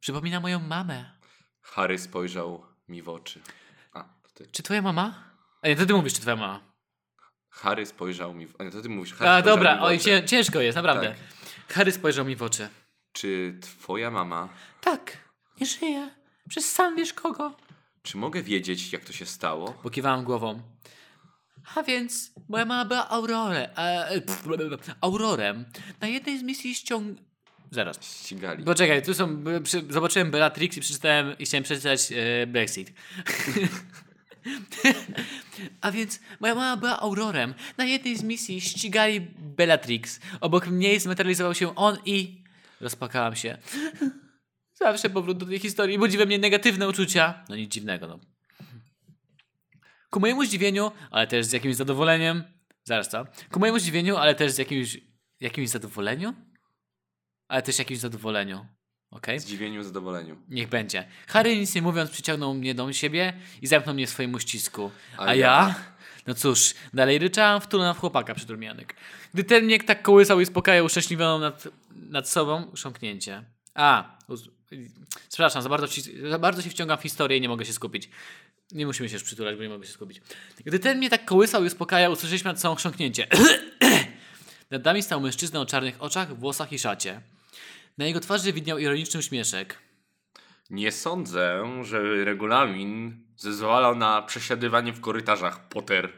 Przypomina 0.00 0.40
moją 0.40 0.58
mamę. 0.58 1.10
Harry 1.62 1.98
spojrzał 1.98 2.66
mi 2.88 3.02
w 3.02 3.08
oczy. 3.08 3.40
A, 3.92 4.02
to 4.02 4.28
ty. 4.34 4.46
Czy 4.52 4.62
twoja 4.62 4.82
mama? 4.82 5.24
A 5.62 5.68
nie, 5.68 5.76
to 5.76 5.86
ty 5.86 5.94
mówisz, 5.94 6.14
czy 6.14 6.20
twoja 6.20 6.36
mama. 6.36 6.60
Harry 7.50 7.86
spojrzał 7.86 8.34
mi 8.34 8.46
w... 8.46 8.54
A 8.58 8.64
nie, 8.64 8.70
to 8.70 8.82
ty 8.82 8.88
mówisz. 8.88 9.14
Harry 9.14 9.30
A, 9.30 9.40
spojrzał 9.40 9.58
mi 9.58 9.64
dobra, 9.64 9.78
w 9.80 9.82
oj, 9.82 9.96
oczy. 9.96 10.04
cię, 10.04 10.24
ciężko 10.24 10.60
jest, 10.60 10.76
naprawdę. 10.76 11.08
Tak. 11.08 11.74
Harry 11.76 11.92
spojrzał 11.92 12.24
mi 12.24 12.36
w 12.36 12.42
oczy. 12.42 12.68
Czy 13.12 13.58
twoja 13.60 14.10
mama... 14.10 14.48
Tak, 14.80 15.18
nie 15.60 15.66
żyje. 15.66 16.10
Przez 16.48 16.72
sam 16.72 16.96
wiesz 16.96 17.12
kogo. 17.12 17.54
Czy 18.02 18.16
mogę 18.16 18.42
wiedzieć, 18.42 18.92
jak 18.92 19.04
to 19.04 19.12
się 19.12 19.26
stało? 19.26 19.72
Pokiwałam 19.72 20.24
głową. 20.24 20.62
A 21.74 21.82
więc 21.82 22.32
moja 22.48 22.64
mama 22.64 22.84
była 22.84 23.08
Aurorę, 23.08 23.76
e, 23.76 24.20
pff, 24.20 24.44
Aurorem. 25.00 25.64
Na 26.00 26.08
jednej 26.08 26.38
z 26.38 26.42
misji 26.42 26.74
ściąg... 26.74 27.18
Zaraz. 27.70 28.22
Ścigali. 28.24 28.64
Poczekaj, 28.64 29.02
tu 29.02 29.14
są. 29.14 29.44
Przy, 29.62 29.84
zobaczyłem 29.90 30.30
Bellatrix 30.30 30.76
i 30.76 30.80
przeczytałem 30.80 31.38
i 31.38 31.44
chciałem 31.44 31.64
przeczytać 31.64 32.12
e, 32.12 32.46
Brexit. 32.46 32.92
A 35.80 35.92
więc 35.92 36.20
moja 36.40 36.54
mama 36.54 36.76
była 36.76 37.00
Aurorem. 37.00 37.54
Na 37.78 37.84
jednej 37.84 38.16
z 38.16 38.22
misji 38.22 38.60
ścigali 38.60 39.20
Bellatrix. 39.38 40.20
Obok 40.40 40.66
mnie 40.66 41.00
zmaterializował 41.00 41.54
się 41.54 41.74
on 41.74 41.98
i. 42.04 42.41
Rozpakałam 42.82 43.36
się. 43.36 43.58
Zawsze 44.80 45.10
powrót 45.10 45.38
do 45.38 45.46
tej 45.46 45.58
historii 45.58 45.98
budzi 45.98 46.18
we 46.18 46.26
mnie 46.26 46.38
negatywne 46.38 46.88
uczucia. 46.88 47.44
No 47.48 47.56
nic 47.56 47.72
dziwnego, 47.72 48.06
no. 48.06 48.18
Ku 50.10 50.20
mojemu 50.20 50.44
zdziwieniu, 50.44 50.92
ale 51.10 51.26
też 51.26 51.46
z 51.46 51.52
jakimś 51.52 51.76
zadowoleniem. 51.76 52.44
Zaraz 52.84 53.08
co? 53.08 53.26
Ku 53.50 53.60
mojemu 53.60 53.78
zdziwieniu, 53.78 54.16
ale 54.16 54.34
też 54.34 54.52
z 54.52 54.58
jakimś. 54.58 54.98
jakimś 55.40 55.68
zadowoleniu? 55.68 56.34
Ale 57.48 57.62
też 57.62 57.78
jakimś 57.78 58.00
zadowoleniu. 58.00 58.66
Okej? 59.10 59.40
Zdziwieniu, 59.40 59.82
zadowoleniu. 59.82 60.36
Niech 60.48 60.68
będzie. 60.68 61.08
Harry 61.26 61.56
nic 61.56 61.74
nie 61.74 61.82
mówiąc 61.82 62.10
przyciągnął 62.10 62.54
mnie 62.54 62.74
do 62.74 62.92
siebie 62.92 63.32
i 63.62 63.66
zamknął 63.66 63.94
mnie 63.94 64.06
w 64.06 64.10
swoim 64.10 64.34
uścisku. 64.34 64.90
A, 65.16 65.24
A 65.24 65.34
ja? 65.34 65.46
ja? 65.46 65.74
No 66.26 66.34
cóż, 66.34 66.74
dalej 66.94 67.18
ryczałam 67.18 67.60
wtulona 67.60 67.94
w 67.94 67.98
chłopaka 67.98 68.34
przytulmianek. 68.34 68.94
Gdy 69.34 69.44
ten 69.44 69.64
mnie 69.64 69.80
tak 69.80 70.02
kołysał 70.02 70.40
i 70.40 70.42
uspokajał 70.42 70.84
uszczęśliwioną 70.84 71.38
nad, 71.38 71.68
nad 71.90 72.28
sobą, 72.28 72.72
chrząknięcie. 72.74 73.44
A, 73.74 74.18
uz- 74.28 74.48
przepraszam, 75.28 75.62
za 75.62 75.68
bardzo, 75.68 75.88
ci, 75.88 76.28
za 76.30 76.38
bardzo 76.38 76.62
się 76.62 76.70
wciągam 76.70 76.98
w 76.98 77.02
historię 77.02 77.38
i 77.38 77.40
nie 77.40 77.48
mogę 77.48 77.64
się 77.64 77.72
skupić. 77.72 78.08
Nie 78.72 78.86
musimy 78.86 79.08
się 79.08 79.14
już 79.14 79.22
przytulać, 79.22 79.56
bo 79.56 79.62
nie 79.62 79.68
mogę 79.68 79.86
się 79.86 79.92
skupić. 79.92 80.22
Gdy 80.64 80.78
ten 80.78 80.98
mnie 80.98 81.10
tak 81.10 81.24
kołysał 81.24 81.64
i 81.64 81.66
uspokajał, 81.66 82.12
usłyszeliśmy 82.12 82.48
nad 82.48 82.60
sobą 82.60 82.74
chrząknięcie. 82.74 83.26
Nad 84.70 84.84
nami 84.84 85.02
stał 85.02 85.20
mężczyzna 85.20 85.60
o 85.60 85.66
czarnych 85.66 86.02
oczach, 86.02 86.38
włosach 86.38 86.72
i 86.72 86.78
szacie. 86.78 87.20
Na 87.98 88.04
jego 88.04 88.20
twarzy 88.20 88.52
widniał 88.52 88.78
ironiczny 88.78 89.20
uśmieszek. 89.20 89.78
Nie 90.70 90.92
sądzę, 90.92 91.64
że 91.82 92.24
regulamin 92.24 93.24
zezwalał 93.36 93.96
na 93.96 94.22
przesiadywanie 94.22 94.92
w 94.92 95.00
korytarzach 95.00 95.68
Potter 95.68 96.12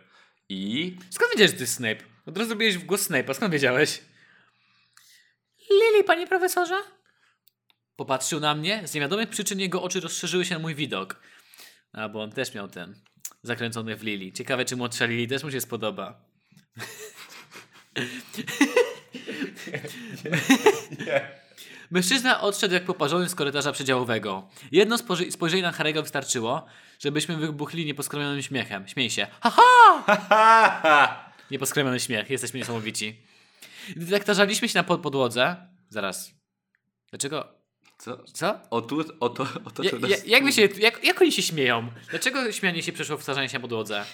i... 0.48 0.96
Skąd 1.10 1.30
wiedziałeś, 1.32 1.50
że 1.50 1.56
to 1.56 1.62
jest 1.62 1.74
Snape? 1.74 2.13
Od 2.26 2.38
razu 2.38 2.48
zrobiłeś 2.48 2.78
w 2.78 2.84
głos 2.84 3.10
Snape'a, 3.10 3.34
skąd 3.34 3.52
wiedziałeś? 3.52 4.00
Lili, 5.70 6.04
panie 6.06 6.26
profesorze? 6.26 6.74
Popatrzył 7.96 8.40
na 8.40 8.54
mnie, 8.54 8.82
z 8.88 8.94
niewiadomych 8.94 9.28
przyczyn 9.28 9.60
jego 9.60 9.82
oczy 9.82 10.00
rozszerzyły 10.00 10.44
się 10.44 10.54
na 10.54 10.60
mój 10.60 10.74
widok. 10.74 11.20
A, 11.92 12.08
bo 12.08 12.22
on 12.22 12.32
też 12.32 12.54
miał 12.54 12.68
ten 12.68 13.00
zakręcony 13.42 13.96
w 13.96 14.02
Lili. 14.02 14.32
Ciekawe, 14.32 14.64
czy 14.64 14.76
młodsza 14.76 15.04
Lili 15.06 15.28
też 15.28 15.42
mu 15.44 15.50
się 15.50 15.60
spodoba. 15.60 16.24
Mężczyzna 21.90 22.40
odszedł 22.40 22.74
jak 22.74 22.84
poparzony 22.84 23.28
z 23.28 23.34
korytarza 23.34 23.72
przedziałowego. 23.72 24.48
Jedno 24.72 24.96
spojrzy- 24.96 25.30
spojrzenie 25.30 25.62
na 25.62 25.72
Harego 25.72 26.02
wystarczyło, 26.02 26.66
żebyśmy 26.98 27.36
wybuchli 27.36 27.86
nieposkromionym 27.86 28.42
śmiechem. 28.42 28.88
Śmiej 28.88 29.10
się. 29.10 29.26
Haha! 29.40 31.33
Nieposkremiony 31.50 32.00
śmiech. 32.00 32.30
Jesteśmy 32.30 32.58
niesamowici. 32.58 33.16
Gdy 33.96 34.10
tak 34.12 34.24
tarzaliśmy 34.24 34.68
się 34.68 34.78
na 34.78 34.84
pod 34.84 35.00
podłodze... 35.00 35.56
Zaraz. 35.88 36.30
Dlaczego... 37.10 37.64
Co? 37.98 38.24
Co? 38.24 38.60
O 38.70 38.82
tu, 38.82 39.04
o 39.20 39.28
to, 39.28 39.46
o 39.64 39.70
to, 39.70 39.82
Ja, 39.82 39.90
to 39.90 40.06
ja, 40.06 40.16
jak, 40.26 40.52
się, 40.52 40.68
jak, 40.78 41.04
jak 41.04 41.20
oni 41.22 41.32
się 41.32 41.42
śmieją? 41.42 41.90
Dlaczego 42.10 42.52
śmianie 42.52 42.82
się 42.82 42.92
przeszło 42.92 43.16
w 43.18 43.24
tarzanie 43.24 43.48
się 43.48 43.54
na 43.54 43.60
podłodze? 43.60 44.04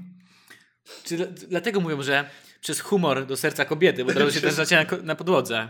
Czy 1.04 1.16
dla- 1.16 1.26
dlatego 1.26 1.80
mówią, 1.80 2.02
że 2.02 2.30
przez 2.60 2.80
humor 2.80 3.26
do 3.26 3.36
serca 3.36 3.64
kobiety, 3.64 4.04
bo 4.04 4.10
od 4.10 4.16
razu 4.16 4.32
się 4.32 4.40
też 4.40 4.54
zaczyna 4.54 4.84
na, 4.84 4.96
na 5.02 5.14
podłodze. 5.14 5.68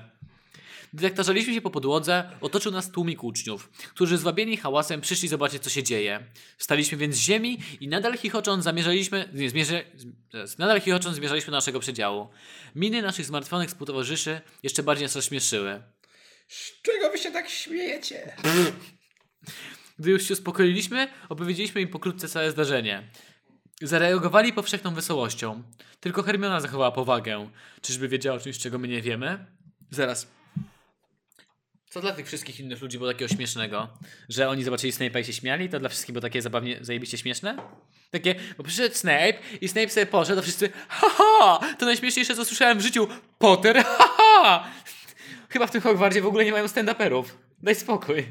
Gdy 0.92 1.03
tak 1.03 1.16
tarzaliśmy 1.16 1.55
się 1.55 1.61
po 1.61 1.70
podłodze, 1.70 2.31
otoczył 2.40 2.72
nas 2.72 2.90
tłumik 2.90 3.24
uczniów, 3.24 3.70
którzy 3.70 4.18
zwabieni 4.18 4.57
hałasem 4.57 5.00
przyszli 5.00 5.29
zobaczyć, 5.29 5.62
co 5.62 5.70
się 5.70 5.83
dzieje. 5.83 6.26
Wstaliśmy 6.59 6.98
więc 6.98 7.14
z 7.14 7.18
ziemi 7.18 7.59
i 7.81 7.88
nadal 7.88 8.18
chichocząc 8.18 8.64
zamierzaliśmy, 8.64 9.29
nie, 9.33 9.50
zmierzy, 9.50 9.85
nadal 10.59 10.81
chichocząc 10.81 11.16
zmierzaliśmy 11.16 11.50
do 11.50 11.57
naszego 11.57 11.81
przedziału. 11.81 12.29
Miny 12.74 13.03
naszych 13.03 13.26
zmartwionych 13.26 13.68
współtowarzyszy 13.68 14.40
jeszcze 14.62 14.83
bardziej 14.83 15.05
nas 15.05 15.16
rozśmieszyły. 15.16 15.83
Z 16.48 16.83
czego 16.83 17.11
wy 17.11 17.18
się 17.18 17.31
tak 17.31 17.48
śmiejecie? 17.48 18.37
Gdy 19.98 20.11
już 20.11 20.29
się 20.29 20.35
uspokoiliśmy, 20.35 21.09
opowiedzieliśmy 21.29 21.81
im 21.81 21.88
pokrótce 21.88 22.29
całe 22.29 22.50
zdarzenie. 22.50 23.11
Zareagowali 23.83 24.53
powszechną 24.53 24.94
wesołością. 24.94 25.62
Tylko 26.00 26.22
Hermiona 26.22 26.61
zachowała 26.61 26.92
powagę. 26.92 27.50
Czyżby 27.83 28.09
wiedziała 28.09 28.37
o 28.37 28.40
czymś, 28.40 28.59
czego 28.59 28.79
my 28.79 28.88
nie 28.88 29.03
wiemy? 29.03 29.46
Zaraz. 29.90 30.39
Co 31.90 32.00
dla 32.00 32.12
tych 32.12 32.26
wszystkich 32.26 32.61
innych 32.61 32.83
ludzi 32.83 32.98
było 32.98 33.12
takiego 33.12 33.35
śmiesznego? 33.35 33.88
Że 34.29 34.48
oni 34.48 34.64
zobaczyli 34.64 34.92
Snape'a 34.92 35.20
i 35.20 35.24
się 35.24 35.33
śmiali? 35.33 35.68
To 35.68 35.79
dla 35.79 35.88
wszystkich 35.88 36.12
było 36.12 36.20
takie 36.20 36.42
zabawnie, 36.42 36.79
zajebiście 36.81 37.18
śmieszne? 37.18 37.57
Takie, 38.11 38.35
bo 38.59 38.64
przyszedł 38.64 38.94
Snape 38.94 39.35
i 39.61 39.68
Snape 39.68 39.88
sobie 39.88 40.07
poszedł, 40.07 40.37
to 40.37 40.42
wszyscy 40.42 40.70
haha, 40.88 41.76
to 41.79 41.87
najśmieszniejsze 41.87 42.35
co 42.35 42.44
słyszałem 42.44 42.79
w 42.79 42.83
życiu, 42.83 43.09
Potter, 43.38 43.85
haha! 43.85 44.70
Chyba 45.48 45.66
w 45.66 45.70
tym 45.70 45.81
Hogwarcie 45.81 46.22
w 46.22 46.26
ogóle 46.26 46.44
nie 46.44 46.53
mają 46.53 46.66
stand-uperów. 46.66 47.24
Daj 47.62 47.74
spokój. 47.74 48.26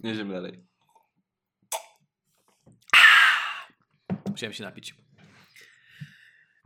Jedziemy 0.00 0.34
dalej. 0.34 0.64
Musiałem 4.30 4.52
się 4.52 4.64
napić. 4.64 4.94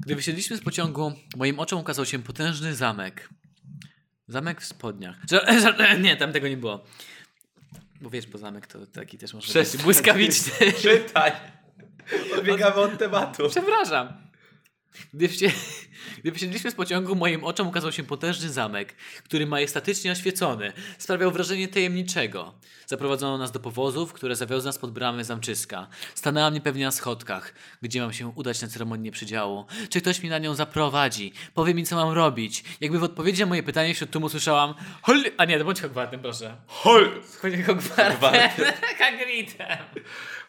Gdy 0.01 0.17
wysiedliśmy 0.17 0.57
z 0.57 0.61
pociągu, 0.61 1.13
moim 1.37 1.59
oczom 1.59 1.81
ukazał 1.81 2.07
się 2.07 2.23
potężny 2.23 2.75
zamek. 2.75 3.29
Zamek 4.33 4.61
w 4.61 4.65
spodniach. 4.65 5.17
Nie, 6.03 6.17
tam 6.17 6.33
tego 6.33 6.49
nie 6.49 6.57
było. 6.57 6.85
Bo 8.01 8.11
wiesz, 8.11 8.27
bo 8.27 8.39
zamek 8.39 8.67
to 8.67 8.87
taki 8.87 9.19
też 9.19 9.35
może 9.35 9.47
być 9.47 9.51
Przestań. 9.53 9.83
błyskawiczny. 9.83 10.73
Czytaj! 10.83 11.33
Odbiegamy 12.39 12.75
od 12.75 12.99
tematu. 12.99 13.49
Przepraszam. 13.49 14.09
Gdy, 15.15 15.29
wsie, 15.29 15.51
Gdy 16.23 16.33
wysiedliśmy 16.33 16.71
z 16.71 16.75
pociągu, 16.75 17.15
moim 17.15 17.45
oczom 17.45 17.69
ukazał 17.69 17.93
się 17.93 18.03
potężny 18.03 18.51
zamek, 18.51 18.95
który 19.25 19.47
majestatycznie 19.47 20.13
oświecony. 20.13 20.73
Sprawiał 20.99 21.31
wrażenie 21.31 21.69
tajemniczego. 21.69 22.55
Zaprowadzono 22.87 23.39
nas 23.39 23.53
do 23.53 23.61
powozów, 23.61 24.13
które 24.13 24.37
zawiozły 24.37 24.69
nas 24.69 24.79
pod 24.79 24.93
bramy 24.93 25.25
zamczyska. 25.25 25.87
Stanęłam 26.15 26.55
niepewnie 26.55 26.85
na 26.85 26.91
schodkach, 26.91 27.55
gdzie 27.83 28.01
mam 28.01 28.13
się 28.13 28.29
udać 28.29 28.63
na 28.63 28.69
ceremonię 28.69 29.13
przydziału. 29.13 29.67
Czy 29.91 30.01
ktoś 30.01 30.21
mnie 30.21 30.31
na 30.31 30.39
nią 30.39 30.55
zaprowadzi? 30.55 31.33
Powie 31.55 31.75
mi, 31.75 31.87
co 31.87 31.97
mam 31.97 32.15
robić. 32.15 32.65
Jakby 32.81 32.99
w 32.99 33.03
odpowiedzi 33.03 33.41
na 33.41 33.47
moje 33.47 33.63
pytanie 33.63 33.95
wśród 33.95 34.11
tłumu 34.11 34.29
słyszałam 34.29 34.75
Hol... 35.03 35.25
A 35.37 35.45
nie, 35.45 35.65
bądź 35.65 35.81
Hogwartem, 35.81 36.21
proszę. 36.21 36.57
Hol... 36.67 37.23
Hogwartem. 37.67 38.73
Hagridem. 38.99 39.79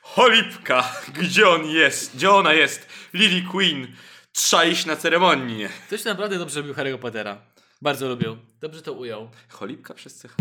Holipka! 0.01 0.91
Gdzie 1.13 1.49
on 1.49 1.65
jest? 1.65 2.15
Gdzie 2.15 2.31
ona 2.31 2.53
jest? 2.53 2.87
Lily 3.13 3.41
Queen! 3.51 3.87
Trzeba 4.33 4.65
iść 4.65 4.85
na 4.85 4.95
ceremonię. 4.95 5.69
Ktoś 5.87 6.03
naprawdę 6.05 6.37
dobrze 6.39 6.59
lubił 6.59 6.73
Harry'ego 6.73 6.97
Pottera. 6.97 7.41
Bardzo 7.81 8.09
lubił. 8.09 8.37
Dobrze 8.61 8.81
to 8.81 8.93
ujął. 8.93 9.29
Cholipka 9.49 9.93
przez 9.93 10.21
CH. 10.21 10.35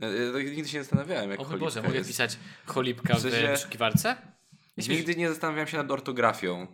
Ja, 0.00 0.08
ja 0.08 0.32
tak 0.32 0.44
nigdy 0.46 0.68
się 0.68 0.76
nie 0.78 0.82
zastanawiałem, 0.84 1.30
jak 1.30 1.40
O 1.40 1.42
mój 1.42 1.48
cholipka 1.50 1.64
Boże, 1.66 1.82
mogę 1.82 1.98
jest. 1.98 2.10
pisać 2.10 2.38
cholipka 2.66 3.14
w, 3.14 3.18
W 3.18 3.22
sensie- 3.22 3.48
wyszukiwarce? 3.52 4.16
Nigdy 4.76 5.14
nie 5.14 5.28
zastanawiałem 5.28 5.68
się 5.68 5.76
nad 5.76 5.90
ortografią. 5.90 6.66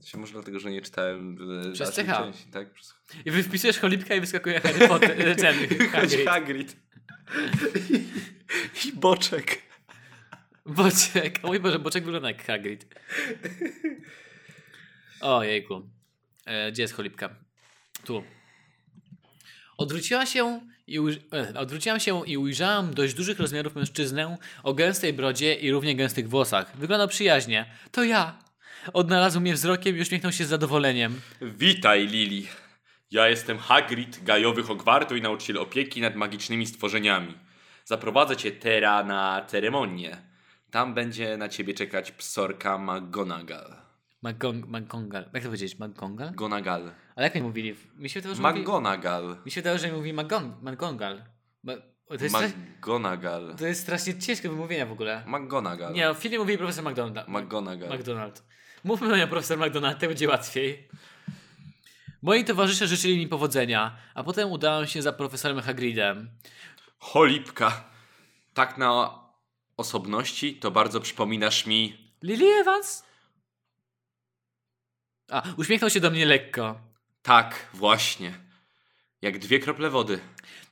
To 0.00 0.06
się 0.06 0.18
może 0.18 0.32
dlatego, 0.32 0.60
że 0.60 0.70
nie 0.70 0.82
czytałem 0.82 1.38
e, 1.68 1.72
Przez 1.72 1.88
dalszej 1.88 2.04
CH. 2.06 2.18
części, 2.18 2.50
tak? 2.50 2.72
Przez 2.72 2.94
I 3.24 3.30
wy 3.30 3.42
wpisujesz 3.42 3.78
cholipka 3.78 4.14
i 4.14 4.20
wyskakuje 4.20 4.60
Harry 4.60 4.88
Potter, 4.88 5.36
ten, 5.36 5.56
Hagrid. 5.88 6.26
Hagrid. 6.28 6.76
I 8.84 8.92
boczek. 8.92 9.62
Boczek. 10.66 11.38
O 11.42 11.46
mój 11.46 11.60
Boże, 11.60 11.78
Boczek 11.78 12.04
wygląda 12.04 12.28
jak 12.28 12.44
Hagrid. 12.46 12.86
O 15.20 15.44
jejku. 15.44 15.90
E, 16.46 16.72
gdzie 16.72 16.82
jest 16.82 16.94
cholipka? 16.94 17.36
Tu. 18.04 18.24
Odwróciła 19.78 20.26
się 20.26 20.60
i 20.86 20.98
e, 20.98 21.58
odwróciłam 21.58 22.00
się 22.00 22.26
i 22.26 22.36
ujrzałam 22.36 22.94
dość 22.94 23.14
dużych 23.14 23.38
rozmiarów 23.38 23.74
mężczyznę 23.74 24.36
o 24.62 24.74
gęstej 24.74 25.12
brodzie 25.12 25.54
i 25.54 25.70
równie 25.70 25.96
gęstych 25.96 26.28
włosach. 26.28 26.76
Wyglądał 26.76 27.08
przyjaźnie. 27.08 27.70
To 27.92 28.04
ja. 28.04 28.38
Odnalazł 28.92 29.40
mnie 29.40 29.54
wzrokiem 29.54 29.96
i 29.96 30.00
uśmiechnął 30.00 30.32
się 30.32 30.44
z 30.44 30.48
zadowoleniem. 30.48 31.20
Witaj, 31.40 32.06
Lili. 32.06 32.48
Ja 33.10 33.28
jestem 33.28 33.58
Hagrid, 33.58 34.24
gajowy 34.24 34.62
Hogwartu 34.62 35.16
i 35.16 35.22
nauczyciel 35.22 35.58
opieki 35.58 36.00
nad 36.00 36.16
magicznymi 36.16 36.66
stworzeniami. 36.66 37.34
Zaprowadzę 37.84 38.36
cię 38.36 38.50
teraz 38.50 39.06
na 39.06 39.44
ceremonię. 39.46 40.16
Tam 40.70 40.94
będzie 40.94 41.36
na 41.36 41.48
ciebie 41.48 41.74
czekać 41.74 42.12
psorka 42.12 42.78
McGonagall. 42.78 43.89
McGong... 44.22 44.66
McGongal. 44.66 45.24
Jak 45.32 45.42
to 45.42 45.48
powiedzieć? 45.48 45.78
McGongal? 45.78 46.34
Gonagal. 46.34 46.92
Ale 47.16 47.26
jak 47.26 47.36
oni 47.36 47.44
mówili? 47.44 47.74
Mi 47.96 48.10
się 48.10 48.20
wydawało, 48.20 48.36
że 48.36 48.42
mówi... 48.42 48.60
McGonagall. 48.60 49.36
Mi 49.44 49.50
się 49.50 49.60
wydawało, 49.60 49.78
że 49.78 49.92
mówi. 49.92 50.12
McGongal. 50.62 51.24
Ma... 51.62 51.72
To 52.18 52.24
jest. 52.24 52.36
McGonagall. 52.36 53.54
to 53.58 53.66
jest 53.66 53.82
strasznie 53.82 54.18
ciężkie 54.18 54.48
do 54.48 54.54
wymówienia 54.54 54.86
w 54.86 54.92
ogóle. 54.92 55.24
McGonagall. 55.26 55.92
Nie, 55.92 56.14
w 56.14 56.18
filmie 56.18 56.38
mówi 56.38 56.58
profesor 56.58 56.84
McDonald. 56.84 57.28
McGonagall. 57.28 57.98
McDonald. 57.98 58.42
Mówmy 58.84 59.08
na 59.08 59.16
nią 59.16 59.28
profesor 59.28 59.58
McDonald, 59.58 60.00
to 60.00 60.06
będzie 60.06 60.28
łatwiej. 60.28 60.88
Moi 62.22 62.44
towarzysze 62.44 62.86
życzyli 62.86 63.16
mi 63.16 63.28
powodzenia, 63.28 63.96
a 64.14 64.24
potem 64.24 64.50
udałem 64.50 64.86
się 64.86 65.02
za 65.02 65.12
profesorem 65.12 65.60
Hagridem. 65.60 66.30
Cholipka. 66.98 67.84
Tak 68.54 68.78
na 68.78 69.18
osobności 69.76 70.56
to 70.56 70.70
bardzo 70.70 71.00
przypominasz 71.00 71.66
mi... 71.66 72.12
Lily 72.22 72.46
Evans? 72.60 73.09
A, 75.30 75.42
uśmiechnął 75.56 75.90
się 75.90 76.00
do 76.00 76.10
mnie 76.10 76.26
lekko. 76.26 76.80
Tak, 77.22 77.66
właśnie. 77.74 78.34
Jak 79.22 79.38
dwie 79.38 79.58
krople 79.60 79.90
wody. 79.90 80.18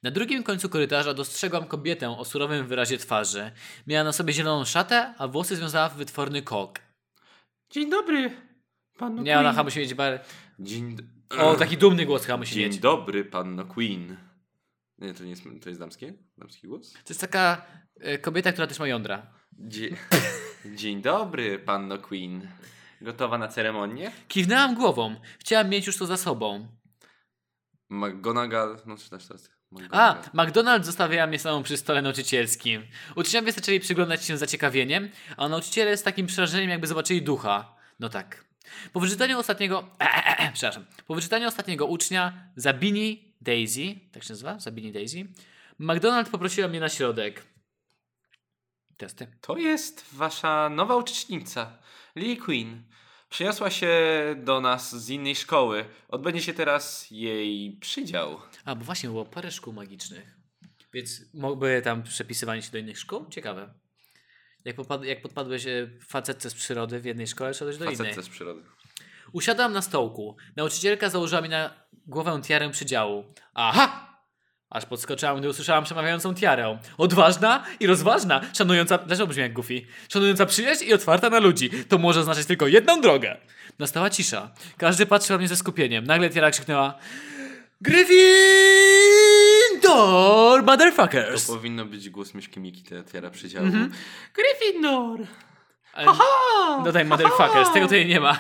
Na 0.03 0.11
drugim 0.11 0.43
końcu 0.43 0.69
korytarza 0.69 1.15
dostrzegłam 1.15 1.65
kobietę 1.65 2.11
o 2.19 2.25
surowym 2.25 2.67
wyrazie 2.67 2.99
twarzy. 2.99 3.51
Miała 3.87 4.05
na 4.05 4.13
sobie 4.13 4.33
zieloną 4.33 4.65
szatę, 4.65 5.15
a 5.19 5.29
włosy 5.29 5.57
związała 5.57 5.89
w 5.89 5.97
wytworny 5.97 6.43
kok. 6.43 6.79
Dzień 7.71 7.91
dobry, 7.91 8.31
panu 8.99 9.23
Nie, 9.23 9.33
ona 9.33 9.43
Queen. 9.43 9.53
chyba 9.55 9.65
musi 9.65 9.79
mieć 9.79 9.95
bar... 9.95 10.21
Dzień... 10.59 10.97
O, 11.39 11.55
taki 11.55 11.77
dumny 11.77 12.07
głos 12.07 12.25
chyba 12.25 12.39
musi 12.39 12.55
Dzień 12.55 12.65
mieć. 12.65 12.79
dobry, 12.79 13.25
panno 13.25 13.65
Queen. 13.65 14.17
Nie, 14.99 15.15
to 15.15 15.25
nie 15.25 15.31
jest, 15.31 15.43
to 15.63 15.69
jest 15.69 15.81
damskie? 15.81 16.15
Damski 16.39 16.69
głos? 16.69 16.93
To 16.93 16.99
jest 17.09 17.21
taka 17.21 17.67
e, 18.01 18.19
kobieta, 18.19 18.53
która 18.53 18.67
też 18.67 18.79
ma 18.79 18.89
jądra. 18.89 19.27
Dzie... 19.53 19.89
Dzień 20.77 21.03
dobry, 21.03 21.59
panno 21.59 21.99
Queen. 21.99 22.49
Gotowa 23.01 23.39
na 23.39 23.49
ceremonię? 23.49 24.13
Kiwnęłam 24.29 24.75
głową. 24.75 25.17
Chciałam 25.39 25.69
mieć 25.69 25.87
już 25.87 25.97
to 25.97 26.07
za 26.07 26.17
sobą. 26.17 26.69
McGonagall... 27.91 28.79
No 28.87 28.97
czytasz 28.97 29.27
teraz. 29.27 29.51
A, 29.91 30.15
McGonagall. 30.15 30.47
McDonald 30.47 30.85
zostawia 30.87 31.27
mnie 31.27 31.39
samą 31.39 31.63
przy 31.63 31.77
stole 31.77 32.03
nauczycielskim. 32.03 32.87
Uczniowie 33.17 33.53
zaczęli 33.53 33.81
przyglądać 33.81 34.25
się 34.25 34.37
z 34.37 34.41
zaciekawieniem, 34.41 35.11
a 35.37 35.49
nauczyciele 35.49 35.97
z 35.97 36.03
takim 36.03 36.27
przerażeniem 36.27 36.71
jakby 36.71 36.87
zobaczyli 36.87 37.23
ducha. 37.23 37.77
No 38.01 38.09
tak. 38.09 38.45
Po 38.93 39.01
wyczytaniu 39.01 39.39
ostatniego... 39.39 39.89
przepraszam. 40.55 40.85
Po 41.07 41.15
wyczytaniu 41.15 41.49
ostatniego 41.49 41.87
ucznia, 41.87 42.33
Zabini 42.57 43.35
Daisy, 43.41 43.95
tak 44.13 44.25
się 44.25 44.33
nazywa? 44.33 44.59
Zabini 44.59 44.93
Daisy, 44.93 45.27
McDonald 45.79 46.29
poprosiła 46.29 46.69
mnie 46.69 46.81
na 46.81 46.89
środek. 46.89 47.43
Teraz 48.97 49.15
ty. 49.15 49.27
To 49.41 49.57
jest 49.57 50.05
wasza 50.13 50.69
nowa 50.69 50.97
uczestnica, 50.97 51.79
Lily 52.19 52.37
Queen. 52.37 52.83
Przyniosła 53.31 53.71
się 53.71 53.91
do 54.45 54.61
nas 54.61 54.97
z 55.05 55.11
innej 55.11 55.37
szkoły. 55.37 55.85
Odbędzie 56.09 56.43
się 56.43 56.55
teraz 56.55 57.11
jej 57.11 57.77
przydział. 57.81 58.41
A, 58.65 58.75
bo 58.75 58.85
właśnie 58.85 59.09
było 59.09 59.25
parę 59.25 59.51
szkół 59.51 59.73
magicznych. 59.73 60.37
Więc 60.95 61.35
mógłby 61.35 61.83
tam 61.85 62.03
przepisywanie 62.03 62.63
się 62.63 62.71
do 62.71 62.79
innych 62.79 62.99
szkół? 62.99 63.27
Ciekawe. 63.31 63.75
Jak, 64.65 64.77
popad- 64.77 65.05
jak 65.05 65.23
podpadłeś 65.23 65.67
e, 65.67 65.91
facetce 66.09 66.51
z 66.51 66.55
przyrody 66.55 67.01
w 67.01 67.05
jednej 67.05 67.27
szkole, 67.27 67.55
szedłeś 67.55 67.77
do 67.79 67.85
innej. 67.85 67.97
Facetce 67.97 68.23
z 68.23 68.29
przyrody. 68.29 68.63
Usiadłam 69.33 69.73
na 69.73 69.83
stołku. 69.83 70.37
Nauczycielka 70.57 71.11
założyła 71.11 71.41
mi 71.41 71.49
na 71.49 71.87
głowę 72.07 72.41
tiarę 72.45 72.71
przydziału. 72.71 73.25
Aha! 73.55 74.08
Aż 74.71 74.87
podskoczyłam, 74.87 75.39
gdy 75.39 75.49
usłyszałam 75.49 75.85
przemawiającą 75.85 76.35
tiarę. 76.35 76.79
Odważna 76.99 77.65
i 77.81 77.87
rozważna, 77.87 78.41
szanująca... 78.55 78.99
Dlaczego 78.99 79.27
brzmi 79.27 79.43
jak 79.43 79.53
Goofy? 79.53 79.81
Szanująca 80.09 80.47
przyjaźń 80.47 80.85
i 80.85 80.95
otwarta 80.95 81.31
na 81.31 81.39
ludzi. 81.39 81.71
To 81.89 81.99
może 81.99 82.21
oznaczać 82.21 82.47
tylko 82.47 82.67
jedną 82.67 83.01
drogę. 83.01 83.37
Nastała 83.79 84.11
cisza. 84.11 84.51
Każdy 84.77 85.07
patrzył 85.07 85.35
na 85.35 85.39
mnie 85.39 85.49
ze 85.49 85.57
skupieniem. 85.57 86.05
Nagle 86.05 86.31
tiara 86.31 86.51
krzyknęła... 86.51 86.95
Gryffindor, 87.81 88.19
To 89.83 90.63
motherfuckers! 90.67 91.47
powinno 91.47 91.85
być 91.85 92.11
głos 92.11 92.35
myszki 92.35 92.61
Miki, 92.61 92.83
te 92.83 93.05
tiara 93.05 93.31
przydziału. 93.31 93.67
Mhm. 93.67 93.93
Gryffindor. 94.35 95.21
Ale 95.93 96.07
Dodaj 96.85 97.05
motherfuckers, 97.05 97.73
tego 97.73 97.87
tutaj 97.87 98.07
nie 98.07 98.21
ma. 98.21 98.39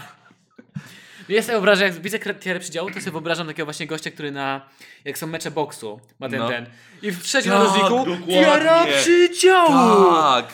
Ja 1.28 1.42
sobie 1.42 1.52
wyobrażam, 1.52 1.84
jak 1.86 1.94
widzę 2.00 2.18
tiarę 2.18 2.60
przydziału, 2.60 2.90
to 2.90 3.00
sobie 3.00 3.12
wyobrażam 3.12 3.46
takiego 3.46 3.64
właśnie 3.66 3.86
gościa, 3.86 4.10
który 4.10 4.30
na, 4.32 4.68
jak 5.04 5.18
są 5.18 5.26
mecze 5.26 5.50
boksu, 5.50 6.00
ma 6.20 6.28
ten, 6.28 6.38
No. 6.38 6.48
ten. 6.48 6.66
I 7.02 7.10
w 7.10 7.22
trzecim 7.22 7.52
Tak, 7.52 7.60
rozdziału 7.62 7.88
dokładnie. 8.06 8.26
tiara 8.40 8.86
przydziału! 8.86 10.10
Tak! 10.14 10.44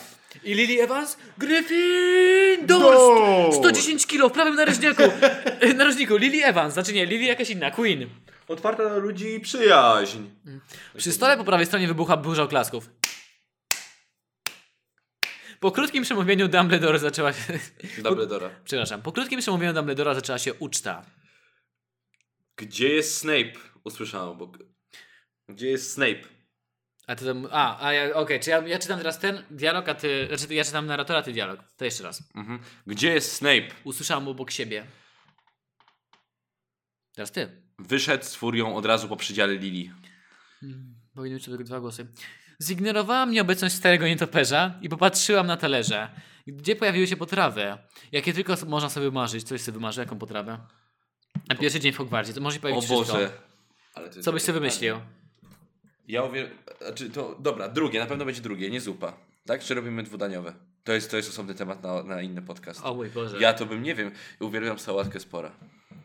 I 0.44 0.54
Lily 0.54 0.82
Evans, 0.82 1.16
Gryffindor! 1.38 2.94
No. 2.94 3.52
110 3.52 4.06
kilo 4.06 4.28
w 4.28 4.32
prawym 4.32 4.54
narożniku. 4.54 5.02
narożniku, 5.76 6.16
Lily 6.16 6.44
Evans, 6.44 6.74
znaczy 6.74 6.92
nie, 6.92 7.06
Lily 7.06 7.24
jakaś 7.24 7.50
inna, 7.50 7.70
Queen. 7.70 8.06
Otwarta 8.48 8.82
na 8.88 8.96
ludzi 8.96 9.34
i 9.34 9.40
przyjaźń. 9.40 10.18
Przy 10.96 11.12
stole 11.12 11.36
po 11.36 11.44
prawej 11.44 11.66
stronie 11.66 11.86
wybucha 11.88 12.16
burza 12.16 12.42
oklasków. 12.42 12.90
Po 15.64 15.72
krótkim 15.72 16.02
przemówieniu 16.02 16.48
Dumbledore 16.48 16.98
zaczęła 16.98 17.32
się... 17.32 17.58
Dumbledora. 18.02 18.50
Przepraszam, 18.64 19.02
po 19.02 19.12
krótkim 19.12 19.40
przemówieniu 19.40 19.72
Dumbledora 19.72 20.14
zaczęła 20.14 20.38
się 20.38 20.54
uczta. 20.54 21.04
Gdzie 22.56 22.88
jest 22.88 23.18
Snape? 23.18 23.52
Usłyszałem 23.84 24.28
obok. 24.28 24.58
Gdzie 25.48 25.70
jest 25.70 25.92
Snape? 25.92 26.20
A 27.06 27.16
ty 27.16 27.24
tam, 27.24 27.48
a, 27.50 27.86
a 27.86 27.92
ja, 27.92 28.14
okej, 28.14 28.40
czy 28.40 28.50
ja, 28.50 28.68
ja 28.68 28.78
czytam 28.78 28.98
teraz 28.98 29.18
ten 29.18 29.42
dialog, 29.50 29.88
a 29.88 29.94
ty, 29.94 30.28
znaczy 30.28 30.54
ja 30.54 30.64
czytam 30.64 30.86
narratora, 30.86 31.22
ty 31.22 31.32
dialog. 31.32 31.60
To 31.76 31.84
jeszcze 31.84 32.02
raz. 32.02 32.22
Mhm. 32.34 32.58
Gdzie 32.86 33.14
jest 33.14 33.32
Snape? 33.32 33.68
Usłyszałam 33.84 34.28
obok 34.28 34.50
siebie. 34.50 34.86
Teraz 37.14 37.32
ty. 37.32 37.62
Wyszedł 37.78 38.24
z 38.24 38.34
furią 38.34 38.76
od 38.76 38.86
razu 38.86 39.08
po 39.08 39.16
przydziale 39.16 39.54
Lili. 39.54 39.92
Hmm, 40.60 40.94
powinny 41.14 41.36
być 41.36 41.44
tylko 41.44 41.64
dwa 41.64 41.80
głosy. 41.80 42.06
Zignorowałam 42.62 43.30
nieobecność 43.30 43.74
starego 43.74 44.06
nietoperza 44.06 44.74
i 44.82 44.88
popatrzyłam 44.88 45.46
na 45.46 45.56
talerze, 45.56 46.08
gdzie 46.46 46.76
pojawiły 46.76 47.06
się 47.06 47.16
potrawy. 47.16 47.78
Jakie 48.12 48.32
tylko 48.32 48.54
można 48.66 48.90
sobie 48.90 49.06
wymarzyć. 49.06 49.44
Coś 49.44 49.60
sobie 49.60 49.74
wymarzy, 49.78 50.00
jaką 50.00 50.18
potrawę? 50.18 50.58
Na 51.48 51.54
pierwszy 51.54 51.80
dzień 51.80 51.92
w 51.92 51.96
Hogwarcie, 51.96 52.32
to 52.32 52.40
może 52.40 52.60
się 52.60 52.68
O 52.68 52.82
Boże. 52.82 53.30
Ale 53.94 54.08
to 54.08 54.14
jest 54.14 54.24
Co 54.24 54.32
byś 54.32 54.42
sobie 54.42 54.60
wymyślił? 54.60 54.96
Ja 56.08 56.22
uwiel... 56.22 56.50
Znaczy 56.82 57.10
to... 57.10 57.36
Dobra, 57.40 57.68
drugie. 57.68 58.00
Na 58.00 58.06
pewno 58.06 58.24
będzie 58.24 58.40
drugie, 58.40 58.70
nie 58.70 58.80
zupa. 58.80 59.12
Tak? 59.46 59.64
Czy 59.64 59.74
robimy 59.74 60.02
dwudaniowe? 60.02 60.54
To 60.84 60.92
jest, 60.92 61.10
to 61.10 61.16
jest 61.16 61.28
osobny 61.28 61.54
temat 61.54 61.82
na, 61.82 62.02
na 62.02 62.22
inny 62.22 62.42
podcast. 62.42 62.80
O 62.84 62.94
mój 62.94 63.10
Boże. 63.10 63.36
Ja 63.40 63.52
to 63.52 63.66
bym, 63.66 63.82
nie 63.82 63.94
wiem, 63.94 64.10
uwielbiam 64.40 64.78
sałatkę 64.78 65.20
spora. 65.20 65.50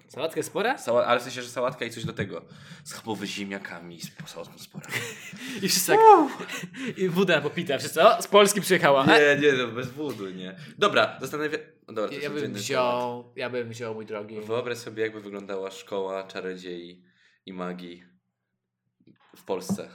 Sałatkę 0.09 0.43
spora? 0.43 0.77
Sała, 0.77 1.05
ale 1.05 1.19
w 1.19 1.23
sensie, 1.23 1.41
że 1.41 1.49
sałatka 1.49 1.85
i 1.85 1.89
coś 1.89 2.05
do 2.05 2.13
tego. 2.13 2.45
Schabowy 2.83 3.27
z 3.27 3.29
ziemniakami, 3.29 4.01
z 4.01 4.29
sałatką 4.29 4.59
spora. 4.59 4.87
I 5.63 5.69
wszyscy 5.69 5.91
tak... 5.91 5.99
I 6.97 7.09
woda 7.09 7.41
popita. 7.41 7.77
Wszyscy, 7.77 8.03
o, 8.03 8.21
z 8.21 8.27
Polski 8.27 8.61
przyjechała. 8.61 9.05
Nie, 9.05 9.37
nie, 9.41 9.53
no 9.53 9.67
bez 9.67 9.89
wódu, 9.89 10.29
nie. 10.29 10.55
Dobra, 10.77 11.17
zastanawiam... 11.21 11.61
no 11.87 11.93
Dobra, 11.93 12.09
to 12.17 12.23
Ja 12.23 12.29
bym 12.29 12.53
wziął, 12.53 13.33
ja 13.35 13.49
bym 13.49 13.69
wziął, 13.69 13.93
mój 13.93 14.05
drogi. 14.05 14.41
Wyobraź 14.41 14.77
sobie, 14.77 15.03
jakby 15.03 15.21
wyglądała 15.21 15.71
szkoła 15.71 16.23
czarodziei 16.23 17.03
i 17.45 17.53
magii 17.53 18.03
w 19.35 19.43
Polsce. 19.43 19.89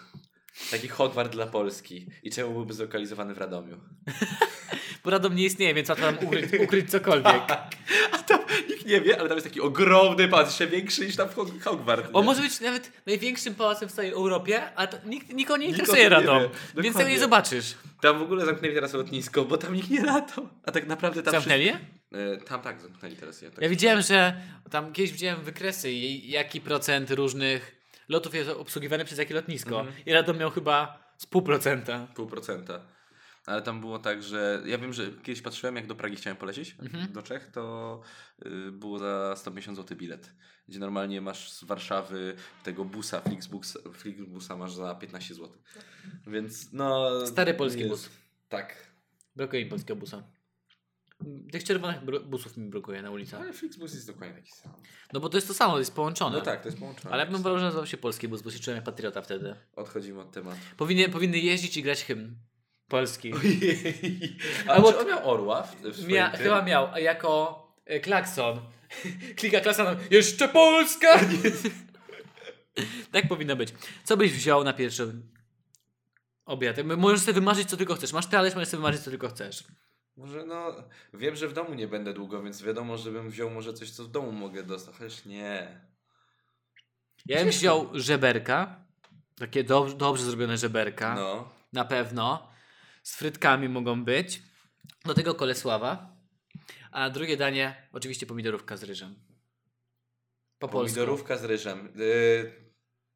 Taki 0.70 0.88
Hogwart 0.88 1.32
dla 1.32 1.46
Polski. 1.46 2.06
I 2.22 2.30
czemu 2.30 2.52
byłby 2.52 2.74
zlokalizowany 2.74 3.34
w 3.34 3.38
Radomiu? 3.38 3.80
Bo 5.04 5.10
Radom 5.10 5.34
nie 5.34 5.44
istnieje, 5.44 5.74
więc 5.74 5.88
łatwo 5.88 6.06
nam 6.06 6.18
ukryć, 6.24 6.60
ukryć 6.60 6.90
cokolwiek. 6.90 7.42
A 8.12 8.18
tam 8.18 8.40
nikt 8.40 8.43
nie 8.84 9.00
wie, 9.00 9.18
ale 9.20 9.28
tam 9.28 9.36
jest 9.36 9.46
taki 9.46 9.60
ogromny 9.60 10.28
pałac, 10.28 10.46
jeszcze 10.46 10.66
większy 10.66 11.06
niż 11.06 11.16
tam 11.16 11.28
w 11.28 11.34
Hog- 11.34 11.62
Hogwart. 11.62 12.08
On 12.12 12.24
może 12.24 12.42
być 12.42 12.60
nawet 12.60 12.92
największym 13.06 13.54
pałacem 13.54 13.88
w 13.88 13.92
całej 13.92 14.10
Europie, 14.10 14.62
a 14.76 14.86
to 14.86 14.96
nikt, 15.06 15.32
nikogo 15.32 15.56
nie 15.56 15.66
interesuje 15.66 16.08
Radom. 16.08 16.42
Więc 16.76 16.96
tego 16.96 17.08
nie 17.08 17.18
zobaczysz. 17.20 17.74
Tam 18.02 18.18
w 18.18 18.22
ogóle 18.22 18.46
zamknęli 18.46 18.74
teraz 18.74 18.92
lotnisko, 18.92 19.44
bo 19.44 19.56
tam 19.56 19.74
nikt 19.74 19.90
nie 19.90 20.02
latał. 20.04 20.48
A 20.66 20.72
tak 20.72 20.86
naprawdę 20.86 21.22
tam 21.22 21.32
Zamknęli 21.32 21.64
je? 21.64 21.72
wszyscy- 21.72 21.94
E, 22.12 22.36
tam 22.36 22.62
tak, 22.62 22.80
zamknęli 22.80 23.16
teraz. 23.16 23.42
Ja, 23.42 23.50
tak. 23.50 23.62
Ja 23.62 23.68
widziałem, 23.68 24.02
że 24.02 24.34
tam 24.70 24.92
kiedyś 24.92 25.12
widziałem 25.12 25.42
wykresy, 25.44 25.92
jaki 25.92 26.60
procent 26.60 27.10
różnych 27.10 27.76
lotów 28.08 28.34
jest 28.34 28.50
obsługiwany 28.50 29.04
przez 29.04 29.18
jakie 29.18 29.34
lotnisko. 29.34 29.80
Mhm. 29.80 29.96
I 30.06 30.12
Radom 30.12 30.38
miał 30.38 30.50
chyba 30.50 31.04
z 31.18 31.26
pół 31.26 31.42
procenta. 31.42 32.06
Pół 32.14 32.26
procenta. 32.26 32.80
Ale 33.46 33.62
tam 33.62 33.80
było 33.80 33.98
tak, 33.98 34.22
że 34.22 34.62
ja 34.66 34.78
wiem, 34.78 34.92
że 34.92 35.06
kiedyś 35.22 35.42
patrzyłem, 35.42 35.76
jak 35.76 35.86
do 35.86 35.94
Pragi 35.94 36.16
chciałem 36.16 36.36
polecieć, 36.36 36.76
Mhm. 36.82 37.12
do 37.12 37.22
Czech, 37.22 37.50
to 37.52 38.00
y, 38.46 38.72
było 38.72 38.98
za 38.98 39.34
150 39.36 39.76
zł 39.78 39.96
bilet. 39.96 40.32
Gdzie 40.68 40.78
normalnie 40.78 41.20
masz 41.20 41.50
z 41.52 41.64
Warszawy 41.64 42.36
tego 42.62 42.84
busa, 42.84 43.20
Flixbusa, 43.20 43.78
Flixbusa 43.92 44.56
masz 44.56 44.72
za 44.74 44.94
15 44.94 45.34
zł. 45.34 45.50
Więc 46.26 46.72
no... 46.72 47.10
Stary 47.26 47.54
polski 47.54 47.80
jest- 47.80 47.90
bus. 47.90 48.08
Tak. 48.48 48.94
Brakuje 49.36 49.64
mi 49.64 49.70
polskiego 49.70 49.96
busa. 50.00 50.22
Tych 51.52 51.64
czerwonych 51.64 52.00
busów 52.28 52.56
mi 52.56 52.68
brakuje 52.70 53.02
na 53.02 53.10
ulicach. 53.10 53.40
Ale 53.40 53.52
Flixbus 53.52 53.94
jest 53.94 54.06
dokładnie 54.06 54.34
taki 54.36 54.52
sam. 54.52 54.72
No 55.12 55.20
bo 55.20 55.28
to 55.28 55.36
jest 55.36 55.48
to 55.48 55.54
samo, 55.54 55.78
jest 55.78 55.94
połączone. 55.94 56.38
No 56.38 56.44
tak, 56.44 56.62
to 56.62 56.68
jest 56.68 56.78
połączone. 56.78 57.14
Ale 57.14 57.24
ja 57.24 57.30
bym 57.30 57.42
wolał, 57.42 57.58
że 57.58 57.64
nazywał 57.64 57.86
się 57.86 57.96
polski 57.96 58.28
bus, 58.28 58.42
bo 58.42 58.50
się 58.50 58.58
czułem 58.58 58.76
jak 58.76 58.84
patriota 58.84 59.22
wtedy. 59.22 59.54
Odchodzimy 59.76 60.20
od 60.20 60.32
tematu. 60.32 60.58
Powinny, 60.76 61.08
powinny 61.08 61.38
jeździć 61.38 61.76
i 61.76 61.82
grać 61.82 62.04
hymn 62.04 62.36
polski. 62.88 63.32
A 64.68 64.82
czy 64.82 64.98
on 64.98 65.06
miał 65.06 65.30
orła 65.30 65.62
w, 65.62 66.06
Mia, 66.06 66.30
tym? 66.30 66.40
chyba 66.40 66.62
miał 66.62 66.88
jako 66.96 67.62
e, 67.84 68.00
klakson. 68.00 68.60
Klika 69.38 69.60
klakson. 69.60 69.96
Jeszcze 70.10 70.48
Polska! 70.48 71.20
tak 73.12 73.28
powinno 73.28 73.56
być. 73.56 73.74
Co 74.04 74.16
byś 74.16 74.32
wziął 74.32 74.64
na 74.64 74.72
pierwszy 74.72 75.12
obiad? 76.44 76.76
Możesz 76.96 77.20
sobie 77.20 77.32
wymarzyć 77.32 77.68
co 77.68 77.76
tylko 77.76 77.94
chcesz. 77.94 78.12
Masz 78.12 78.26
talerz, 78.26 78.54
możesz 78.54 78.68
sobie 78.68 78.80
wymarzyć 78.80 79.02
co 79.02 79.10
tylko 79.10 79.28
chcesz. 79.28 79.64
Może 80.16 80.44
no, 80.44 80.74
wiem, 81.14 81.36
że 81.36 81.48
w 81.48 81.52
domu 81.52 81.74
nie 81.74 81.88
będę 81.88 82.14
długo, 82.14 82.42
więc 82.42 82.62
wiadomo, 82.62 82.98
żebym 82.98 83.30
wziął 83.30 83.50
może 83.50 83.72
coś, 83.72 83.90
co 83.90 84.04
w 84.04 84.10
domu 84.10 84.32
mogę 84.32 84.62
dostać. 84.62 84.94
Chociaż 84.94 85.24
nie. 85.24 85.80
Ja 87.26 87.38
bym 87.38 87.48
wziął 87.48 87.88
żeberka. 87.92 88.84
Takie 89.38 89.64
dobrze 89.96 90.24
zrobione 90.24 90.56
żeberka. 90.56 91.14
No. 91.14 91.48
Na 91.72 91.84
pewno. 91.84 92.53
Z 93.04 93.16
frytkami 93.16 93.68
mogą 93.68 94.04
być. 94.04 94.42
Do 95.04 95.14
tego 95.14 95.34
kolesława. 95.34 96.16
A 96.90 97.10
drugie 97.10 97.36
danie, 97.36 97.88
oczywiście 97.92 98.26
pomidorówka 98.26 98.76
z 98.76 98.82
ryżem. 98.82 99.14
Po 100.58 100.68
polsku. 100.68 100.94
Pomidorówka 100.94 101.36
z 101.36 101.44
ryżem. 101.44 101.92
Yy, 101.96 102.52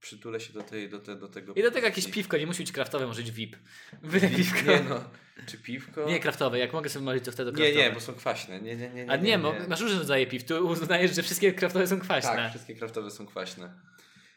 przytulę 0.01 0.41
się 0.41 0.53
do, 0.53 0.63
tej, 0.63 0.89
do, 0.89 0.99
te, 0.99 1.17
do 1.17 1.29
tego. 1.29 1.55
I 1.55 1.63
do 1.63 1.71
tego 1.71 1.87
jakieś 1.87 2.11
piwko, 2.11 2.37
nie 2.37 2.47
musi 2.47 2.63
być 2.63 2.73
kraftowe, 2.73 3.07
może 3.07 3.23
być 3.23 3.31
VIP. 3.31 3.57
Byle 4.03 4.29
piwko. 4.31 4.63
Nie 4.71 4.81
no. 4.89 5.05
Czy 5.47 5.59
piwko? 5.59 6.07
Nie 6.07 6.21
kraftowe, 6.21 6.59
jak 6.59 6.73
mogę 6.73 6.89
sobie 6.89 7.05
marzyć, 7.05 7.25
to 7.25 7.33
wtedy 7.33 7.51
nie, 7.51 7.57
kraftowe. 7.57 7.83
nie, 7.85 7.91
bo 7.93 8.01
są 8.01 8.15
kwaśne. 8.15 8.61
Nie, 8.61 8.77
nie, 8.77 8.91
nie. 8.91 9.05
nie 9.05 9.11
A 9.11 9.17
nie, 9.17 9.39
mo- 9.39 9.55
masz 9.69 9.81
różne 9.81 9.99
rodzaje 9.99 10.27
piw, 10.27 10.45
tu 10.45 10.67
uznajesz, 10.67 11.15
że 11.17 11.23
wszystkie 11.23 11.53
kraftowe 11.53 11.87
są 11.87 12.01
kwaśne. 12.01 12.31
Tak, 12.31 12.51
wszystkie 12.51 12.75
kraftowe 12.75 13.11
są 13.11 13.27
kwaśne. 13.27 13.81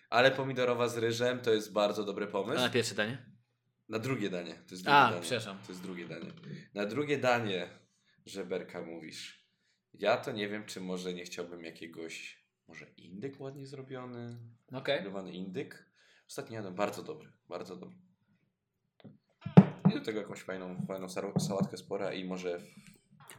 Ale 0.10 0.32
pomidorowa 0.32 0.88
z 0.88 0.98
ryżem 0.98 1.40
to 1.40 1.54
jest 1.54 1.74
bardzo 1.74 2.04
dobry 2.04 2.26
A 2.26 2.28
pomysł. 2.28 2.62
na 2.62 2.70
pierwsze 2.70 2.96
danie? 2.96 3.31
Na 3.92 4.00
drugie 4.00 4.30
danie. 4.30 4.54
To 4.54 4.76
jest 4.76 4.84
drugie 4.84 4.98
A, 4.98 5.10
danie. 5.10 5.22
przepraszam. 5.22 5.58
To 5.66 5.72
jest 5.72 5.82
drugie 5.82 6.08
danie. 6.08 6.32
Na 6.74 6.86
drugie 6.86 7.18
danie 7.18 7.70
żeberka 8.26 8.82
mówisz. 8.82 9.48
Ja 9.94 10.18
to 10.18 10.32
nie 10.32 10.50
wiem, 10.50 10.66
czy 10.66 10.82
może 10.82 11.14
nie 11.14 11.24
chciałbym 11.24 11.64
jakiegoś. 11.64 12.46
Może 12.68 12.86
indyk 12.98 13.40
ładnie 13.42 13.68
zrobiony. 13.68 14.38
Okej. 14.72 14.98
Grillowany 15.00 15.32
indyk. 15.34 15.92
Ostatnio 16.28 16.56
jadłem 16.56 16.76
bardzo 16.76 17.04
dobry. 17.04 17.32
Bardzo 17.50 17.76
dobry. 17.76 17.98
I 19.90 19.94
do 19.94 20.02
tego 20.02 20.20
jakąś 20.20 20.42
fajną, 20.42 20.86
fajną 20.88 21.10
sałatkę 21.40 21.78
spora 21.78 22.14
i 22.14 22.26
może. 22.26 22.62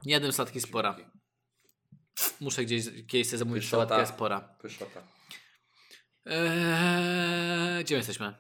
Nie 0.07 0.13
jadłem 0.13 0.33
sałatki 0.33 0.61
spora. 0.61 0.97
Muszę 2.41 2.65
gdzieś 2.65 2.85
kiedyś 3.09 3.27
sobie 3.27 3.39
zamówić 3.39 3.65
Pyszota. 3.65 3.89
sałatkę 3.89 4.15
spora. 4.15 4.41
Pyszota. 4.63 5.03
Eee, 6.27 7.85
gdzie 7.85 7.95
my 7.95 7.99
jesteśmy? 7.99 8.35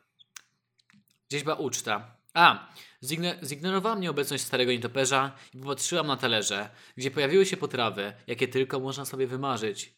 Gdzieś 1.33 1.43
była 1.43 1.57
uczta. 1.57 2.17
A, 2.35 2.69
zigno- 3.03 3.45
zignorowałam 3.45 4.01
nieobecność 4.01 4.45
starego 4.45 4.73
nietoperza 4.73 5.33
i 5.55 5.59
popatrzyłam 5.59 6.07
na 6.07 6.17
talerze, 6.17 6.69
gdzie 6.97 7.11
pojawiły 7.11 7.47
się 7.47 7.57
potrawy, 7.57 8.13
jakie 8.27 8.49
tylko 8.49 8.81
można 8.81 9.05
sobie 9.05 9.27
wymarzyć. 9.27 9.95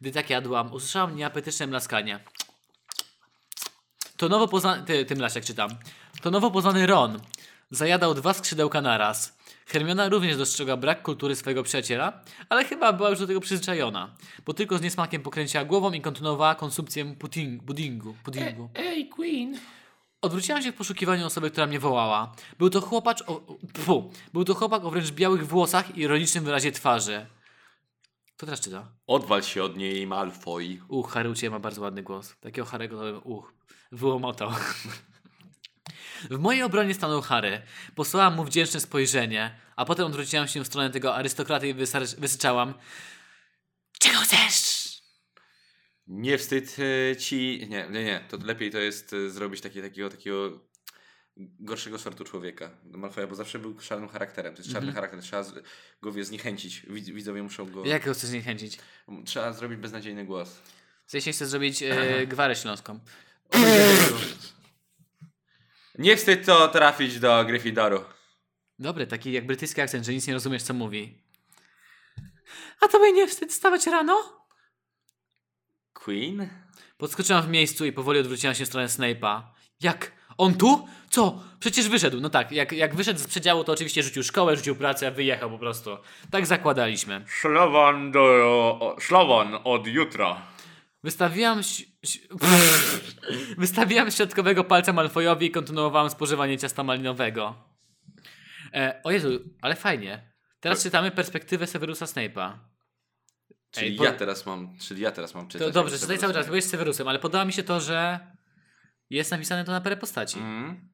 Gdy 0.00 0.12
tak 0.12 0.30
jadłam, 0.30 0.72
usłyszałam 0.72 1.16
nieapetyczne 1.16 1.66
mlaskanie. 1.66 2.20
To 4.16 4.28
nowo 4.28 4.48
poznany... 4.48 4.86
Ty, 4.86 5.04
tym 5.04 5.20
jak 5.20 5.44
czytam. 5.44 5.70
To 6.22 6.30
nowo 6.30 6.50
poznany 6.50 6.86
Ron 6.86 7.20
zajadał 7.70 8.14
dwa 8.14 8.34
skrzydełka 8.34 8.80
naraz. 8.80 9.38
Hermiona 9.66 10.08
również 10.08 10.36
dostrzegła 10.36 10.76
brak 10.76 11.02
kultury 11.02 11.36
swojego 11.36 11.62
przyjaciela, 11.62 12.20
ale 12.48 12.64
chyba 12.64 12.92
była 12.92 13.10
już 13.10 13.18
do 13.18 13.26
tego 13.26 13.40
przyzwyczajona, 13.40 14.16
bo 14.44 14.54
tylko 14.54 14.78
z 14.78 14.82
niesmakiem 14.82 15.22
pokręciła 15.22 15.64
głową 15.64 15.92
i 15.92 16.00
kontynuowała 16.00 16.54
konsumpcję 16.54 17.14
pudding, 17.14 17.62
puddingu. 17.64 18.16
Ej, 18.74 19.08
Queen. 19.08 19.58
Odwróciłam 20.26 20.62
się 20.62 20.72
w 20.72 20.74
poszukiwaniu 20.74 21.26
osoby, 21.26 21.50
która 21.50 21.66
mnie 21.66 21.80
wołała. 21.80 22.32
Był 22.58 22.70
to 22.70 22.80
chłopacz 22.80 23.22
o, 23.22 23.40
pfu, 23.74 24.12
był 24.32 24.44
to 24.44 24.54
chłopak 24.54 24.84
o 24.84 24.90
wręcz 24.90 25.10
białych 25.10 25.46
włosach 25.46 25.96
i 25.96 26.00
ironicznym 26.00 26.44
wyrazie 26.44 26.72
twarzy. 26.72 27.26
Kto 28.36 28.46
teraz 28.46 28.60
czyta? 28.60 28.88
Odwal 29.06 29.42
się 29.42 29.64
od 29.64 29.76
niej, 29.76 30.06
Malfoy. 30.06 30.80
Uch, 30.88 31.12
Harry 31.12 31.30
u 31.30 31.34
Ciebie 31.34 31.50
ma 31.50 31.58
bardzo 31.58 31.82
ładny 31.82 32.02
głos. 32.02 32.36
Takiego 32.40 32.66
Harry'ego 32.66 32.90
to 32.90 33.00
bym, 33.00 33.20
uch, 33.24 33.52
wyłomotał. 33.92 34.50
W 36.30 36.38
mojej 36.38 36.62
obronie 36.62 36.94
stanął 36.94 37.22
Harry. 37.22 37.62
Posłałam 37.94 38.34
mu 38.34 38.44
wdzięczne 38.44 38.80
spojrzenie, 38.80 39.58
a 39.76 39.84
potem 39.84 40.06
odwróciłam 40.06 40.48
się 40.48 40.64
w 40.64 40.66
stronę 40.66 40.90
tego 40.90 41.14
arystokraty 41.14 41.68
i 41.68 41.74
wysyczałam. 42.18 42.74
Czego 43.98 44.18
chcesz? 44.18 44.75
Nie 46.06 46.38
wstyd 46.38 46.76
e, 46.78 47.16
ci. 47.16 47.66
Nie, 47.70 47.88
nie, 47.90 48.04
nie. 48.04 48.24
To 48.28 48.36
lepiej 48.44 48.70
to 48.70 48.78
jest 48.78 49.12
e, 49.12 49.30
zrobić 49.30 49.60
takie, 49.60 49.82
takiego, 49.82 50.08
takiego 50.10 50.60
gorszego 51.36 51.98
sortu 51.98 52.24
człowieka. 52.24 52.70
Malfoja, 52.84 53.26
bo 53.26 53.34
zawsze 53.34 53.58
był 53.58 53.80
szarym 53.80 54.08
charakterem. 54.08 54.54
To 54.54 54.62
jest 54.62 54.72
czarny 54.72 54.92
charakter. 54.92 55.20
Trzeba 55.20 55.44
go 56.02 56.12
wie, 56.12 56.24
zniechęcić. 56.24 56.86
Widz, 56.88 57.08
widzowie 57.08 57.42
muszą 57.42 57.70
go. 57.70 57.84
Jak 57.86 58.04
go 58.04 58.14
chcesz 58.14 58.30
zniechęcić? 58.30 58.78
Trzeba 59.24 59.52
zrobić 59.52 59.78
beznadziejny 59.78 60.24
głos. 60.24 60.60
W 61.06 61.10
sensie 61.10 61.32
chcę 61.32 61.46
zrobić 61.46 61.82
e, 61.82 62.26
gwarę 62.26 62.56
śląską. 62.56 63.00
Nie 65.98 66.16
wstyd 66.16 66.46
to 66.46 66.68
trafić 66.68 67.18
do 67.18 67.44
Gryffindoru. 67.44 68.04
Dobry, 68.78 69.06
taki 69.06 69.32
jak 69.32 69.46
brytyjski 69.46 69.80
akcent, 69.80 70.06
że 70.06 70.12
nic 70.12 70.26
nie 70.26 70.34
rozumiesz, 70.34 70.62
co 70.62 70.74
mówi. 70.74 71.22
A 72.80 72.88
tobie 72.88 73.12
nie 73.12 73.26
wstyd 73.28 73.52
stawać 73.52 73.86
rano? 73.86 74.45
Queen? 76.06 76.48
Podskoczyłam 76.96 77.42
w 77.42 77.48
miejscu 77.48 77.86
i 77.86 77.92
powoli 77.92 78.20
odwróciłam 78.20 78.54
się 78.54 78.64
w 78.64 78.68
stronę 78.68 78.86
Snape'a. 78.86 79.42
Jak? 79.80 80.12
On 80.38 80.54
tu? 80.54 80.88
Co? 81.10 81.42
Przecież 81.60 81.88
wyszedł. 81.88 82.20
No 82.20 82.30
tak, 82.30 82.52
jak, 82.52 82.72
jak 82.72 82.94
wyszedł 82.94 83.20
z 83.20 83.26
przedziału, 83.26 83.64
to 83.64 83.72
oczywiście 83.72 84.02
rzucił 84.02 84.22
szkołę, 84.22 84.56
rzucił 84.56 84.76
pracę, 84.76 85.10
wyjechał 85.10 85.50
po 85.50 85.58
prostu. 85.58 85.96
Tak 86.30 86.46
zakładaliśmy. 86.46 87.24
Szlawan 87.28 88.12
do. 88.12 88.96
Szlawan 89.00 89.58
od 89.64 89.86
jutra. 89.86 90.42
Wystawiłam... 91.04 91.60
Wystawiłam 93.58 94.10
środkowego 94.10 94.64
palca 94.64 94.92
Malfojowi 94.92 95.46
i 95.46 95.50
kontynuowałam 95.50 96.10
spożywanie 96.10 96.58
ciasta 96.58 96.82
malinowego. 96.82 97.54
E, 98.74 99.00
o 99.04 99.10
Jezu, 99.10 99.28
ale 99.62 99.74
fajnie. 99.74 100.32
Teraz 100.60 100.82
czytamy 100.82 101.10
perspektywę 101.10 101.66
Severusa 101.66 102.04
Snape'a. 102.04 102.52
Czyli 103.78 103.90
Ej, 103.90 103.96
po- 103.96 104.04
ja 104.04 104.12
teraz 104.12 104.46
mam. 104.46 104.78
Czyli 104.78 105.02
ja 105.02 105.10
teraz 105.10 105.34
mam 105.34 105.48
czytać. 105.48 105.66
To 105.68 105.72
dobrze, 105.72 105.98
czytaj 105.98 106.18
cały 106.18 106.34
czas, 106.34 106.46
jest 106.52 106.70
Severusem, 106.70 107.08
ale 107.08 107.18
podoba 107.18 107.44
mi 107.44 107.52
się 107.52 107.62
to, 107.62 107.80
że 107.80 108.20
jest 109.10 109.30
napisane 109.30 109.64
to 109.64 109.72
na 109.72 109.80
parę 109.80 109.96
postaci. 109.96 110.38
Mm. 110.38 110.88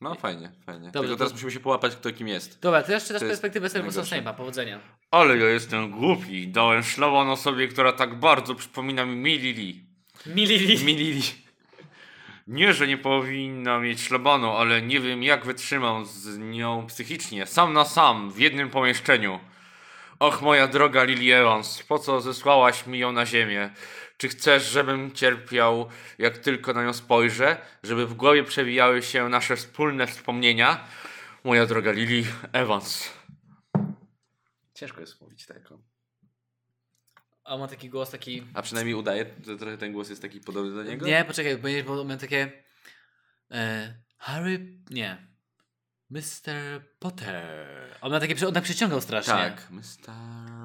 No 0.00 0.14
fajnie, 0.14 0.52
fajnie. 0.66 0.90
Dobrze, 0.90 1.08
Tylko 1.08 1.16
teraz 1.16 1.28
to- 1.30 1.34
musimy 1.34 1.50
się 1.52 1.60
połapać, 1.60 1.96
kto 1.96 2.12
kim 2.12 2.28
jest. 2.28 2.60
Dobra, 2.60 2.82
to 2.82 2.92
jeszcze 2.92 3.14
raz 3.14 3.22
perspektywę 3.22 3.68
najgorsze. 3.74 4.00
Snape'a. 4.22 4.34
Powodzenia. 4.34 4.80
Ale 5.10 5.38
ja 5.38 5.48
jestem 5.48 5.90
głupi. 5.90 6.48
Dałem 6.48 6.82
szlaban 6.82 7.28
osobie, 7.30 7.68
która 7.68 7.92
tak 7.92 8.18
bardzo 8.18 8.54
przypomina 8.54 9.04
mi 9.06 9.16
Milili. 9.16 9.86
Milili. 10.26 10.84
Milili. 10.84 11.22
Nie, 12.46 12.72
że 12.72 12.86
nie 12.86 12.98
powinna 12.98 13.78
mieć 13.80 14.00
szlabanu, 14.00 14.50
ale 14.50 14.82
nie 14.82 15.00
wiem 15.00 15.22
jak 15.22 15.46
wytrzymam 15.46 16.06
z 16.06 16.38
nią 16.38 16.86
psychicznie. 16.86 17.46
Sam 17.46 17.72
na 17.72 17.84
sam, 17.84 18.30
w 18.30 18.38
jednym 18.38 18.70
pomieszczeniu. 18.70 19.40
Och, 20.18 20.42
moja 20.42 20.66
droga 20.66 21.04
Lily 21.04 21.34
Evans, 21.34 21.82
po 21.82 21.98
co 21.98 22.20
zesłałaś 22.20 22.86
mi 22.86 22.98
ją 22.98 23.12
na 23.12 23.26
ziemię? 23.26 23.70
Czy 24.16 24.28
chcesz, 24.28 24.70
żebym 24.70 25.12
cierpiał, 25.12 25.88
jak 26.18 26.38
tylko 26.38 26.72
na 26.72 26.84
nią 26.84 26.92
spojrzę? 26.92 27.56
Żeby 27.82 28.06
w 28.06 28.14
głowie 28.14 28.44
przewijały 28.44 29.02
się 29.02 29.28
nasze 29.28 29.56
wspólne 29.56 30.06
wspomnienia? 30.06 30.84
Moja 31.44 31.66
droga 31.66 31.92
Lily 31.92 32.24
Evans. 32.52 33.10
Ciężko 34.74 35.00
jest 35.00 35.20
mówić 35.20 35.46
taką. 35.46 35.82
A 37.44 37.54
on 37.54 37.60
ma 37.60 37.68
taki 37.68 37.88
głos 37.88 38.10
taki... 38.10 38.46
A 38.54 38.62
przynajmniej 38.62 38.94
udaje, 38.94 39.26
że 39.46 39.56
trochę 39.56 39.78
ten 39.78 39.92
głos 39.92 40.10
jest 40.10 40.22
taki 40.22 40.40
podobny 40.40 40.74
do 40.74 40.90
niego? 40.90 41.06
Nie, 41.06 41.24
poczekaj, 41.24 41.58
bo- 41.84 42.04
miał 42.04 42.18
takie... 42.18 42.62
E, 43.50 43.94
Harry... 44.18 44.78
Nie. 44.90 45.27
Mr. 46.10 46.80
Potter. 46.98 47.96
On 48.00 48.12
miał 48.12 48.20
takie... 48.20 48.46
On 48.46 48.54
tak 48.54 48.64
przyciągał 48.64 49.00
strasznie. 49.00 49.32
Tak, 49.32 49.70
Mr. 49.70 50.12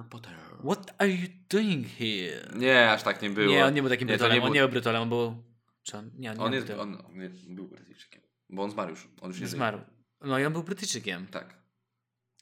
Potter. 0.09 0.33
What 0.65 0.93
are 0.97 1.09
you 1.09 1.27
doing 1.49 1.87
here? 1.87 2.59
Nie, 2.59 2.91
aż 2.91 3.03
tak 3.03 3.21
nie 3.21 3.29
było. 3.29 3.53
Nie, 3.53 3.65
on 3.65 3.73
nie 3.73 3.81
był 3.81 3.89
takim 3.89 4.07
Nie, 4.07 4.13
to 4.17 4.17
brytolem. 4.17 4.35
nie 4.37 4.41
on 4.41 4.47
był- 4.47 4.55
nie 4.55 4.61
był 4.61 4.69
brytolem, 4.69 5.01
on 5.01 5.09
był... 5.09 5.43
Czy 5.83 5.97
on... 5.97 6.11
Nie, 6.17 6.31
on 6.31 6.37
nie 6.37 6.43
On, 6.43 6.53
jest, 6.53 6.69
on, 6.69 6.97
on 7.05 7.21
jest- 7.21 7.49
był 7.53 7.67
Brytyjczykiem. 7.67 8.21
Bo 8.49 8.63
on 8.63 8.71
zmarł 8.71 8.89
już. 8.89 9.07
On 9.21 9.27
już 9.29 9.39
nie 9.39 9.47
żyje. 9.47 9.57
Zmarł. 9.57 9.79
No 10.21 10.39
i 10.39 10.45
on 10.45 10.53
był 10.53 10.63
Brytyjczykiem. 10.63 11.27
Tak. 11.27 11.63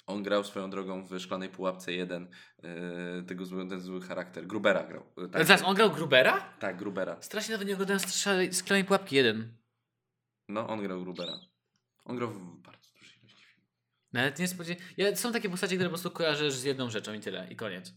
On 0.06 0.24
grał 0.24 0.44
swoją 0.44 0.70
drogą 0.70 1.04
w 1.04 1.20
Szklanej 1.20 1.50
Pułapce 1.50 1.94
1. 1.94 2.28
Yy, 2.64 3.24
tego 3.28 3.46
zły, 3.46 3.68
ten 3.70 3.82
zły 3.82 4.02
charakter. 4.02 4.48
Grubera 4.48 4.84
grał. 4.84 5.04
Yy, 5.18 5.30
tak, 5.30 5.46
zaraz, 5.46 5.64
on 5.64 5.76
grał 5.76 5.92
Grubera? 5.92 6.40
tak, 6.60 6.78
Grubera. 6.78 7.22
Strasznie 7.22 7.52
nawet 7.52 7.68
nie 7.68 7.74
oglądałem 7.74 8.02
Szklanej 8.54 8.86
Pułapki 8.86 9.16
1. 9.16 9.58
No, 10.50 10.68
on 10.68 10.82
grał 10.84 11.02
Grubera. 11.04 11.34
On 12.06 12.16
grał 12.16 12.30
w 12.30 12.62
Nawet 14.14 14.40
nie 14.40 14.48
spodziewałem... 14.48 14.88
Ja, 14.98 15.16
są 15.16 15.34
takie 15.34 15.50
postacie, 15.50 15.76
które 15.76 15.90
po 15.90 15.94
prostu 15.94 16.12
kojarzysz 16.12 16.54
z 16.54 16.64
jedną 16.64 16.90
rzeczą 16.90 17.14
i 17.14 17.20
tyle. 17.20 17.48
I 17.50 17.56
koniec. 17.56 17.94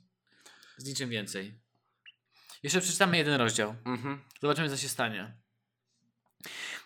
Z 0.77 0.85
niczym 0.85 1.11
więcej. 1.11 1.61
Jeszcze 2.63 2.81
przeczytamy 2.81 3.17
jeden 3.17 3.35
rozdział. 3.35 3.75
Mhm. 3.85 4.21
Zobaczymy, 4.43 4.69
co 4.71 4.77
się 4.77 4.89
stanie. 4.89 5.35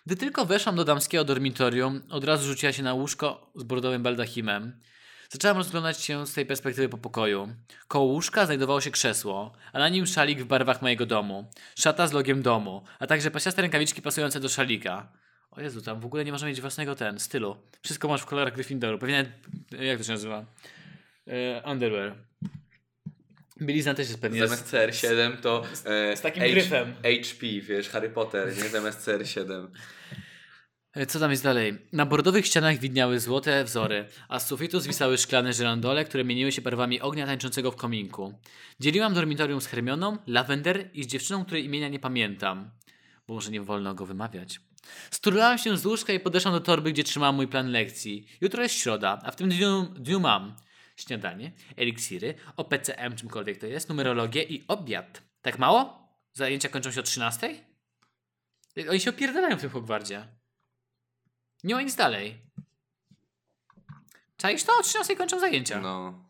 Gdy 0.05 0.15
tylko 0.15 0.45
weszłam 0.45 0.75
do 0.75 0.85
damskiego 0.85 1.23
dormitorium, 1.23 2.01
od 2.09 2.23
razu 2.23 2.47
rzuciła 2.47 2.73
się 2.73 2.83
na 2.83 2.93
łóżko 2.93 3.51
z 3.55 3.63
bordowym 3.63 4.03
baldachimem. 4.03 4.81
Zaczęłam 5.29 5.57
rozglądać 5.57 6.01
się 6.01 6.27
z 6.27 6.33
tej 6.33 6.45
perspektywy 6.45 6.89
po 6.89 6.97
pokoju. 6.97 7.55
Koło 7.87 8.05
łóżka 8.05 8.45
znajdowało 8.45 8.81
się 8.81 8.91
krzesło, 8.91 9.53
a 9.73 9.79
na 9.79 9.89
nim 9.89 10.07
szalik 10.07 10.41
w 10.41 10.45
barwach 10.45 10.81
mojego 10.81 11.05
domu, 11.05 11.51
szata 11.79 12.07
z 12.07 12.13
logiem 12.13 12.41
domu, 12.41 12.83
a 12.99 13.07
także 13.07 13.31
pasiaste 13.31 13.61
rękawiczki 13.61 14.01
pasujące 14.01 14.39
do 14.39 14.49
szalika. 14.49 15.11
O 15.51 15.61
Jezu, 15.61 15.81
tam 15.81 15.99
w 15.99 16.05
ogóle 16.05 16.25
nie 16.25 16.31
można 16.31 16.47
mieć 16.47 16.61
własnego 16.61 16.95
ten, 16.95 17.19
stylu. 17.19 17.57
Wszystko 17.81 18.07
masz 18.07 18.21
w 18.21 18.25
kolorach 18.25 18.53
Gryffindoru. 18.53 18.97
Pewnie, 18.99 19.31
jak 19.79 19.97
to 19.97 20.03
się 20.03 20.11
nazywa? 20.11 20.45
E, 21.27 21.71
underwear. 21.71 22.15
Bielizna 23.61 23.93
też 23.93 24.09
jest 24.09 24.21
pewnie... 24.21 24.47
Zamiast 24.47 24.73
CR7 24.73 25.37
to 25.37 25.63
e, 25.85 26.17
z 26.17 26.21
takim 26.21 26.43
H- 26.43 26.49
gryfem. 26.49 26.93
HP, 26.93 27.45
wiesz, 27.61 27.89
Harry 27.89 28.09
Potter, 28.09 28.57
nie 28.57 28.69
zamiast 28.69 29.07
CR7. 29.07 29.67
E, 30.93 31.05
Co 31.05 31.19
tam 31.19 31.31
jest 31.31 31.43
dalej? 31.43 31.77
Na 31.93 32.05
bordowych 32.05 32.45
ścianach 32.45 32.77
widniały 32.77 33.19
złote 33.19 33.63
wzory, 33.63 34.05
a 34.29 34.39
z 34.39 34.47
sufitu 34.47 34.79
zwisały 34.79 35.17
szklane 35.17 35.53
żyrandole, 35.53 36.05
które 36.05 36.23
mieniły 36.23 36.51
się 36.51 36.61
barwami 36.61 37.01
ognia 37.01 37.25
tańczącego 37.25 37.71
w 37.71 37.75
kominku. 37.75 38.39
Dzieliłam 38.79 39.13
dormitorium 39.13 39.61
z 39.61 39.65
Hermioną, 39.67 40.17
Lavender 40.27 40.89
i 40.93 41.03
z 41.03 41.07
dziewczyną, 41.07 41.45
której 41.45 41.65
imienia 41.65 41.89
nie 41.89 41.99
pamiętam, 41.99 42.69
bo 43.27 43.33
może 43.33 43.51
nie 43.51 43.61
wolno 43.61 43.93
go 43.95 44.05
wymawiać. 44.05 44.59
Sturlałam 45.11 45.57
się 45.57 45.77
z 45.77 45.85
łóżka 45.85 46.13
i 46.13 46.19
podeszłam 46.19 46.53
do 46.53 46.59
torby, 46.59 46.91
gdzie 46.91 47.03
trzymałam 47.03 47.35
mój 47.35 47.47
plan 47.47 47.71
lekcji. 47.71 48.27
Jutro 48.41 48.63
jest 48.63 48.75
środa, 48.75 49.19
a 49.23 49.31
w 49.31 49.35
tym 49.35 49.49
dniu, 49.49 49.81
dniu 49.95 50.19
mam 50.19 50.55
śniadanie, 50.95 51.51
eliksiry, 51.75 52.33
OPCM, 52.57 53.15
czymkolwiek 53.15 53.57
to 53.57 53.65
jest, 53.67 53.89
numerologię 53.89 54.43
i 54.43 54.63
obiad. 54.67 55.21
Tak 55.41 55.59
mało? 55.59 56.09
Zajęcia 56.33 56.69
kończą 56.69 56.91
się 56.91 56.99
o 56.99 57.03
13? 57.03 57.63
Oni 58.89 58.99
się 58.99 59.09
opierdalają 59.09 59.57
w 59.57 59.61
tym 59.61 59.69
Hogwardzie. 59.69 60.27
Nie 61.63 61.75
ma 61.75 61.81
nic 61.81 61.95
dalej. 61.95 62.35
Czaisz 64.37 64.63
to? 64.63 64.71
O 64.79 64.83
13 64.83 65.15
kończą 65.15 65.39
zajęcia. 65.39 65.81
No, 65.81 66.25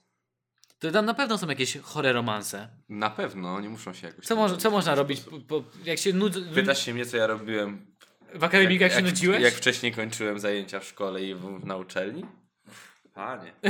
To 0.80 0.92
tam 0.92 1.06
na 1.06 1.14
pewno 1.14 1.38
są 1.38 1.48
jakieś 1.48 1.78
chore 1.78 2.14
romanse. 2.14 2.70
na 2.90 3.10
pewno, 3.10 3.60
nie 3.60 3.70
muszą 3.70 3.94
się 3.94 4.08
jakoś... 4.08 4.26
Co, 4.26 4.36
może, 4.36 4.58
co 4.58 4.72
można 4.72 4.96
robić? 4.96 5.22
Po, 5.22 5.40
po, 5.40 5.64
jak 5.86 6.00
się 6.00 6.14
nud... 6.14 6.34
Pytasz 6.54 6.86
się 6.86 6.94
mnie, 6.94 7.06
co 7.06 7.18
ja 7.18 7.28
robiłem 7.28 7.96
w 8.34 8.44
akademikach 8.44 8.92
jak, 8.92 9.00
się 9.00 9.06
nudziłeś? 9.06 9.42
Jak 9.42 9.54
wcześniej 9.54 9.92
kończyłem 9.92 10.40
zajęcia 10.40 10.80
w 10.80 10.86
szkole 10.86 11.24
i 11.24 11.36
w, 11.36 11.66
na 11.66 11.78
uczelni? 11.78 12.26
Panie. 13.14 13.54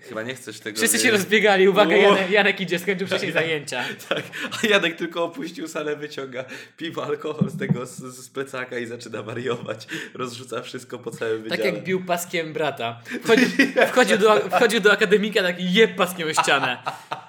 Chyba 0.00 0.22
nie 0.22 0.34
chcesz 0.34 0.60
tego 0.60 0.78
Wszyscy 0.78 0.98
się 0.98 1.10
rozbiegali. 1.10 1.68
Uwaga! 1.68 1.96
Janek, 1.96 2.30
Janek 2.30 2.60
idzie, 2.60 2.78
skończył 2.78 3.06
wcześniej 3.06 3.32
zajęcia. 3.32 3.84
Tak, 4.08 4.22
a 4.62 4.66
Janek 4.66 4.96
tylko 4.96 5.24
opuścił 5.24 5.68
salę, 5.68 5.96
wyciąga 5.96 6.44
piwo, 6.76 7.04
alkohol 7.04 7.50
z 7.50 7.58
tego, 7.58 7.86
z, 7.86 7.96
z 7.96 8.28
plecaka 8.30 8.78
i 8.78 8.86
zaczyna 8.86 9.22
wariować. 9.22 9.86
Rozrzuca 10.14 10.62
wszystko 10.62 10.98
po 10.98 11.10
całym 11.10 11.42
Tak 11.42 11.50
wydziale. 11.50 11.70
jak 11.70 11.84
bił 11.84 12.04
paskiem 12.04 12.52
brata. 12.52 13.00
Wchodzi, 13.24 13.46
wchodził, 13.88 14.18
do, 14.18 14.50
wchodził 14.50 14.80
do 14.80 14.92
akademika 14.92 15.42
taki 15.42 15.72
jeb 15.72 15.96
paskiem 15.96 16.28
o 16.28 16.32
ścianę. 16.32 16.78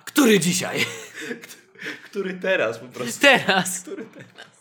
Który 0.06 0.40
dzisiaj? 0.40 0.86
Który 2.04 2.34
teraz 2.34 2.78
po 2.78 2.88
prostu. 2.88 3.22
Teraz. 3.22 3.82
Który 3.82 4.06
teraz. 4.06 4.59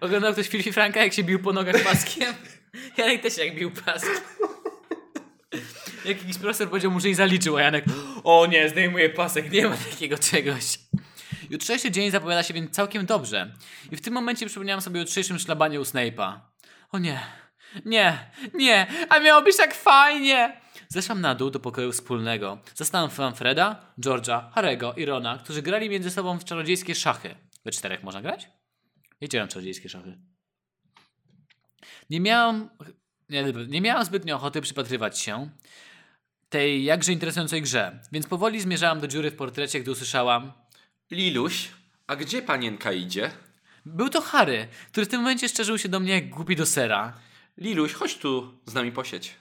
Oglądał 0.00 0.32
ktoś 0.32 0.48
Filfi 0.48 0.72
Franka, 0.72 1.04
jak 1.04 1.12
się 1.12 1.24
bił 1.24 1.38
po 1.38 1.52
nogach 1.52 1.84
paskiem? 1.84 2.34
Janek 2.98 3.22
też 3.22 3.38
jak 3.38 3.54
bił 3.54 3.70
paskiem. 3.70 4.14
Jak 6.04 6.18
jakiś 6.18 6.38
profesor 6.38 6.68
powiedział 6.68 6.90
mu, 6.90 7.00
że 7.00 7.08
nie 7.08 7.14
zaliczył, 7.14 7.56
a 7.56 7.62
Janek 7.62 7.84
o 8.24 8.46
nie, 8.46 8.68
zdejmuje 8.68 9.10
pasek, 9.10 9.52
nie 9.52 9.68
ma 9.68 9.76
takiego 9.76 10.18
czegoś. 10.18 10.78
Jutrzejszy 11.50 11.90
dzień 11.90 12.10
zapowiada 12.10 12.42
się 12.42 12.54
więc 12.54 12.70
całkiem 12.70 13.06
dobrze. 13.06 13.52
I 13.92 13.96
w 13.96 14.00
tym 14.00 14.14
momencie 14.14 14.46
przypomniałem 14.46 14.80
sobie 14.80 15.00
o 15.00 15.02
jutrzejszym 15.02 15.38
szlabanie 15.38 15.80
u 15.80 15.82
Snape'a. 15.82 16.40
O 16.92 16.98
nie, 16.98 17.20
nie, 17.84 18.30
nie, 18.54 18.86
a 19.08 19.20
miało 19.20 19.42
być 19.42 19.56
tak 19.56 19.74
fajnie! 19.74 20.60
Zeszłam 20.88 21.20
na 21.20 21.34
dół 21.34 21.50
do 21.50 21.60
pokoju 21.60 21.92
wspólnego. 21.92 22.58
Zastałem 22.74 23.10
Freda, 23.34 23.92
George'a, 24.00 24.52
Harego 24.52 24.94
i 24.94 25.04
Rona, 25.04 25.38
którzy 25.44 25.62
grali 25.62 25.90
między 25.90 26.10
sobą 26.10 26.38
w 26.38 26.44
czarodziejskie 26.44 26.94
szachy. 26.94 27.34
We 27.64 27.70
czterech 27.70 28.02
można 28.02 28.22
grać? 28.22 28.48
Grałem 29.20 29.48
w 29.48 29.52
czarodziejskie 29.52 29.88
szachy. 29.88 30.18
Nie 32.10 32.20
miałam, 32.20 32.70
nie, 33.28 33.44
nie 33.68 33.80
miałam 33.80 34.04
zbytnio 34.04 34.36
ochoty 34.36 34.60
przypatrywać 34.60 35.18
się 35.18 35.50
tej 36.48 36.84
jakże 36.84 37.12
interesującej 37.12 37.62
grze, 37.62 38.00
więc 38.12 38.26
powoli 38.26 38.60
zmierzałam 38.60 39.00
do 39.00 39.08
dziury 39.08 39.30
w 39.30 39.36
portrecie, 39.36 39.80
gdy 39.80 39.90
usłyszałam 39.90 40.52
Liluś, 41.10 41.68
a 42.06 42.16
gdzie 42.16 42.42
panienka 42.42 42.92
idzie? 42.92 43.30
Był 43.86 44.08
to 44.08 44.20
Harry, 44.20 44.68
który 44.88 45.06
w 45.06 45.08
tym 45.08 45.20
momencie 45.20 45.48
szczerzył 45.48 45.78
się 45.78 45.88
do 45.88 46.00
mnie 46.00 46.14
jak 46.14 46.30
głupi 46.30 46.56
do 46.56 46.66
sera. 46.66 47.20
Liluś, 47.58 47.92
chodź 47.92 48.18
tu 48.18 48.58
z 48.66 48.74
nami 48.74 48.92
posiedź. 48.92 49.34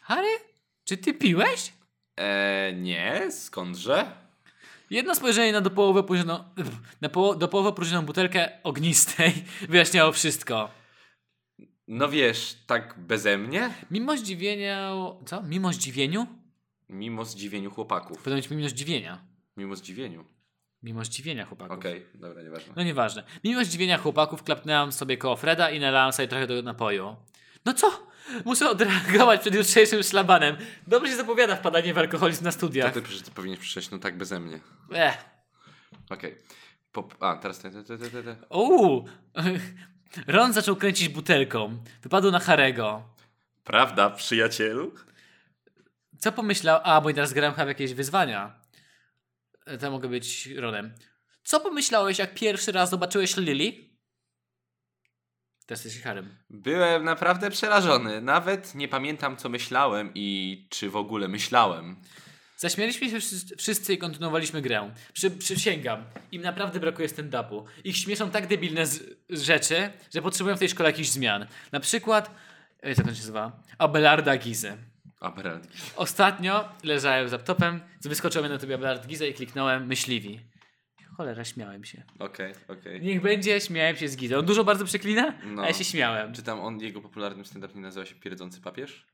Harry? 0.00 0.28
Czy 0.84 0.96
ty 0.96 1.14
piłeś? 1.14 1.72
Eee, 2.16 2.76
nie, 2.76 3.32
skądże? 3.32 4.23
Jedno 4.90 5.14
spojrzenie 5.14 5.52
na 5.52 5.60
do 5.60 5.70
połowy 5.70 6.00
opróżnioną, 6.00 6.44
na 7.00 7.08
poło, 7.08 7.34
do 7.34 7.48
połowy 7.48 8.02
butelkę 8.06 8.62
ognistej 8.62 9.32
wyjaśniało 9.68 10.12
wszystko. 10.12 10.70
No 11.88 12.08
wiesz, 12.08 12.56
tak 12.66 12.94
beze 12.98 13.38
mnie? 13.38 13.74
Mimo 13.90 14.16
zdziwienia... 14.16 14.92
Co? 15.26 15.42
Mimo 15.42 15.72
zdziwieniu? 15.72 16.26
Mimo 16.88 17.24
zdziwieniu 17.24 17.70
chłopaków. 17.70 18.18
Powinno 18.18 18.36
być 18.36 18.50
mimo 18.50 18.68
zdziwienia. 18.68 19.24
Mimo 19.56 19.76
zdziwieniu. 19.76 20.24
Mimo 20.82 21.04
zdziwienia 21.04 21.46
chłopaków. 21.46 21.78
Okej, 21.78 22.06
dobra, 22.14 22.42
nieważne. 22.42 22.72
No 22.76 22.82
nieważne. 22.82 23.24
Mimo 23.44 23.64
zdziwienia 23.64 23.98
chłopaków 23.98 24.42
klapnęłam 24.42 24.92
sobie 24.92 25.16
koło 25.16 25.36
Freda 25.36 25.70
i 25.70 25.80
nalałam 25.80 26.12
sobie 26.12 26.28
trochę 26.28 26.46
do 26.46 26.62
napoju. 26.62 27.16
No 27.64 27.74
co? 27.74 28.06
Muszę 28.44 28.70
odreagować 28.70 29.40
przed 29.40 29.54
jutrzejszym 29.54 30.02
szlabanem. 30.02 30.56
Dobrze 30.86 31.10
się 31.10 31.16
zapowiada 31.16 31.56
wpadanie 31.56 31.94
w 31.94 31.98
alkoholizm 31.98 32.44
na 32.44 32.50
To 32.50 32.56
studiach. 32.56 32.92
ty, 32.94 33.02
przecież 33.02 33.22
ty 33.22 33.30
powinieneś 33.30 33.60
przyjść, 33.68 33.90
no 33.90 33.98
tak 33.98 34.16
beze 34.18 34.40
mnie. 34.40 34.60
Ech. 34.92 35.24
Okej. 36.10 36.38
Pop- 36.92 37.14
A, 37.20 37.36
teraz 37.36 37.58
te, 37.58 37.70
te, 37.70 37.84
te, 37.84 37.98
te, 37.98 38.22
te. 38.22 38.36
Uuu. 38.50 39.04
Ron 40.26 40.52
zaczął 40.52 40.76
kręcić 40.76 41.08
butelką. 41.08 41.78
Wypadł 42.02 42.30
na 42.30 42.38
Harego. 42.38 43.02
Prawda, 43.64 44.10
przyjacielu? 44.10 44.94
Co 46.18 46.32
pomyślał? 46.32 46.80
A, 46.84 47.00
bo 47.00 47.12
teraz 47.12 47.32
grałem 47.32 47.54
chyba 47.54 47.68
jakieś 47.68 47.94
wyzwania. 47.94 48.60
E, 49.66 49.78
To 49.78 49.90
mogę 49.90 50.08
być 50.08 50.46
Ronem. 50.46 50.94
Co 51.44 51.60
pomyślałeś, 51.60 52.18
jak 52.18 52.34
pierwszy 52.34 52.72
raz 52.72 52.90
zobaczyłeś 52.90 53.36
Lily? 53.36 53.93
Teraz 55.66 55.84
jesteś 55.84 56.02
Harem. 56.02 56.36
Byłem 56.50 57.04
naprawdę 57.04 57.50
przerażony. 57.50 58.20
Nawet 58.20 58.74
nie 58.74 58.88
pamiętam, 58.88 59.36
co 59.36 59.48
myślałem 59.48 60.10
i 60.14 60.66
czy 60.70 60.90
w 60.90 60.96
ogóle 60.96 61.28
myślałem. 61.28 61.96
Zaśmialiśmy 62.56 63.10
się 63.10 63.18
wszyscy- 63.58 63.94
i 63.94 63.98
kontynuowaliśmy 63.98 64.62
grę. 64.62 64.94
Przy, 65.12 65.30
przysięgam, 65.30 66.04
im 66.32 66.42
naprawdę 66.42 66.80
brakuje 66.80 67.08
stand-upu. 67.08 67.64
Ich 67.84 67.96
śmieszą 67.96 68.30
tak 68.30 68.46
debilne 68.46 68.86
z, 68.86 69.02
z 69.30 69.42
rzeczy, 69.42 69.90
że 70.14 70.22
potrzebują 70.22 70.56
w 70.56 70.58
tej 70.58 70.68
szkole 70.68 70.88
jakichś 70.88 71.08
zmian. 71.08 71.46
Na 71.72 71.80
przykład, 71.80 72.30
jak 72.82 72.98
on 72.98 73.04
się 73.04 73.10
nazywa? 73.20 73.62
Abelarda 73.78 74.36
Gizy. 74.36 74.76
Aberrant. 75.20 75.68
Ostatnio 75.96 76.68
leżałem 76.82 77.28
z 77.28 77.32
laptopem, 77.32 77.80
wyskoczyłem 78.04 78.52
na 78.52 78.58
tobie 78.58 78.74
Abelard 78.74 79.06
Gizę 79.06 79.28
i 79.28 79.34
kliknąłem 79.34 79.86
myśliwi. 79.86 80.40
Cholera, 81.16 81.44
śmiałem 81.44 81.84
się. 81.84 82.02
Okej, 82.18 82.52
okej. 82.68 83.00
Niech 83.02 83.20
będzie, 83.22 83.60
śmiałem 83.60 83.96
się 83.96 84.08
z 84.08 84.16
Gizą. 84.16 84.38
On 84.38 84.46
dużo 84.46 84.64
bardzo 84.64 84.84
przeklina, 84.84 85.34
No. 85.46 85.62
a 85.62 85.66
ja 85.66 85.72
się 85.72 85.84
śmiałem. 85.84 86.32
Czy 86.34 86.42
tam 86.42 86.60
on, 86.60 86.80
jego 86.80 87.00
popularnym 87.00 87.44
stand-up 87.44 87.74
nie 87.74 87.80
nazywa 87.80 88.06
się 88.06 88.14
Pierdzący 88.14 88.60
Papież? 88.60 89.06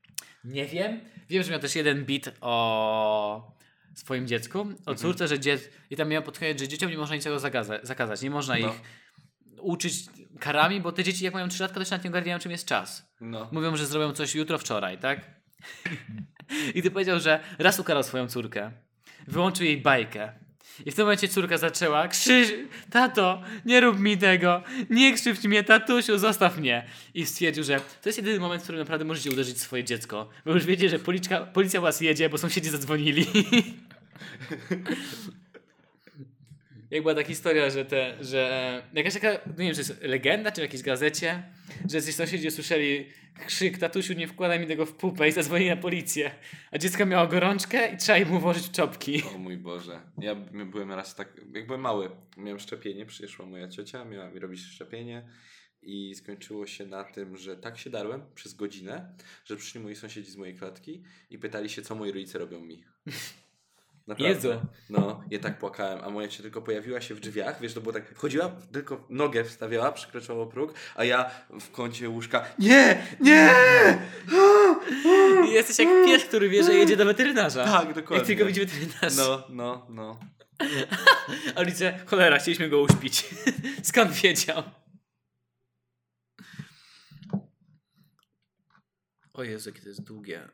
Nie 0.43 0.65
wiem. 0.65 0.99
Wiem, 1.29 1.43
że 1.43 1.51
miał 1.51 1.59
też 1.59 1.75
jeden 1.75 2.05
bit 2.05 2.31
o 2.41 3.51
swoim 3.95 4.27
dziecku, 4.27 4.59
o 4.59 4.63
Mhm. 4.63 4.97
córce, 4.97 5.27
że 5.27 5.39
dziec... 5.39 5.69
i 5.89 5.95
tam 5.95 6.09
miał 6.09 6.23
podkreślić, 6.23 6.59
że 6.59 6.67
dzieciom 6.67 6.91
nie 6.91 6.97
można 6.97 7.15
niczego 7.15 7.35
zagaza- 7.39 7.79
zakazać. 7.85 8.21
Nie 8.21 8.29
można 8.29 8.53
No. 8.57 8.59
ich 8.67 8.81
uczyć 9.59 10.05
karami, 10.39 10.81
bo 10.81 10.91
te 10.91 11.03
dzieci 11.03 11.23
jak 11.25 11.33
mają 11.33 11.47
3 11.47 11.63
latka, 11.63 11.79
to 11.79 11.85
się 11.85 11.91
nawet 11.91 12.03
nie 12.03 12.09
ogarniają 12.09 12.39
czym 12.39 12.51
jest 12.51 12.65
czas. 12.67 13.11
No. 13.21 13.49
Mówią, 13.51 13.75
że 13.77 13.85
zrobią 13.85 14.13
coś 14.13 14.35
jutro, 14.35 14.57
wczoraj, 14.57 14.97
tak? 14.97 15.21
I 16.75 16.81
ty 16.81 16.91
powiedział, 16.91 17.19
że 17.19 17.39
raz 17.59 17.79
ukarał 17.79 18.03
swoją 18.03 18.27
córkę. 18.27 18.71
Wyłączył 19.27 19.65
jej 19.65 19.81
bajkę. 19.81 20.31
I 20.85 20.91
w 20.91 20.95
tym 20.95 21.05
momencie 21.05 21.27
córka 21.27 21.57
zaczęła 21.57 22.07
krzyż... 22.07 22.53
Tato, 22.89 23.41
nie 23.65 23.81
rób 23.81 23.99
mi 23.99 24.17
tego! 24.17 24.63
Nie 24.89 25.13
krzywdź 25.13 25.43
mnie, 25.43 25.63
tatusiu, 25.63 26.17
zostaw 26.17 26.57
mnie! 26.57 26.85
I 27.13 27.25
stwierdził, 27.25 27.63
że 27.63 27.79
to 27.79 28.09
jest 28.09 28.17
jedyny 28.17 28.39
moment, 28.39 28.61
w 28.61 28.63
którym 28.63 28.79
naprawdę 28.79 29.05
możecie 29.05 29.31
uderzyć 29.31 29.61
swoje 29.61 29.83
dziecko. 29.83 30.29
Bo 30.45 30.53
już 30.53 30.65
wiecie, 30.65 30.89
że 30.89 30.99
policzka, 30.99 31.45
policja 31.45 31.81
was 31.81 32.01
jedzie, 32.01 32.29
bo 32.29 32.37
sąsiedzi 32.37 32.69
zadzwonili. 32.69 33.25
Jak 36.91 37.01
była 37.01 37.15
ta 37.15 37.23
historia, 37.23 37.69
że 37.69 37.85
te, 37.85 38.17
że 38.21 38.83
jakaś 38.93 39.13
taka, 39.13 39.31
no 39.45 39.53
nie 39.57 39.65
wiem, 39.65 39.73
czy 39.73 39.79
jest 39.79 40.01
legenda, 40.01 40.51
czy 40.51 40.61
w 40.61 40.63
jakiejś 40.63 40.83
gazecie, 40.83 41.43
że 41.89 41.97
jacyś 41.97 42.15
sąsiedzi 42.15 42.47
usłyszeli 42.47 43.09
krzyk, 43.47 43.77
tatusiu 43.77 44.13
nie 44.13 44.27
wkładaj 44.27 44.59
mi 44.59 44.67
tego 44.67 44.85
w 44.85 44.93
pupę 44.93 45.29
i 45.29 45.31
zadzwonili 45.31 45.69
na 45.69 45.77
policję. 45.77 46.31
A 46.71 46.77
dziecko 46.77 47.05
miało 47.05 47.27
gorączkę 47.27 47.93
i 47.93 47.97
trzeba 47.97 48.17
im 48.17 48.39
włożyć 48.39 48.71
czopki. 48.71 49.23
O 49.35 49.37
mój 49.37 49.57
Boże. 49.57 50.01
Ja 50.17 50.35
byłem 50.65 50.91
raz 50.91 51.15
tak, 51.15 51.41
jak 51.53 51.65
byłem 51.67 51.81
mały, 51.81 52.09
miałem 52.37 52.59
szczepienie, 52.59 53.05
przyszła 53.05 53.45
moja 53.45 53.67
ciocia, 53.67 54.05
miała 54.05 54.29
mi 54.29 54.39
robić 54.39 54.61
szczepienie 54.61 55.29
i 55.81 56.15
skończyło 56.15 56.67
się 56.67 56.85
na 56.85 57.03
tym, 57.03 57.37
że 57.37 57.57
tak 57.57 57.77
się 57.77 57.89
darłem 57.89 58.21
przez 58.35 58.53
godzinę, 58.53 59.15
że 59.45 59.55
przyszli 59.57 59.79
moi 59.79 59.95
sąsiedzi 59.95 60.31
z 60.31 60.35
mojej 60.35 60.55
klatki 60.55 61.03
i 61.29 61.39
pytali 61.39 61.69
się, 61.69 61.81
co 61.81 61.95
moi 61.95 62.11
rodzice 62.11 62.39
robią 62.39 62.59
mi. 62.59 62.83
Naprawdę. 64.11 64.47
Jezu. 64.47 64.61
No, 64.89 65.23
ja 65.29 65.39
tak 65.39 65.59
płakałem, 65.59 65.99
a 66.03 66.09
moja 66.09 66.27
ciocia 66.27 66.43
tylko 66.43 66.61
pojawiła 66.61 67.01
się 67.01 67.15
w 67.15 67.19
drzwiach, 67.19 67.61
wiesz, 67.61 67.73
to 67.73 67.81
było 67.81 67.93
tak, 67.93 68.09
wchodziła, 68.15 68.51
tylko 68.71 69.05
nogę 69.09 69.43
wstawiała, 69.43 69.91
przekraczała 69.91 70.45
próg, 70.45 70.73
a 70.95 71.03
ja 71.03 71.31
w 71.61 71.71
kącie 71.71 72.09
łóżka, 72.09 72.45
nie, 72.59 73.01
nie! 73.19 73.49
Jesteś 75.51 75.79
jak 75.79 76.05
pies, 76.05 76.23
który 76.25 76.49
wie, 76.49 76.63
że 76.63 76.73
jedzie 76.73 76.97
do 76.97 77.05
weterynarza. 77.05 77.65
Tak, 77.65 77.85
Jak 77.85 77.95
dokładnie. 77.95 78.25
tylko 78.25 78.45
widzi 78.45 78.59
weterynarz. 78.59 79.15
No, 79.17 79.43
no, 79.49 79.85
no. 79.89 80.19
A 81.55 81.59
rodzice, 81.63 81.99
cholera, 82.05 82.39
chcieliśmy 82.39 82.69
go 82.69 82.81
uśpić. 82.81 83.25
Skąd 83.83 84.11
wiedział? 84.11 84.63
O 89.33 89.43
Jezu, 89.43 89.69
jakie 89.69 89.81
to 89.81 89.89
jest 89.89 90.03
długie. 90.03 90.49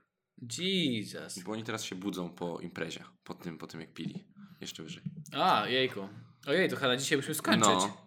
Jesus. 0.60 1.40
Bo 1.40 1.52
oni 1.52 1.64
teraz 1.64 1.84
się 1.84 1.96
budzą 1.96 2.30
po 2.30 2.60
imprezie, 2.60 3.04
po 3.24 3.34
tym, 3.34 3.58
po 3.58 3.68
tym 3.68 3.80
jak 3.82 3.94
pili. 3.94 4.24
Jeszcze 4.62 4.84
wyżej. 4.84 5.04
A, 5.34 5.68
jejku. 5.68 6.08
Ojej, 6.48 6.70
to 6.70 6.76
chyba 6.76 6.98
dzisiaj 6.98 7.18
musimy 7.18 7.36
skończyć. 7.36 7.70
No. 7.70 7.98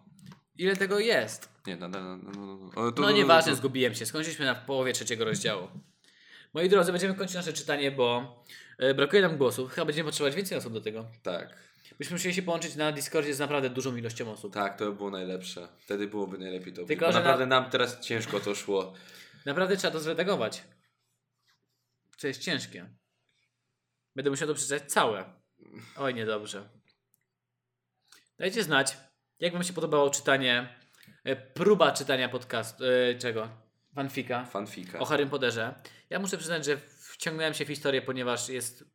Ile 0.57 0.75
tego 0.75 0.99
jest? 0.99 1.49
Nie, 1.67 1.75
no, 1.75 1.87
no, 1.87 2.17
no, 2.17 2.17
no, 2.17 2.31
no. 2.57 2.67
O, 2.81 2.91
to- 2.91 3.01
No 3.01 3.07
to- 3.07 3.11
nieważne, 3.11 3.51
to- 3.51 3.55
zgubiłem 3.55 3.95
się. 3.95 4.05
Skończyliśmy 4.05 4.45
na 4.45 4.55
połowie 4.55 4.93
trzeciego 4.93 5.25
rozdziału. 5.25 5.67
Moi 6.53 6.69
drodzy, 6.69 6.91
będziemy 6.91 7.13
kończyć 7.15 7.35
nasze 7.35 7.53
czytanie, 7.53 7.91
bo 7.91 8.39
e, 8.77 8.93
brakuje 8.93 9.21
nam 9.21 9.37
głosów. 9.37 9.71
Chyba 9.71 9.85
będziemy 9.85 10.05
potrzebować 10.07 10.35
więcej 10.35 10.57
osób 10.57 10.73
do 10.73 10.81
tego. 10.81 11.05
Tak, 11.23 11.57
Byśmy 11.99 12.13
musieli 12.15 12.35
się 12.35 12.41
połączyć 12.41 12.75
na 12.75 12.91
Discordzie 12.91 13.33
z 13.33 13.39
naprawdę 13.39 13.69
dużą 13.69 13.95
ilością 13.95 14.31
osób. 14.31 14.53
tak, 14.53 14.77
to 14.77 14.85
by 14.85 14.95
było 14.97 15.11
najlepsze. 15.11 15.67
Wtedy 15.77 16.07
byłoby 16.07 16.37
najlepiej 16.37 16.73
to. 16.73 16.85
Tylko, 16.85 17.05
bo 17.05 17.11
naprawdę 17.11 17.45
nam 17.45 17.69
teraz 17.69 17.99
ciężko 17.99 18.39
to 18.39 18.55
szło. 18.55 18.93
Naprawdę 19.45 19.77
trzeba 19.77 19.91
to 19.93 19.99
zredagować. 19.99 20.63
Co 22.21 22.27
jest 22.27 22.41
ciężkie. 22.41 22.89
Będę 24.15 24.29
musiał 24.29 24.47
to 24.47 24.53
przeczytać 24.53 24.91
całe. 24.91 25.33
Oj, 25.97 26.13
niedobrze. 26.13 26.69
Dajcie 28.37 28.63
znać, 28.63 28.97
jak 29.39 29.53
wam 29.53 29.63
się 29.63 29.73
podobało 29.73 30.09
czytanie, 30.09 30.79
e, 31.23 31.35
próba 31.35 31.91
czytania 31.91 32.29
podcastu, 32.29 32.83
e, 32.85 33.15
czego? 33.15 33.49
Fanfika 33.95 34.45
Fanfika. 34.45 34.99
o 34.99 35.05
Harrym 35.05 35.29
Potterze. 35.29 35.75
Ja 36.09 36.19
muszę 36.19 36.37
przyznać, 36.37 36.65
że 36.65 36.77
wciągnąłem 37.13 37.53
się 37.53 37.65
w 37.65 37.67
historię, 37.67 38.01
ponieważ 38.01 38.49
jest 38.49 38.85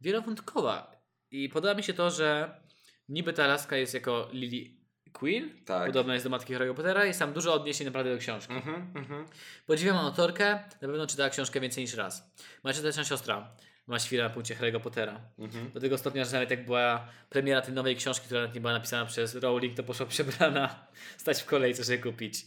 wielowątkowa. 0.00 1.00
I 1.30 1.48
podoba 1.48 1.74
mi 1.74 1.82
się 1.82 1.94
to, 1.94 2.10
że 2.10 2.60
niby 3.08 3.32
ta 3.32 3.46
laska 3.46 3.76
jest 3.76 3.94
jako 3.94 4.28
Lily 4.32 4.83
Queen, 5.14 5.50
Tak. 5.64 5.86
podobna 5.86 6.14
jest 6.14 6.26
do 6.26 6.30
matki 6.30 6.54
Harry'ego 6.54 6.74
Pottera 6.74 7.06
i 7.06 7.14
sam 7.14 7.32
dużo 7.32 7.54
odniesień 7.54 7.86
naprawdę 7.86 8.12
do 8.12 8.18
książki. 8.18 8.52
Mhm, 8.52 8.90
mhm. 8.94 9.26
Podziwiam 9.66 9.96
autorkę, 9.96 10.58
na 10.82 10.88
pewno 10.88 11.06
czytała 11.06 11.30
książkę 11.30 11.60
więcej 11.60 11.84
niż 11.84 11.94
raz. 11.94 12.30
Moja 12.64 12.76
też 12.82 13.08
siostra 13.08 13.56
ma 13.86 13.98
świrę 13.98 14.24
na 14.24 14.30
punkcie 14.30 14.54
Harry'ego 14.54 14.80
Pottera. 14.80 15.20
Mhm. 15.38 15.70
Do 15.70 15.80
tego 15.80 15.98
stopnia, 15.98 16.24
że 16.24 16.32
nawet 16.32 16.50
jak 16.50 16.64
była 16.64 17.08
premiera 17.30 17.62
tej 17.62 17.74
nowej 17.74 17.96
książki, 17.96 18.26
która 18.26 18.40
nawet 18.40 18.54
nie 18.54 18.60
była 18.60 18.72
napisana 18.72 19.06
przez 19.06 19.34
Rowling, 19.34 19.76
to 19.76 19.82
poszła 19.82 20.06
przebrana 20.14 20.86
stać 21.16 21.42
w 21.42 21.46
kolejce, 21.46 21.84
żeby 21.84 21.98
kupić. 21.98 22.46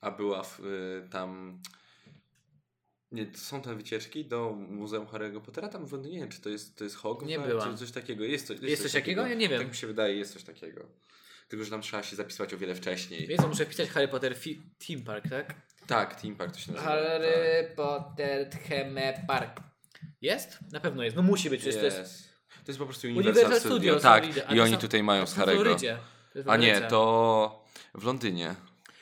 A 0.00 0.10
była 0.10 0.42
w, 0.42 0.60
y, 0.60 1.08
tam. 1.10 1.60
Nie, 3.12 3.26
to 3.26 3.38
są 3.38 3.62
te 3.62 3.74
wycieczki 3.74 4.24
do 4.24 4.52
Muzeum 4.52 5.06
Harry'ego 5.06 5.40
Pottera 5.40 5.68
tam 5.68 5.86
w 5.86 5.92
Londynie? 5.92 6.14
Nie 6.14 6.20
wiem, 6.20 6.30
Czy 6.30 6.40
to 6.40 6.48
jest, 6.48 6.78
to 6.78 6.84
jest 6.84 6.96
Hogwarts? 6.96 7.28
Nie 7.28 7.38
była. 7.38 7.64
Czy 7.64 7.76
coś 7.76 7.90
takiego? 7.90 8.24
Jest, 8.24 8.46
to, 8.46 8.52
jest, 8.52 8.64
Jest 8.64 8.82
coś 8.82 8.92
takiego? 8.92 9.26
Ja 9.26 9.34
nie 9.34 9.48
wiem. 9.48 9.58
Tak 9.58 9.68
mi 9.68 9.74
się 9.74 9.86
wydaje, 9.86 10.16
jest 10.16 10.32
coś 10.32 10.44
takiego. 10.44 10.86
Tylko, 11.48 11.64
że 11.64 11.70
tam 11.70 11.82
trzeba 11.82 12.02
się 12.02 12.16
zapisywać 12.16 12.54
o 12.54 12.58
wiele 12.58 12.74
wcześniej. 12.74 13.26
Więc 13.26 13.46
muszę 13.46 13.64
wpisać 13.66 13.88
Harry 13.88 14.08
Potter 14.08 14.34
fi- 14.36 14.60
Theme 14.86 15.02
Park, 15.04 15.28
tak? 15.30 15.54
Tak, 15.86 16.20
Team 16.20 16.36
Park 16.36 16.52
to 16.52 16.58
się 16.58 16.72
nazywa. 16.72 16.90
Harry 16.90 17.72
Potter 17.76 18.50
Theme 18.68 19.24
Park. 19.26 19.60
Jest? 20.20 20.58
Na 20.72 20.80
pewno 20.80 21.02
jest. 21.02 21.16
No 21.16 21.22
musi 21.22 21.50
być, 21.50 21.60
tak. 21.64 21.70
przecież 21.70 21.94
to 21.94 22.00
jest. 22.00 22.28
To 22.64 22.70
jest 22.72 22.78
po 22.78 22.84
prostu 22.86 23.06
Universal 23.08 23.34
Universal, 23.44 23.60
Studios. 23.60 23.98
Studio. 23.98 24.00
Tak, 24.00 24.24
Florida. 24.24 24.54
I 24.54 24.60
oni 24.60 24.72
są- 24.72 24.78
tutaj 24.78 25.02
mają 25.02 25.26
z 25.26 25.34
Harry'ego. 25.36 25.44
Florydzie. 25.54 25.98
To 26.32 26.38
jest 26.38 26.46
w 26.48 26.50
A 26.50 26.56
nie, 26.56 26.80
to 26.80 27.64
w 27.94 28.04
Londynie. 28.04 28.54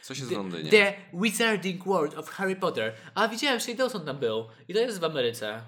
Coś 0.02 0.18
jest 0.18 0.30
w 0.30 0.34
Londynie. 0.34 0.70
The 0.70 0.94
Wizarding 1.12 1.84
World 1.84 2.14
of 2.14 2.28
Harry 2.30 2.56
Potter. 2.56 2.94
A 3.14 3.28
widziałem, 3.28 3.60
że 3.60 3.74
Dawson 3.74 4.06
tam 4.06 4.18
był. 4.18 4.46
I 4.68 4.74
to 4.74 4.80
jest 4.80 5.00
w 5.00 5.04
Ameryce. 5.04 5.62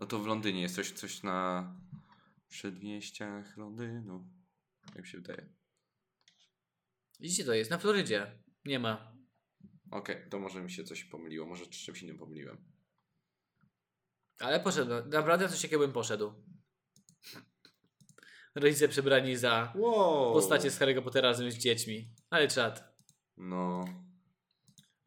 No 0.00 0.06
to 0.06 0.18
w 0.18 0.26
Londynie 0.26 0.62
jest 0.62 0.74
coś, 0.74 0.90
coś 0.90 1.22
na 1.22 1.70
przedmieściach 2.48 3.56
Londynu. 3.56 4.24
Jak 4.94 5.04
mi 5.04 5.10
się 5.10 5.18
wydaje. 5.18 5.46
Widzicie, 7.20 7.44
to 7.44 7.54
jest 7.54 7.70
na 7.70 7.78
Florydzie. 7.78 8.38
Nie 8.64 8.78
ma. 8.78 9.16
Okej, 9.90 10.16
to 10.30 10.38
może 10.38 10.62
mi 10.62 10.70
się 10.70 10.84
coś 10.84 11.04
pomyliło. 11.04 11.46
Może 11.46 11.66
czymś 11.66 12.02
innym 12.02 12.18
pomyliłem. 12.18 12.64
Ale 14.38 14.60
poszedł. 14.60 14.90
Naprawdę 15.08 15.48
coś 15.48 15.62
takiego 15.62 15.78
bym 15.82 15.92
poszedł. 15.92 16.32
Rodzice 18.54 18.88
przebrani 18.88 19.36
za 19.36 19.72
Wow. 19.76 20.32
postacie 20.32 20.70
z 20.70 20.78
Harry'ego 20.80 21.02
Pottera 21.02 21.28
razem 21.28 21.50
z 21.50 21.54
dziećmi. 21.58 22.10
Ale 22.30 22.48
czad. 22.48 22.96
No. 23.36 23.84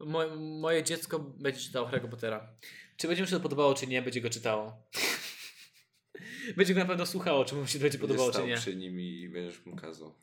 Mo- 0.00 0.36
moje 0.36 0.82
dziecko 0.84 1.18
będzie 1.18 1.60
czytało 1.60 1.88
Harry'ego 1.88 2.08
Pottera. 2.10 2.56
Czy 2.96 3.08
będzie 3.08 3.22
mu 3.22 3.26
się 3.28 3.36
to 3.36 3.40
podobało, 3.42 3.74
czy 3.74 3.86
nie, 3.86 4.02
będzie 4.02 4.20
go 4.20 4.30
czytało. 4.30 4.88
będzie 6.56 6.74
go 6.74 6.80
na 6.80 6.86
pewno 6.86 7.06
słuchało, 7.06 7.44
czy 7.44 7.54
mu 7.54 7.66
się 7.66 7.78
to 7.78 7.82
będzie 7.82 7.98
podobało, 7.98 8.32
czy 8.32 8.42
nie. 8.46 8.56
przy 8.56 8.76
nim 8.76 9.00
i 9.00 9.28
będziesz 9.28 9.66
mu 9.66 9.76
kazał. 9.76 10.14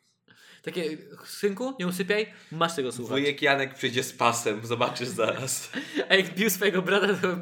Takie, 0.68 0.98
synku, 1.26 1.76
nie 1.80 1.88
usypiaj, 1.88 2.34
masz 2.52 2.76
tego 2.76 2.92
słuchać. 2.92 3.12
Wujek 3.12 3.42
Janek 3.42 3.74
przyjdzie 3.74 4.04
z 4.04 4.14
pasem, 4.14 4.66
zobaczysz 4.66 5.08
zaraz. 5.08 5.72
A 6.10 6.16
jak 6.16 6.36
bił 6.36 6.50
swojego 6.50 6.82
brata, 6.82 7.08
to 7.08 7.38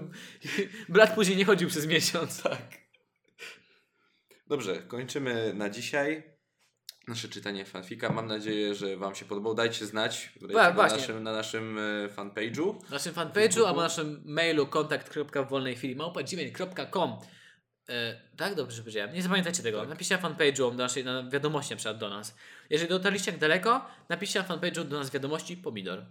brat 0.89 1.15
później 1.15 1.37
nie 1.37 1.45
chodził 1.45 1.69
przez 1.69 1.87
miesiąc. 1.87 2.43
Tak. 2.43 2.61
Dobrze, 4.47 4.81
kończymy 4.81 5.53
na 5.53 5.69
dzisiaj 5.69 6.23
nasze 7.07 7.29
czytanie 7.29 7.65
fanfika. 7.65 8.09
Mam 8.09 8.27
nadzieję, 8.27 8.75
że 8.75 8.97
Wam 8.97 9.15
się 9.15 9.25
podobało. 9.25 9.55
Dajcie 9.55 9.85
znać 9.85 10.33
dajcie 10.41 10.73
na, 10.73 10.73
naszym, 10.73 11.23
na 11.23 11.31
naszym 11.31 11.77
e, 11.77 12.07
fanpage'u. 12.07 12.83
Na 12.83 12.89
naszym 12.89 13.13
fanpage'u 13.13 13.65
albo 13.65 13.81
naszym 13.81 14.21
mailu 14.25 14.67
kontakt.wolnejchwili.gmail.com 14.67 17.17
e, 17.89 18.21
Tak? 18.37 18.55
Dobrze 18.55 18.81
powiedziałem. 18.81 19.13
Nie 19.13 19.21
zapamiętajcie 19.21 19.63
tego. 19.63 19.85
Napiszcie 19.85 20.17
na 20.17 20.21
fanpage'u 20.21 20.75
naszej, 20.75 21.03
na 21.03 21.29
wiadomości 21.29 21.71
na 21.71 21.77
przykład 21.77 21.97
do 21.97 22.09
nas. 22.09 22.35
Jeżeli 22.69 22.89
dotarliście 22.89 23.31
jak 23.31 23.39
daleko, 23.39 23.85
napiszcie 24.09 24.39
na 24.39 24.45
fanpage'u 24.45 24.83
do 24.83 24.99
nas 24.99 25.11
wiadomości 25.11 25.57
pomidor. 25.57 26.05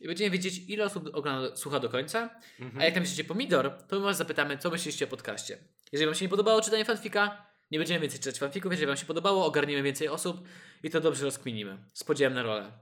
I 0.00 0.06
będziemy 0.06 0.30
wiedzieć, 0.30 0.62
ile 0.68 0.84
osób 0.84 1.10
ogląda, 1.12 1.56
słucha 1.56 1.80
do 1.80 1.88
końca. 1.88 2.30
Mhm. 2.60 2.80
A 2.80 2.84
jak 2.84 2.94
tam 2.94 3.02
piszecie 3.02 3.24
pomidor, 3.24 3.70
to 3.88 3.96
my 3.96 4.04
was 4.04 4.16
zapytamy, 4.16 4.58
co 4.58 4.70
myślicie 4.70 5.04
o 5.04 5.08
podcaście. 5.08 5.58
Jeżeli 5.92 6.06
wam 6.06 6.14
się 6.14 6.24
nie 6.24 6.28
podobało 6.28 6.60
czytanie 6.60 6.84
fanfika, 6.84 7.46
nie 7.70 7.78
będziemy 7.78 8.00
więcej 8.00 8.20
czytać 8.20 8.38
fanfików. 8.38 8.72
Jeżeli 8.72 8.86
wam 8.86 8.96
się 8.96 9.06
podobało, 9.06 9.46
ogarniemy 9.46 9.82
więcej 9.82 10.08
osób 10.08 10.48
i 10.82 10.90
to 10.90 11.00
dobrze 11.00 11.24
rozkminimy. 11.24 11.78
Z 11.94 12.04
podziałem 12.04 12.34
na 12.34 12.42
rolę. 12.42 12.72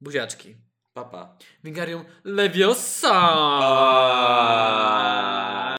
Buziaczki. 0.00 0.56
Papa. 0.92 1.36
Wingarium 1.64 2.04
Leviosa! 2.24 3.10